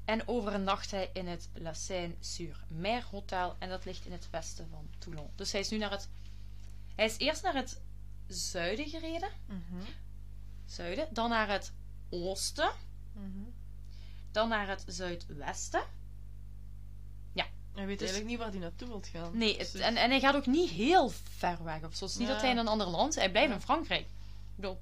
En 0.05 0.27
overnacht 0.27 0.91
hij 0.91 1.09
in 1.13 1.27
het 1.27 1.49
La 1.53 1.73
Seine-sur-Mer 1.73 3.05
Hotel. 3.11 3.55
En 3.59 3.69
dat 3.69 3.85
ligt 3.85 4.05
in 4.05 4.11
het 4.11 4.29
westen 4.29 4.67
van 4.71 4.89
Toulon. 4.97 5.29
Dus 5.35 5.51
hij 5.51 5.61
is 5.61 5.69
nu 5.69 5.77
naar 5.77 5.91
het... 5.91 6.07
Hij 6.95 7.05
is 7.05 7.17
eerst 7.17 7.43
naar 7.43 7.55
het 7.55 7.79
zuiden 8.27 8.89
gereden. 8.89 9.29
Mhm. 9.45 9.81
Zuiden. 10.65 11.07
Dan 11.11 11.29
naar 11.29 11.49
het 11.49 11.71
oosten. 12.09 12.71
Mhm. 13.13 13.49
Dan 14.31 14.49
naar 14.49 14.67
het 14.67 14.83
zuidwesten. 14.87 15.83
Hij 17.77 17.85
weet 17.85 17.99
Dus- 17.99 18.09
eigenlijk 18.09 18.29
niet 18.29 18.37
waar 18.37 18.49
hij 18.49 18.59
naartoe 18.69 18.87
wilt 18.87 19.07
gaan. 19.07 19.37
Nee, 19.37 19.57
het- 19.57 19.71
Dus- 19.71 19.81
en, 19.81 19.95
en 19.95 20.09
hij 20.09 20.19
gaat 20.19 20.35
ook 20.35 20.45
niet 20.45 20.69
heel 20.69 21.09
ver 21.09 21.63
weg. 21.63 21.83
Of 21.83 21.95
zo. 21.95 22.03
Het 22.05 22.13
is 22.13 22.19
niet 22.19 22.27
Ja. 22.27 22.33
dat 22.33 22.41
hij 22.41 22.51
in 22.51 22.57
een 22.57 22.67
ander 22.67 22.87
land... 22.87 23.15
Hij 23.15 23.31
blijft 23.31 23.49
Ja. 23.49 23.55
in 23.55 23.61
Frankrijk. 23.61 24.01
Ik 24.05 24.55
bedoel, 24.55 24.79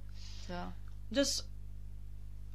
Ja. 0.47 0.73
Dus 1.07 1.43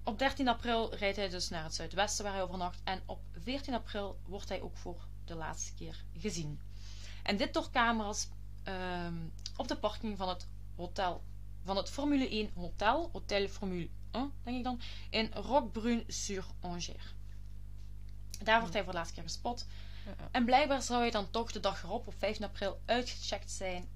op 0.05 0.19
13 0.19 0.49
april 0.49 0.95
rijdt 0.95 1.17
hij 1.17 1.29
dus 1.29 1.49
naar 1.49 1.63
het 1.65 1.75
zuidwesten 1.75 2.25
waar 2.25 2.33
hij 2.33 2.43
overnacht. 2.43 2.81
En 2.85 3.03
op 3.07 3.21
14 3.43 3.75
april 3.75 4.19
wordt 4.27 4.49
hij 4.49 4.61
ook 4.61 4.77
voor 4.77 5.05
de 5.25 5.35
laatste 5.35 5.75
keer 5.75 6.05
gezien. 6.19 6.61
En 7.23 7.37
dit 7.37 7.55
door 7.55 7.71
camera's 7.71 8.29
ehm, 8.63 9.15
op 9.57 9.69
de 9.69 9.77
parking 9.77 10.17
van 10.19 10.29
het 10.29 10.47
hotel. 10.77 11.23
Van 11.65 11.77
het 11.77 11.91
Formule 11.91 12.29
1 12.31 12.51
hotel, 12.55 13.09
Hotel 13.13 13.49
Formule 13.49 13.89
1, 14.11 14.33
denk 14.43 14.57
ik 14.57 14.65
dan, 14.65 14.81
in 15.11 15.31
Roquebrune-sur-Angers. 15.35 17.15
Daar 18.43 18.59
wordt 18.61 18.75
hij 18.75 18.83
voor 18.83 18.93
de 18.93 18.99
laatste 18.99 19.15
keer 19.15 19.23
gespot. 19.25 19.67
Ja. 20.07 20.29
En 20.31 20.45
blijkbaar 20.45 20.83
zou 20.83 21.01
hij 21.01 21.11
dan 21.11 21.31
toch 21.31 21.53
de 21.53 21.61
dag 21.61 21.83
erop, 21.83 22.07
op 22.07 22.15
15 22.19 22.45
april, 22.45 22.81
uitgecheckt 22.85 23.51
zijn. 23.51 23.89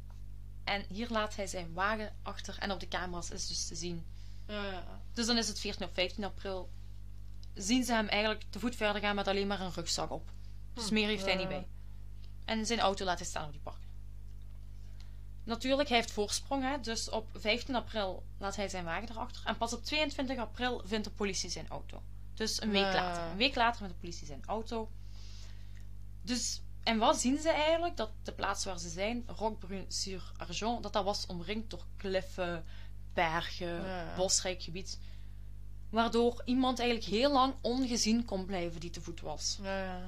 En 0.64 0.84
hier 0.88 1.08
laat 1.10 1.36
hij 1.36 1.46
zijn 1.46 1.72
wagen 1.72 2.16
achter. 2.22 2.58
En 2.58 2.70
op 2.70 2.80
de 2.80 2.88
camera's 2.88 3.30
is 3.30 3.46
dus 3.46 3.66
te 3.66 3.74
zien 3.74 4.04
Ja, 4.46 4.84
dus 5.12 5.26
dan 5.26 5.36
is 5.36 5.48
het 5.48 5.60
14 5.60 5.86
of 5.86 5.92
15 5.92 6.24
april. 6.24 6.70
Zien 7.54 7.84
ze 7.84 7.92
hem 7.92 8.08
eigenlijk 8.08 8.44
te 8.50 8.58
voet 8.58 8.76
verder 8.76 9.02
gaan 9.02 9.14
met 9.14 9.28
alleen 9.28 9.46
maar 9.46 9.60
een 9.60 9.72
rugzak 9.72 10.10
op. 10.10 10.30
Dus 10.74 10.88
Hm, 10.88 10.94
meer 10.94 11.06
heeft 11.08 11.24
hij 11.24 11.34
niet 11.34 11.48
bij. 11.48 11.66
En 12.44 12.66
zijn 12.66 12.80
auto 12.80 13.04
laat 13.04 13.18
hij 13.18 13.26
staan 13.26 13.46
op 13.46 13.52
die 13.52 13.60
park. 13.60 13.82
Natuurlijk, 15.44 15.88
hij 15.88 15.98
heeft 15.98 16.10
voorsprong. 16.10 16.62
Hè? 16.62 16.80
Dus 16.80 17.10
op 17.10 17.28
15 17.34 17.74
april 17.74 18.22
laat 18.38 18.56
hij 18.56 18.68
zijn 18.68 18.84
wagen 18.84 19.10
erachter. 19.10 19.42
En 19.44 19.56
pas 19.56 19.72
op 19.72 19.84
22 19.84 20.38
april 20.38 20.82
vindt 20.84 21.04
de 21.04 21.10
politie 21.10 21.50
zijn 21.50 21.68
auto. 21.68 22.02
Dus 22.34 22.62
een 22.62 22.70
week 22.70 22.92
later. 22.92 23.22
Een 23.22 23.36
week 23.36 23.54
later 23.54 23.76
vindt 23.78 23.92
de 23.92 24.00
politie 24.00 24.26
zijn 24.26 24.42
auto. 24.46 24.90
Dus, 26.24 26.60
en 26.82 26.98
wat 26.98 27.20
zien 27.20 27.38
ze 27.38 27.48
eigenlijk? 27.50 27.96
Dat 27.96 28.10
de 28.22 28.32
plaats 28.32 28.64
waar 28.64 28.78
ze 28.78 28.88
zijn, 28.88 29.22
Roquebrune-sur-Argent, 29.26 30.82
dat 30.82 30.92
dat 30.92 31.04
was 31.04 31.26
omringd 31.26 31.70
door 31.70 31.84
kliffen, 31.96 32.64
bergen, 33.12 33.84
Ja. 33.84 34.14
bosrijk 34.16 34.62
gebied. 34.62 34.98
Waardoor 35.90 36.42
iemand 36.44 36.78
eigenlijk 36.78 37.10
heel 37.10 37.32
lang 37.32 37.54
ongezien 37.60 38.24
kon 38.24 38.44
blijven 38.46 38.80
die 38.80 38.90
te 38.90 39.00
voet 39.00 39.20
was. 39.20 39.58
Ja. 39.62 40.00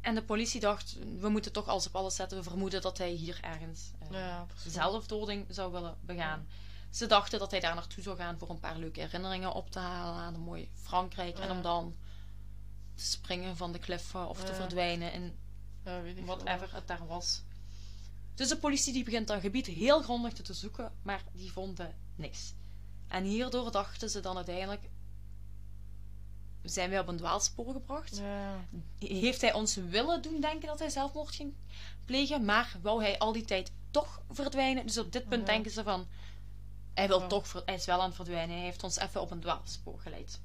En 0.00 0.14
de 0.14 0.22
politie 0.22 0.60
dacht, 0.60 0.96
we 1.18 1.28
moeten 1.28 1.52
toch 1.52 1.66
alles 1.66 1.86
op 1.86 1.96
alles 1.96 2.14
zetten. 2.14 2.38
We 2.38 2.42
vermoeden 2.44 2.80
dat 2.80 2.98
hij 2.98 3.10
hier 3.10 3.38
ergens 3.42 3.90
eh, 3.98 4.08
Ja, 4.10 4.46
zelfdoding 4.66 5.46
zou 5.48 5.72
willen 5.72 5.96
begaan. 6.00 6.46
Ze 6.90 7.06
dachten 7.06 7.38
dat 7.38 7.50
hij 7.50 7.60
daar 7.60 7.74
naartoe 7.74 8.02
zou 8.02 8.16
gaan 8.16 8.38
voor 8.38 8.50
een 8.50 8.58
paar 8.60 8.76
leuke 8.78 9.00
herinneringen 9.00 9.52
op 9.52 9.70
te 9.70 9.78
halen 9.78 10.22
aan 10.22 10.34
een 10.34 10.40
mooi 10.40 10.70
Frankrijk. 10.74 11.38
En 11.38 11.50
om 11.50 11.62
dan 11.62 11.96
te 13.02 13.08
springen 13.10 13.56
van 13.56 13.72
de 13.72 13.78
kliffen 13.78 14.28
of 14.28 14.44
te 14.44 14.54
verdwijnen 14.54 15.12
in 15.12 15.36
Ja, 15.84 16.02
weet 16.02 16.16
ik 16.16 16.26
whatever 16.26 16.74
het 16.74 16.86
daar 16.86 17.06
was. 17.06 17.42
Dus 18.34 18.48
de 18.48 18.56
politie 18.56 18.92
die 18.92 19.04
begint 19.04 19.28
dat 19.28 19.40
gebied 19.40 19.66
heel 19.66 20.02
grondig 20.02 20.32
te 20.32 20.54
zoeken, 20.54 20.92
maar 21.02 21.22
die 21.32 21.52
vonden 21.52 21.94
niks. 22.14 22.54
En 23.08 23.24
hierdoor 23.24 23.70
dachten 23.70 24.10
ze 24.10 24.20
dan 24.20 24.36
uiteindelijk, 24.36 24.88
zijn 26.62 26.90
wij 26.90 26.98
op 26.98 27.08
een 27.08 27.16
dwaalspoor 27.16 27.72
gebracht? 27.72 28.16
Ja, 28.16 28.66
Heeft 28.98 29.40
hij 29.40 29.52
ons 29.52 29.74
willen 29.74 30.22
doen 30.22 30.40
denken 30.40 30.68
dat 30.68 30.78
hij 30.78 30.90
zelfmoord 30.90 31.34
ging 31.34 31.54
plegen, 32.04 32.44
maar 32.44 32.76
wou 32.82 33.02
hij 33.02 33.18
al 33.18 33.32
die 33.32 33.44
tijd 33.44 33.72
toch 33.90 34.22
verdwijnen? 34.30 34.86
Dus 34.86 34.98
op 34.98 35.12
dit 35.12 35.28
punt 35.28 35.46
Ja. 35.46 35.52
denken 35.52 35.70
ze 35.70 35.82
van, 35.82 36.06
hij 36.94 37.08
wil 37.08 37.20
Ja. 37.20 37.26
toch, 37.26 37.62
hij 37.64 37.74
is 37.74 37.84
wel 37.84 37.98
aan 38.00 38.06
het 38.06 38.14
verdwijnen, 38.14 38.56
hij 38.56 38.64
heeft 38.64 38.82
ons 38.82 38.98
even 38.98 39.20
op 39.20 39.30
een 39.30 39.40
dwaalspoor 39.40 40.00
geleid. 40.00 40.40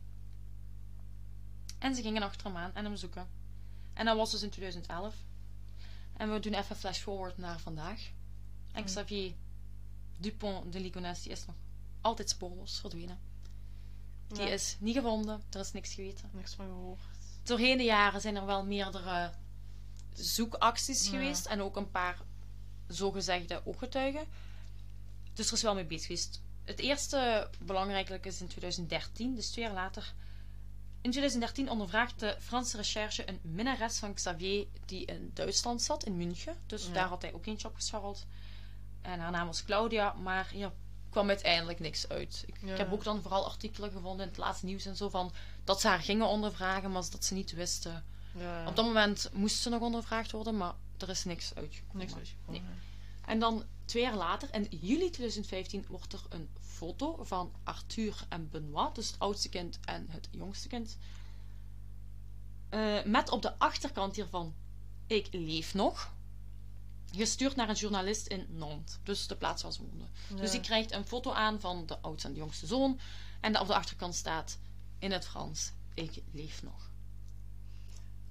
En 1.80 1.95
ze 1.95 2.01
gingen 2.01 2.21
achter 2.23 2.47
hem 2.47 2.57
aan 2.57 2.71
en 2.75 2.84
hem 2.86 2.95
zoeken. 2.95 3.28
En 3.93 4.05
dat 4.05 4.15
was 4.17 4.32
dus 4.32 4.41
in 4.41 4.49
2011. 4.49 5.15
En 6.17 6.32
we 6.34 6.39
doen 6.39 6.53
even 6.53 6.75
flash 6.75 6.99
forward 6.99 7.38
naar 7.38 7.59
vandaag. 7.59 8.01
En 8.71 8.80
Mm. 8.82 8.86
Xavier 8.86 9.34
Dupont 10.17 10.73
de 10.73 10.80
Ligonnès 10.80 11.21
die 11.23 11.32
is 11.32 11.45
nog 11.45 11.55
altijd 12.01 12.30
spoorloos 12.30 12.80
verdwenen. 12.80 13.19
Die 14.28 14.41
Ja. 14.41 14.47
is 14.47 14.75
niet 14.80 14.95
gevonden, 14.95 15.41
er 15.49 15.59
is 15.59 15.71
niks 15.71 15.93
geweten. 15.93 16.30
niks 16.34 16.53
van 16.53 16.65
gehoord. 16.65 16.99
Doorheen 17.43 17.78
de 17.78 17.84
jaren 17.84 18.21
zijn 18.21 18.36
er 18.36 18.45
wel 18.45 18.65
meerdere 18.65 19.32
zoekacties 20.13 21.03
Ja. 21.03 21.09
geweest 21.09 21.45
en 21.45 21.61
ook 21.61 21.75
een 21.75 21.91
paar 21.91 22.21
zogezegde 22.88 23.61
ooggetuigen. 23.65 24.28
Dus 25.34 25.47
er 25.47 25.53
is 25.53 25.61
wel 25.61 25.75
mee 25.75 25.86
bezig 25.86 26.05
geweest. 26.05 26.41
Het 26.63 26.80
eerste 26.80 27.49
belangrijke 27.59 28.19
is 28.21 28.41
in 28.41 28.47
2013, 28.47 29.36
dus 29.36 29.49
twee 29.49 29.65
jaar 29.65 29.73
later. 29.73 30.13
In 31.07 31.13
2013 31.13 31.69
ondervraagt 31.69 32.19
de 32.19 32.35
Franse 32.39 32.77
recherche 32.77 33.29
een 33.29 33.39
minnares 33.41 33.97
van 33.97 34.13
Xavier 34.13 34.67
die 34.85 35.05
in 35.05 35.31
Duitsland 35.33 35.81
zat, 35.81 36.03
in 36.03 36.17
München. 36.17 36.55
Dus 36.65 36.85
Ja. 36.85 36.93
daar 36.93 37.07
had 37.07 37.21
hij 37.21 37.33
ook 37.33 37.45
eentje 37.45 37.67
opgescharreld. 37.67 38.25
En 39.01 39.19
haar 39.19 39.31
naam 39.31 39.45
was 39.47 39.63
Claudia, 39.63 40.13
maar 40.13 40.49
hier 40.49 40.71
kwam 41.09 41.27
uiteindelijk 41.27 41.79
niks 41.79 42.09
uit. 42.09 42.43
Ik, 42.47 42.57
Ja. 42.61 42.71
ik 42.71 42.77
heb 42.77 42.91
ook 42.91 43.03
dan 43.03 43.21
vooral 43.21 43.45
artikelen 43.45 43.91
gevonden 43.91 44.21
in 44.25 44.27
het 44.31 44.37
laatste 44.37 44.65
nieuws 44.65 44.85
en 44.85 44.95
zo 44.95 45.09
van 45.09 45.31
dat 45.63 45.81
ze 45.81 45.87
haar 45.87 45.99
gingen 45.99 46.27
ondervragen, 46.27 46.91
maar 46.91 47.03
dat 47.11 47.25
ze 47.25 47.33
niet 47.33 47.51
wisten. 47.51 48.05
Ja. 48.35 48.67
Op 48.67 48.75
dat 48.75 48.85
moment 48.85 49.29
moest 49.33 49.57
ze 49.61 49.69
nog 49.69 49.81
ondervraagd 49.81 50.31
worden, 50.31 50.57
maar 50.57 50.73
er 50.97 51.09
is 51.09 51.23
niks 51.23 51.55
uitgekomen. 51.55 51.97
Niks 51.97 52.15
uitgekomen. 52.15 52.61
Nee. 52.61 52.71
En 53.25 53.39
dan 53.39 53.63
twee 53.88 54.03
jaar 54.03 54.15
later, 54.15 54.53
in 54.53 54.67
juli 54.69 55.09
2015, 55.09 55.85
wordt 55.89 56.13
er 56.13 56.21
een 56.29 56.49
foto 56.59 57.23
van 57.23 57.51
Arthur 57.63 58.25
en 58.29 58.49
Benoit, 58.49 58.95
dus 58.95 59.07
het 59.07 59.19
oudste 59.19 59.49
kind 59.49 59.79
en 59.85 60.05
het 60.09 60.27
jongste 60.31 60.67
kind. 60.67 60.97
eh, 62.69 63.03
met 63.05 63.29
op 63.29 63.41
de 63.41 63.59
achterkant 63.59 64.15
hiervan: 64.15 64.53
Ik 65.07 65.27
leef 65.31 65.73
nog. 65.73 66.15
Gestuurd 67.15 67.55
naar 67.55 67.69
een 67.69 67.75
journalist 67.75 68.27
in 68.27 68.45
Nantes, 68.49 68.97
dus 69.03 69.27
de 69.27 69.35
plaats 69.35 69.63
waar 69.63 69.71
ze 69.73 69.81
woonden. 69.81 70.09
Dus 70.35 70.51
die 70.51 70.59
krijgt 70.59 70.91
een 70.91 71.05
foto 71.05 71.31
aan 71.31 71.59
van 71.59 71.85
de 71.85 71.99
oudste 71.99 72.27
en 72.27 72.33
de 72.33 72.39
jongste 72.39 72.65
zoon. 72.67 72.99
En 73.39 73.59
op 73.59 73.67
de 73.67 73.73
achterkant 73.75 74.15
staat 74.15 74.57
in 74.99 75.11
het 75.11 75.25
Frans: 75.27 75.71
Ik 75.93 76.21
leef 76.31 76.63
nog. 76.63 76.89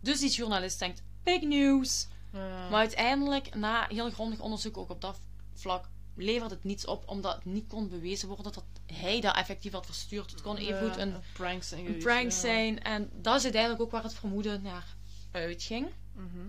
Dus 0.00 0.20
die 0.20 0.30
journalist 0.30 0.78
denkt: 0.78 1.02
Big 1.22 1.42
news! 1.42 2.06
Ja. 2.32 2.68
Maar 2.68 2.78
uiteindelijk, 2.78 3.54
na 3.54 3.86
heel 3.88 4.10
grondig 4.10 4.40
onderzoek 4.40 4.76
ook 4.76 4.90
op 4.90 5.00
dat 5.00 5.20
vlak, 5.56 5.88
levert 6.16 6.50
het 6.50 6.64
niets 6.64 6.84
op, 6.86 7.08
omdat 7.08 7.34
het 7.34 7.44
niet 7.44 7.66
kon 7.66 7.88
bewezen 7.88 8.28
worden 8.28 8.52
dat 8.52 8.64
hij 8.92 9.20
dat 9.20 9.36
effectief 9.36 9.72
had 9.72 9.86
verstuurd. 9.86 10.30
Het 10.30 10.42
kon 10.42 10.56
evengoed 10.56 10.94
Ja, 10.94 11.00
een, 11.00 11.14
prank 11.32 11.62
zijn. 11.62 11.86
een 11.86 12.00
ja. 12.00 12.30
zijn. 12.30 12.82
En 12.82 13.10
dat 13.14 13.36
is 13.36 13.42
uiteindelijk 13.42 13.82
ook 13.82 13.90
waar 13.90 14.02
het 14.02 14.14
vermoeden 14.14 14.62
naar 14.62 14.96
uitging. 15.30 15.88
Mhm. 16.12 16.46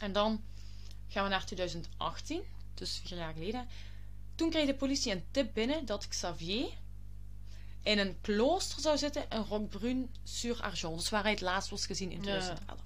En 0.00 0.12
dan 0.12 0.42
gaan 1.08 1.24
we 1.24 1.30
naar 1.30 1.44
2018, 1.46 2.40
dus 2.74 3.00
vier 3.04 3.18
jaar 3.18 3.32
geleden. 3.32 3.66
Toen 4.34 4.50
kreeg 4.50 4.66
de 4.66 4.74
politie 4.74 5.12
een 5.12 5.24
tip 5.30 5.54
binnen 5.54 5.86
dat 5.86 6.08
Xavier 6.08 6.68
in 7.82 7.98
een 7.98 8.20
klooster 8.20 8.80
zou 8.80 8.98
zitten 8.98 9.24
in 9.30 9.38
Roquebrune-sur-Argent. 9.48 10.94
Dus 10.98 11.08
waar 11.08 11.22
hij 11.22 11.30
het 11.30 11.40
laatst 11.40 11.70
was 11.70 11.86
gezien 11.86 12.10
in 12.10 12.16
Ja. 12.16 12.22
2011. 12.22 12.80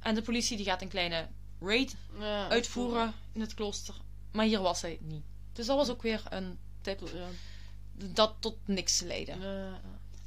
En 0.00 0.14
de 0.14 0.22
politie 0.22 0.56
die 0.56 0.66
gaat 0.66 0.82
een 0.82 0.88
kleine 0.88 1.28
raid 1.60 1.96
Ja, 2.18 2.48
uitvoeren 2.48 3.14
in 3.32 3.40
het 3.40 3.54
klooster. 3.54 3.94
Maar 4.32 4.44
hier 4.44 4.60
was 4.60 4.82
hij 4.82 4.98
niet. 5.00 5.24
Dus 5.52 5.66
dat 5.66 5.76
was 5.76 5.90
ook 5.90 6.02
weer 6.02 6.22
een 6.28 6.58
tip 6.80 7.00
Ja. 7.14 7.26
dat 8.14 8.34
tot 8.38 8.56
niks 8.64 9.00
leidde. 9.00 9.32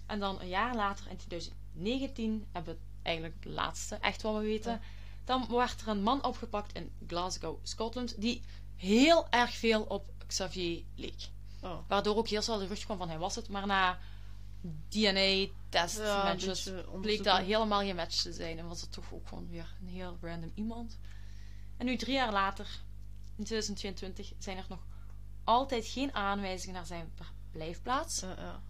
En 0.05 0.19
dan 0.19 0.41
een 0.41 0.47
jaar 0.47 0.75
later, 0.75 1.09
in 1.09 1.17
2019, 1.17 2.45
hebben 2.51 2.73
we 2.73 2.79
eigenlijk 3.01 3.35
het 3.43 3.53
laatste, 3.53 3.95
echt 3.95 4.21
wat 4.21 4.35
we 4.35 4.41
weten. 4.41 4.81
Dan 5.25 5.47
werd 5.49 5.81
er 5.81 5.87
een 5.87 6.03
man 6.03 6.23
opgepakt 6.23 6.75
in 6.75 6.91
Glasgow, 7.07 7.59
Scotland, 7.63 8.21
die 8.21 8.41
heel 8.75 9.29
erg 9.29 9.53
veel 9.53 9.81
op 9.81 10.05
Xavier 10.27 10.83
leek. 10.95 11.29
Oh. 11.61 11.77
Waardoor 11.87 12.15
ook 12.15 12.27
heel 12.27 12.41
snel 12.41 12.57
de 12.57 12.63
gerucht 12.63 12.85
kwam 12.85 12.97
van 12.97 13.09
hij 13.09 13.17
was 13.17 13.35
het. 13.35 13.49
Maar 13.49 13.67
na 13.67 13.99
DNA-test 14.89 15.97
Ja, 15.97 16.35
bleek 17.01 17.23
dat 17.23 17.37
helemaal 17.37 17.79
geen 17.79 17.95
match 17.95 18.21
te 18.21 18.33
zijn. 18.33 18.59
En 18.59 18.67
was 18.67 18.81
het 18.81 18.91
toch 18.91 19.13
ook 19.13 19.27
gewoon 19.27 19.47
weer 19.49 19.75
een 19.81 19.87
heel 19.87 20.17
random 20.21 20.51
iemand. 20.55 20.99
En 21.77 21.85
nu 21.85 21.95
drie 21.95 22.13
jaar 22.13 22.31
later, 22.31 22.67
in 23.35 23.43
2022, 23.43 24.33
zijn 24.39 24.57
er 24.57 24.65
nog 24.69 24.85
altijd 25.43 25.85
geen 25.85 26.13
aanwijzingen 26.13 26.75
naar 26.75 26.85
zijn 26.85 27.11
verblijfplaats. 27.15 28.19
Ja, 28.19 28.35
ja. 28.37 28.61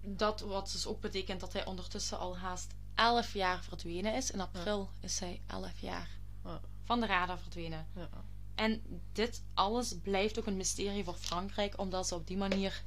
Dat 0.00 0.40
wat 0.40 0.72
dus 0.72 0.86
ook 0.86 1.00
betekent 1.00 1.40
dat 1.40 1.52
hij 1.52 1.64
ondertussen 1.64 2.18
al 2.18 2.38
haast 2.38 2.74
11 2.94 3.32
jaar 3.32 3.62
verdwenen 3.62 4.14
is. 4.14 4.30
In 4.30 4.40
april 4.40 4.90
is 5.00 5.18
hij 5.18 5.40
11 5.46 5.78
jaar 5.80 6.08
Ja. 6.44 6.60
van 6.84 7.00
de 7.00 7.06
radar 7.06 7.38
verdwenen. 7.38 7.86
Ja. 7.94 8.08
En 8.54 9.00
dit 9.12 9.42
alles 9.54 9.94
blijft 10.02 10.38
ook 10.38 10.46
een 10.46 10.56
mysterie 10.56 11.04
voor 11.04 11.14
Frankrijk, 11.14 11.78
omdat 11.78 12.08
ze 12.08 12.14
op 12.14 12.26
die 12.26 12.36
manier 12.36 12.82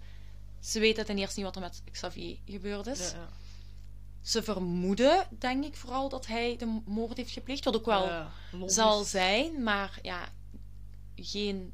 Ze 0.59 0.79
weten 0.79 1.05
ten 1.05 1.17
eerste 1.17 1.35
niet 1.35 1.45
wat 1.45 1.55
er 1.55 1.61
met 1.61 1.81
Xavier 1.91 2.37
gebeurd 2.45 2.87
is. 2.87 3.13
Ze 4.21 4.43
vermoeden, 4.43 5.27
denk 5.39 5.65
ik 5.65 5.75
vooral, 5.75 6.09
dat 6.09 6.27
hij 6.27 6.57
de 6.57 6.79
moord 6.85 7.17
heeft 7.17 7.31
gepleegd. 7.31 7.63
Wat 7.63 7.75
ook 7.75 7.85
wel 7.85 8.03
zal 8.69 9.03
zijn, 9.03 9.63
maar 9.63 9.99
ja, 10.01 10.29
geen 11.15 11.73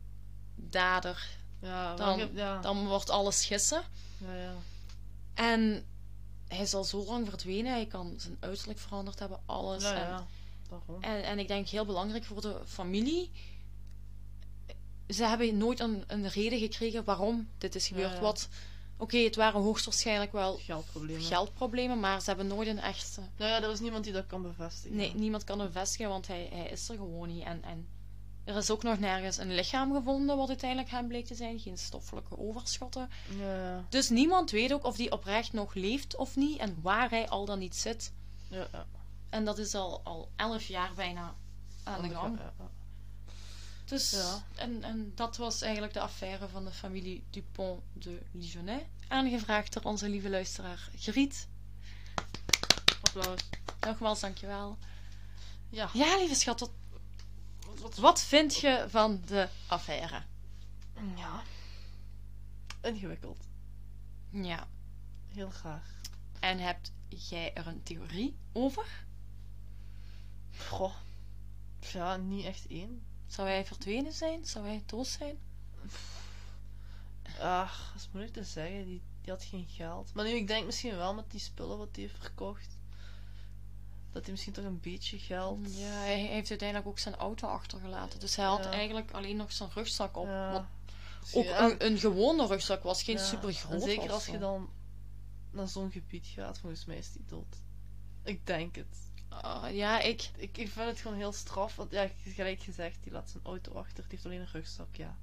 dader. 0.55 1.37
Ja, 1.61 1.95
Dan- 1.95 2.19
heb- 2.19 2.35
ja. 2.35 2.61
Dan 2.61 2.87
wordt 2.87 3.09
alles 3.09 3.45
gissen. 3.45 3.81
ja. 4.17 4.53
En 5.33 5.85
hij 6.47 6.65
zal 6.65 6.83
zo 6.83 7.05
lang 7.05 7.27
verdwenen. 7.29 7.71
Hij 7.71 7.85
kan 7.85 8.13
zijn 8.17 8.37
uiterlijk 8.39 8.79
veranderd 8.79 9.19
hebben, 9.19 9.39
alles. 9.45 9.83
En, 9.93 10.09
en, 11.01 11.23
en 11.23 11.39
ik 11.39 11.47
denk 11.47 11.67
heel 11.67 11.85
belangrijk 11.85 12.23
voor 12.25 12.41
de 12.41 12.59
familie. 12.65 13.31
Ze 15.07 15.23
hebben 15.25 15.57
nooit 15.57 15.79
een, 15.79 16.03
een 16.07 16.27
reden 16.27 16.59
gekregen 16.59 17.03
waarom 17.03 17.49
dit 17.57 17.75
is 17.75 17.87
gebeurd. 17.87 18.11
Wat, 18.19 18.47
oké, 18.97 19.17
het 19.17 19.35
waren 19.35 19.61
hoogstwaarschijnlijk 19.61 20.31
wel 20.31 20.57
Geldproblemen. 20.57 21.21
geldproblemen, 21.21 21.99
maar 21.99 22.21
ze 22.21 22.27
hebben 22.27 22.47
nooit 22.47 22.67
een 22.67 22.79
echte. 22.79 23.21
Nou 23.37 23.51
ja, 23.51 23.63
er 23.63 23.71
is 23.71 23.79
niemand 23.79 24.03
die 24.03 24.13
dat 24.13 24.27
kan 24.27 24.41
bevestigen. 24.41 24.97
Nee, 24.97 25.13
niemand 25.15 25.43
kan 25.43 25.59
hem 25.59 25.71
vestigen, 25.71 26.09
want 26.09 26.27
hij, 26.27 26.49
hij 26.53 26.69
is 26.69 26.89
er 26.89 26.95
gewoon 26.95 27.27
niet. 27.27 27.43
En, 27.43 27.63
en 27.63 27.87
er 28.43 28.55
is 28.57 28.69
ook 28.71 28.83
nog 28.83 28.99
nergens 28.99 29.37
een 29.37 29.55
lichaam 29.55 29.93
gevonden 29.93 30.37
wat 30.37 30.47
uiteindelijk 30.47 30.89
hem 30.89 31.07
bleek 31.07 31.25
te 31.25 31.35
zijn. 31.35 31.59
Geen 31.59 31.77
stoffelijke 31.77 32.37
overschotten. 32.37 33.09
Ja. 33.39 33.85
Dus 33.89 34.09
niemand 34.09 34.51
weet 34.51 34.73
ook 34.73 34.83
of 34.85 34.95
die 34.95 35.11
oprecht 35.11 35.53
nog 35.53 35.73
leeft 35.73 36.15
of 36.15 36.35
niet 36.35 36.57
en 36.59 36.77
waar 36.81 37.09
hij 37.09 37.29
al 37.29 37.45
dan 37.45 37.59
niet 37.59 37.75
zit. 37.75 38.13
ja, 38.49 38.67
ja. 38.71 38.85
En 39.29 39.45
dat 39.45 39.57
is 39.57 39.75
al, 39.75 40.01
al 40.03 40.29
elf 40.35 40.63
jaar 40.67 40.91
bijna 40.95 41.35
aan 41.83 42.01
de 42.01 42.09
gang. 42.09 42.37
Ja, 42.37 42.53
ja. 42.59 42.69
Dus, 43.85 44.11
Ja. 44.11 44.43
en, 44.55 44.83
en 44.83 45.11
dat 45.15 45.37
was 45.37 45.61
eigenlijk 45.61 45.93
de 45.93 45.99
affaire 45.99 46.47
van 46.47 46.65
de 46.65 46.71
familie 46.71 47.23
Dupont 47.29 47.81
de 47.93 48.21
Ligonnès. 48.31 48.81
Aangevraagd 49.07 49.73
door 49.73 49.83
onze 49.83 50.09
lieve 50.09 50.29
luisteraar 50.29 50.89
Griet. 50.95 51.47
Applaus. 53.03 53.39
Nogmaals, 53.79 54.19
dankjewel. 54.19 54.77
Ja. 55.69 55.89
Ja, 55.93 56.17
lieve 56.17 56.35
schat, 56.35 56.59
wat, 56.59 56.71
Wat, 57.65 57.79
wat, 57.79 57.95
wat 57.97 58.21
vind 58.21 58.55
je 58.55 58.85
van 58.89 59.21
de 59.25 59.47
affaire? 59.67 60.21
Ja. 61.15 61.43
Ingewikkeld. 62.81 63.37
Ja, 64.29 64.67
Heel 65.27 65.49
graag. 65.49 65.91
en 66.39 66.59
hebt 66.59 66.91
jij 67.07 67.53
er 67.53 67.67
een 67.67 67.83
theorie 67.83 68.35
over? 68.51 69.05
Goh. 70.57 70.95
Ja, 71.93 72.17
niet 72.17 72.45
echt 72.45 72.67
één. 72.67 73.03
Zou 73.33 73.47
hij 73.47 73.65
verdwenen 73.65 74.13
zijn? 74.13 74.45
Zou 74.45 74.65
hij 74.65 74.83
dood 74.85 75.07
zijn? 75.07 75.37
Ach, 77.39 77.91
dat 77.93 78.01
is 78.01 78.09
moeilijk 78.11 78.33
te 78.35 78.43
zeggen. 78.43 78.85
Die, 78.85 79.01
die 79.21 79.31
had 79.31 79.43
geen 79.43 79.67
geld. 79.67 80.13
Maar 80.13 80.25
nu, 80.25 80.31
ik 80.31 80.47
denk 80.47 80.65
misschien 80.65 80.95
wel 80.95 81.13
met 81.13 81.31
die 81.31 81.39
spullen 81.39 81.77
wat 81.77 81.89
hij 81.91 82.01
heeft 82.03 82.17
verkocht. 82.21 82.77
Dat 84.11 84.21
hij 84.23 84.31
misschien 84.31 84.53
toch 84.53 84.65
een 84.65 84.79
beetje 84.79 85.19
geld... 85.19 85.77
Ja, 85.77 85.87
hij 85.89 86.19
heeft 86.19 86.49
uiteindelijk 86.49 86.89
ook 86.89 86.99
zijn 86.99 87.15
auto 87.15 87.47
achtergelaten. 87.47 88.19
Dus 88.19 88.35
hij 88.35 88.45
had 88.45 88.63
Ja. 88.63 88.71
eigenlijk 88.71 89.11
alleen 89.11 89.35
nog 89.35 89.51
zijn 89.51 89.69
rugzak 89.73 90.17
op. 90.17 90.25
Ja. 90.25 90.51
Wat 90.51 90.65
Misschien- 91.19 91.41
ook 91.41 91.47
ja, 91.47 91.63
een, 91.71 91.85
een 91.85 91.97
gewone 91.97 92.47
rugzak 92.47 92.83
was, 92.83 93.03
geen 93.03 93.19
super 93.19 93.53
groot. 93.53 93.81
zeker 93.83 94.11
als 94.11 94.25
je 94.25 94.37
dan 94.37 94.69
naar 95.51 95.67
zo'n 95.67 95.91
gebied 95.91 96.27
gaat, 96.27 96.59
volgens 96.59 96.85
mij 96.85 96.97
is 96.97 97.11
die 97.11 97.25
dood. 97.27 97.61
Ik 98.23 98.45
denk 98.45 98.75
het. 98.75 99.11
Ja, 99.71 99.99
ik. 99.99 100.29
Ik, 100.37 100.57
ik 100.57 100.69
vind 100.69 100.85
het 100.87 100.99
gewoon 100.99 101.17
heel 101.17 101.33
straf. 101.33 101.75
Want 101.75 101.91
ja, 101.91 102.09
gelijk 102.25 102.61
gezegd, 102.61 102.97
die 103.03 103.11
laat 103.11 103.29
zijn 103.29 103.43
auto 103.45 103.71
achter. 103.73 104.03
Die 104.03 104.11
heeft 104.11 104.25
alleen 104.25 104.39
een 104.39 104.47
rugzak, 104.51 104.95
ja. 104.95 105.17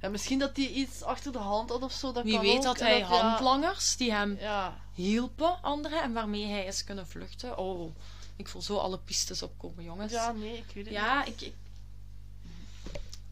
Ja, 0.00 0.08
misschien 0.08 0.38
dat 0.38 0.56
hij 0.56 0.66
iets 0.68 1.02
achter 1.02 1.32
de 1.32 1.38
hand 1.38 1.70
had 1.70 1.82
of 1.82 1.92
zo. 1.92 2.12
Dat 2.12 2.24
Wie 2.24 2.32
kan 2.34 2.42
weet 2.42 2.66
ook. 2.66 2.78
En 2.78 2.86
hij 2.86 2.98
ja, 2.98 3.04
handlangers 3.06 3.96
die 3.96 4.12
hem 4.12 4.36
Ja, 4.38 4.80
hielpen, 4.94 5.62
anderen, 5.62 6.02
en 6.02 6.12
waarmee 6.12 6.46
hij 6.46 6.64
is 6.64 6.84
kunnen 6.84 7.06
vluchten. 7.08 7.58
Oh, 7.58 7.94
ik 8.36 8.48
voel 8.48 8.62
zo 8.62 8.76
alle 8.76 8.98
pistes 8.98 9.42
opkomen, 9.42 9.84
jongens. 9.84 10.12
ja, 10.12 10.32
nee, 10.32 10.56
ik 10.56 10.64
weet 10.64 10.74
het 10.74 10.84
niet. 10.84 10.92
ja 10.94 11.24
ik, 11.24 11.40
ik- 11.40 11.54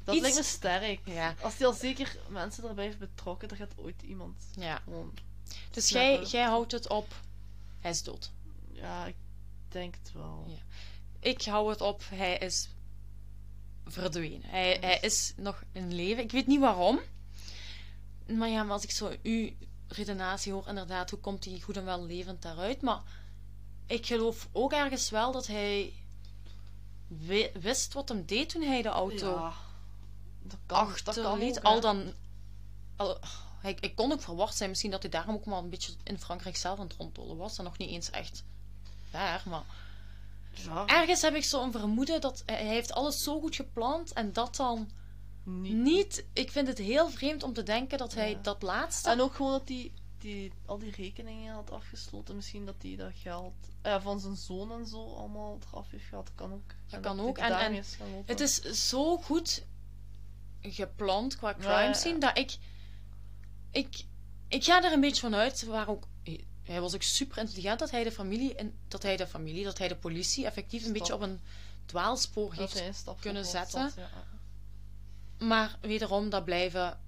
Dat 0.05 0.15
iets- 0.15 0.23
lijkt 0.23 0.37
me 0.39 0.43
sterk. 0.45 1.01
ja, 1.05 1.35
Als 1.43 1.57
hij 1.59 1.67
al 1.67 1.73
zeker 1.73 2.17
mensen 2.29 2.69
erbij 2.69 2.85
heeft 2.85 2.99
betrokken, 2.99 3.49
dan 3.49 3.57
gaat 3.59 3.73
ooit 3.77 4.03
iemand 4.03 4.45
ja. 4.57 4.77
gewoon... 4.85 5.15
Dus 5.71 5.89
jij, 5.89 6.23
jij 6.23 6.45
houdt 6.45 6.73
het 6.73 6.89
op. 6.89 7.15
Hij 7.81 7.91
is 7.91 8.03
dood. 8.03 8.31
Ja, 8.81 9.07
ik 9.07 9.15
denk 9.69 9.95
het 10.03 10.13
wel. 10.13 10.45
Ja. 10.49 10.57
Ik 11.21 11.43
hou 11.45 11.71
het 11.71 11.81
op. 11.81 12.03
Hij 12.09 12.39
is 12.39 12.69
verdwenen. 13.87 14.43
Hij, 14.49 14.77
hij 14.81 14.99
is 15.01 15.33
nog 15.37 15.63
in 15.73 15.95
leven. 15.95 16.23
Ik 16.25 16.31
weet 16.31 16.47
niet 16.47 16.61
waarom. 16.61 16.99
Maar 18.27 18.49
ja, 18.49 18.63
maar 18.63 18.73
als 18.73 18.83
ik 18.85 18.91
zo 18.91 19.13
uw 19.23 19.51
redenatie 19.89 20.53
hoor, 20.53 20.69
inderdaad, 20.69 21.11
hoe 21.11 21.19
komt 21.19 21.45
hij 21.45 21.61
goed 21.61 21.77
en 21.77 21.85
wel 21.85 22.05
levend 22.07 22.43
daaruit? 22.43 22.83
Maar 22.83 23.03
ik 23.87 24.07
geloof 24.07 24.49
ook 24.53 24.73
ergens 24.73 25.11
wel 25.11 25.33
dat 25.33 25.47
hij 25.47 25.93
wi- 27.07 27.51
wist 27.61 27.93
wat 27.93 28.09
hem 28.09 28.27
deed 28.27 28.49
toen 28.49 28.63
hij 28.63 28.83
de 28.83 28.89
auto 28.89 29.35
Ja, 29.35 29.53
dat 30.43 30.59
kan, 30.67 30.89
dat 31.05 31.15
kan 31.15 31.25
achterliet. 31.25 31.59
ook, 31.59 31.65
Al 31.65 31.81
dan... 31.81 32.13
Al, 32.97 33.19
hij, 33.61 33.77
ik 33.81 33.97
kon 33.97 34.13
ook 34.13 34.21
verward 34.23 34.55
zijn. 34.55 34.69
Misschien 34.69 34.91
dat 34.91 35.03
hij 35.03 35.11
daarom 35.11 35.35
ook 35.35 35.45
maar 35.45 35.59
een 35.59 35.71
beetje 35.71 35.93
in 36.05 36.19
Frankrijk 36.19 36.57
zelf 36.57 36.79
aan 36.79 36.87
het 36.87 36.97
rondtollen 36.97 37.37
was. 37.37 37.59
En 37.59 37.65
nog 37.65 37.79
niet 37.79 37.91
eens 37.91 38.11
echt 38.11 38.45
daar, 39.11 39.43
maar... 39.47 39.63
Ja, 40.51 40.87
Ergens 40.87 41.23
heb 41.23 41.35
ik 41.35 41.45
zo'n 41.45 41.73
vermoeden 41.73 42.21
dat 42.21 42.43
hij 42.47 42.67
heeft 42.67 42.93
alles 42.93 43.23
zo 43.23 43.41
goed 43.41 43.57
gepland 43.57 44.13
en 44.13 44.33
dat 44.33 44.57
dan 44.57 44.91
niet. 45.45 45.73
niet. 45.75 46.25
Ik 46.33 46.51
vind 46.51 46.69
het 46.69 46.79
heel 46.79 47.11
vreemd 47.11 47.43
om 47.43 47.53
te 47.53 47.63
denken 47.63 47.99
dat 47.99 48.15
hij 48.15 48.31
Ja. 48.31 48.39
dat 48.43 48.63
laatste. 48.63 49.11
En 49.11 49.21
ook 49.21 49.35
gewoon 49.35 49.53
dat 49.53 49.69
hij 49.69 49.93
die, 50.19 50.53
al 50.67 50.79
die 50.79 50.91
rekeningen 50.91 51.55
had 51.55 51.71
afgesloten. 51.71 52.37
Misschien 52.37 52.67
dat 52.67 52.75
hij 52.83 52.97
dat 52.97 53.13
geld 53.15 53.53
eh, 53.83 54.01
van 54.03 54.21
zijn 54.21 54.37
zoon 54.37 54.73
en 54.73 54.87
zo 54.87 55.15
allemaal 55.15 55.59
eraf 55.71 55.91
heeft 55.91 56.05
gehad. 56.05 56.27
Dat 56.27 56.35
kan 56.35 56.53
ook. 56.53 56.73
En 56.91 57.01
kan 57.01 57.21
ook. 57.21 57.37
het 57.41 57.51
En- 57.51 57.59
en 57.59 57.73
is. 57.75 57.97
Het 58.27 58.41
is 58.41 58.89
zo 58.89 59.17
goed 59.17 59.65
gepland 60.61 61.37
qua 61.37 61.53
crime 61.55 61.69
Ja, 61.73 61.81
ja, 61.81 61.87
ja. 61.87 61.93
scene 61.93 62.19
dat 62.19 62.39
ik, 62.39 62.57
ik. 63.71 64.05
Ik 64.49 64.65
ga 64.65 64.85
er 64.85 64.93
een 64.93 65.01
beetje 65.01 65.21
van 65.21 65.35
uit. 65.35 65.65
Waar 65.65 65.89
ook, 65.89 66.05
hij 66.73 66.81
was 66.81 66.95
ook 66.95 67.03
super 67.03 67.39
intelligent 67.39 67.79
dat 67.79 67.91
hij 67.91 68.05
de 68.05 68.13
familie. 68.13 68.55
En, 68.55 68.75
dat 68.89 69.03
hij 69.03 69.17
de 69.17 69.27
familie, 69.27 69.65
dat 69.65 69.79
hij 69.79 69.89
de 69.89 69.97
politie 69.97 70.45
effectief 70.47 70.85
een 70.87 70.93
beetje 70.93 71.15
op 71.15 71.21
een 71.21 71.41
dwaalspoor 71.87 72.55
Dat 72.55 72.73
heeft. 72.73 73.05
kunnen 73.21 73.45
zetten. 73.45 73.93
ja. 73.97 74.11
Maar 75.47 75.79
wederom, 75.81 76.31
dat 76.31 76.45
blijven 76.45 76.99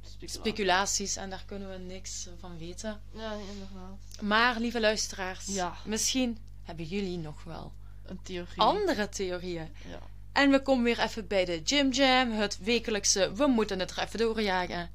Speculatie. 0.00 0.38
speculaties 0.40 1.16
en 1.16 1.30
daar 1.30 1.44
kunnen 1.46 1.70
we 1.70 1.76
niks 1.78 2.28
van 2.38 2.58
weten. 2.58 3.00
Ja, 3.12 3.32
inderdaad. 3.32 4.20
Maar, 4.22 4.58
lieve 4.60 4.80
luisteraars, 4.80 5.46
Ja. 5.46 5.76
misschien 5.84 6.38
hebben 6.62 6.84
jullie 6.84 7.18
nog 7.18 7.44
wel 7.44 7.72
Een 8.06 8.22
theorie. 8.22 8.60
andere 8.60 9.08
theorieën. 9.08 9.72
Ja. 9.88 9.98
En 10.32 10.50
we 10.50 10.62
komen 10.62 10.84
weer 10.84 10.98
even 11.00 11.26
bij 11.26 11.44
de 11.44 11.62
Jim 11.62 11.90
Jam, 11.90 12.30
het 12.30 12.58
wekelijkse 12.58 13.32
We 13.32 13.46
moeten 13.46 13.78
het 13.78 13.90
er 13.90 13.98
even 13.98 14.18
doorjagen. 14.18 14.90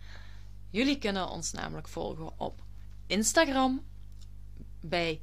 Jullie 0.69 0.97
kunnen 0.97 1.29
ons 1.29 1.51
namelijk 1.51 1.87
volgen 1.87 2.39
op 2.39 2.62
Instagram 3.13 3.81
bij 4.81 5.21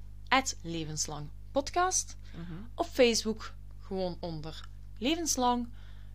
Levenslang 0.63 1.29
Podcast. 1.53 2.17
Mhm. 2.35 2.53
Op 2.75 2.87
Facebook 2.87 3.55
gewoon 3.81 4.17
onder 4.21 4.69
Levenslang. 4.99 5.69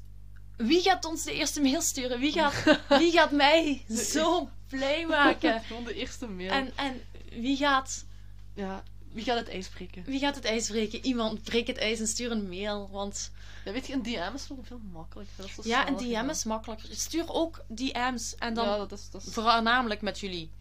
wie 0.55 0.82
gaat 0.82 1.05
ons 1.05 1.23
de 1.23 1.34
eerste 1.34 1.61
mail 1.61 1.82
sturen? 1.82 2.19
Wie 2.19 2.32
gaat, 2.32 2.80
wie 2.99 3.11
gaat 3.11 3.32
mij 3.32 3.86
zo 3.89 4.49
blij 4.69 5.05
maken? 5.05 5.61
Gewoon 5.61 5.84
de 5.84 5.93
eerste 5.93 6.28
mail. 6.28 6.51
En, 6.51 6.71
en 6.78 7.01
wie 7.30 7.57
gaat 7.57 8.05
Ja, 8.53 8.84
wie 9.18 9.26
gaat 9.26 9.38
het 9.38 9.49
ijs 9.49 9.68
breken? 9.70 10.03
Wie 10.03 10.20
gaat 10.20 10.36
het 10.36 10.45
ijs 10.45 10.68
breken? 10.68 11.05
Iemand 11.05 11.41
breek 11.43 11.68
het 11.68 11.78
ijs 11.78 11.99
en 11.99 12.07
stuur 12.07 12.32
een 12.32 12.49
mail. 12.49 12.89
Want 12.91 13.32
Ja, 13.65 13.72
weet 13.72 13.88
je, 13.88 13.93
een 13.93 14.03
DM 14.03 14.32
is 14.36 14.47
wel 14.47 14.59
veel 14.63 14.80
makkelijker. 14.91 15.34
Dat 15.38 15.45
is 15.45 15.53
zo 15.55 15.61
ja, 15.65 15.88
een 15.88 15.95
DM 15.97 16.03
gedaan. 16.03 16.30
is 16.30 16.43
makkelijker. 16.43 16.89
Stuur 16.95 17.26
ook 17.34 17.63
DM's. 17.68 18.36
En 18.36 18.53
dan 18.53 18.65
Ja, 18.65 18.78
dat 18.78 18.91
is... 18.91 19.09
Dat 19.09 19.24
is... 19.26 19.34
voornamelijk 19.34 20.01
met 20.01 20.20
jullie 20.20 20.51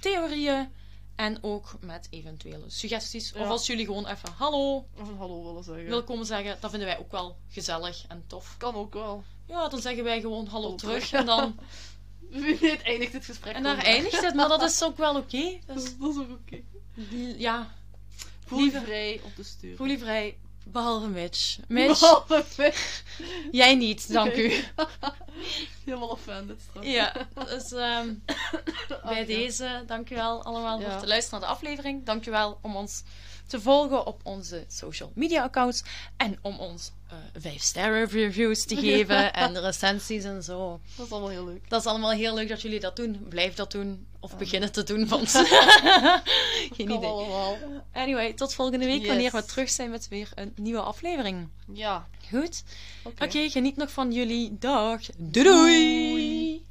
theorieën. 0.00 0.68
En 1.16 1.38
ook 1.42 1.74
met 1.80 2.06
eventuele 2.10 2.64
suggesties. 2.70 3.32
Of 3.32 3.38
Ja. 3.40 3.46
als 3.46 3.66
jullie 3.66 3.84
gewoon 3.86 4.06
even 4.06 4.28
hallo 4.36 4.76
Of 5.00 5.08
een 5.08 5.16
hallo 5.16 5.44
willen 5.44 5.64
zeggen. 5.64 5.84
willen 5.84 6.04
komen 6.04 6.26
zeggen, 6.26 6.56
dat 6.60 6.70
vinden 6.70 6.88
wij 6.88 6.98
ook 6.98 7.10
wel 7.10 7.36
gezellig 7.48 8.04
en 8.08 8.24
tof. 8.26 8.54
Kan 8.58 8.74
ook 8.74 8.92
wel. 8.94 9.24
Ja, 9.46 9.68
dan 9.68 9.80
zeggen 9.80 10.04
wij 10.04 10.20
gewoon 10.20 10.46
hallo 10.46 10.62
Hallo 10.64 10.76
terug. 10.76 11.06
terug. 11.06 11.20
En, 11.20 11.26
dan, 11.26 11.58
Wie 12.42 12.56
weet 12.58 12.82
eindigt 12.82 13.12
het 13.12 13.24
gesprek. 13.24 13.54
en 13.54 13.62
daar 13.62 13.78
eindigt 13.78 14.20
het, 14.20 14.34
maar 14.34 14.48
dat 14.48 14.62
is 14.62 14.82
ook 14.88 14.96
wel 14.96 15.16
oké. 15.16 15.58
Dus, 15.66 15.98
dat 15.98 16.10
is 16.10 16.16
ook 16.16 16.30
oké. 16.30 16.60
ja, 17.36 17.74
Voel 18.52 18.64
je 18.64 18.70
Lieve- 18.70 18.84
vrij 18.86 19.20
om 19.24 19.32
te 19.36 19.42
sturen. 19.44 19.76
voel 19.76 19.86
je 19.86 19.98
vrij. 19.98 20.36
Behalve 20.64 21.08
Mitch. 21.08 21.58
Mitch, 21.68 22.00
Behalve 22.00 22.44
Mitch. 22.56 23.02
jij 23.50 23.74
niet, 23.74 24.12
dank 24.12 24.34
u. 24.34 24.52
Helemaal 25.84 26.08
offended 26.08 26.60
straks. 26.70 26.86
Ja, 26.86 27.12
dus 27.34 27.72
ehm, 27.72 28.08
bij 29.04 29.18
ja. 29.20 29.24
deze, 29.24 29.82
dankjewel 29.86 30.42
allemaal 30.44 30.78
Ja. 30.80 30.84
voor 30.84 30.94
het 31.00 31.06
luisteren 31.08 31.40
naar 31.40 31.48
de 31.48 31.54
aflevering. 31.54 32.04
Dankjewel 32.06 32.58
om 32.62 32.76
ons 32.76 33.02
te 33.46 33.60
volgen 33.60 34.06
op 34.06 34.20
onze 34.22 34.64
social 34.68 35.12
media 35.14 35.42
accounts. 35.42 35.82
En 36.16 36.38
om 36.42 36.58
ons 36.58 36.92
eh 37.08 37.16
5 37.40 37.62
sterren 37.62 38.08
reviews 38.08 38.64
te 38.64 38.76
geven 38.76 39.32
en 39.44 39.60
recensies 39.60 40.24
en 40.24 40.42
zo. 40.42 40.80
Dat 40.96 41.06
is 41.06 41.12
allemaal 41.12 41.30
heel 41.30 41.44
leuk. 41.44 41.68
Dat 41.70 41.80
is 41.80 41.86
allemaal 41.86 42.10
heel 42.10 42.34
leuk 42.34 42.48
dat 42.48 42.62
jullie 42.62 42.80
dat 42.80 42.96
doen. 42.96 43.26
Blijf 43.28 43.54
dat 43.54 43.72
doen. 43.72 44.06
Of 44.20 44.36
beginnen 44.36 44.72
te 44.72 44.82
doen, 44.82 45.08
want... 45.08 45.30
Geen 46.76 46.90
idee. 46.90 46.96
allemaal. 47.08 47.56
Anyway, 47.92 48.32
tot 48.32 48.54
volgende 48.54 48.84
week 48.84 48.98
Yes. 49.00 49.06
wanneer 49.08 49.30
we 49.32 49.44
terug 49.44 49.70
zijn 49.70 49.90
met 49.90 50.08
weer 50.08 50.28
een 50.34 50.52
nieuwe 50.56 50.80
aflevering. 50.80 51.48
Ja. 51.72 52.08
Goed? 52.30 52.62
Oké. 53.02 53.24
Oké, 53.24 53.50
geniet 53.50 53.76
nog 53.76 53.90
van 53.90 54.12
jullie 54.12 54.56
dag. 54.58 55.00
Doei! 55.16 55.44
doei. 55.44 56.66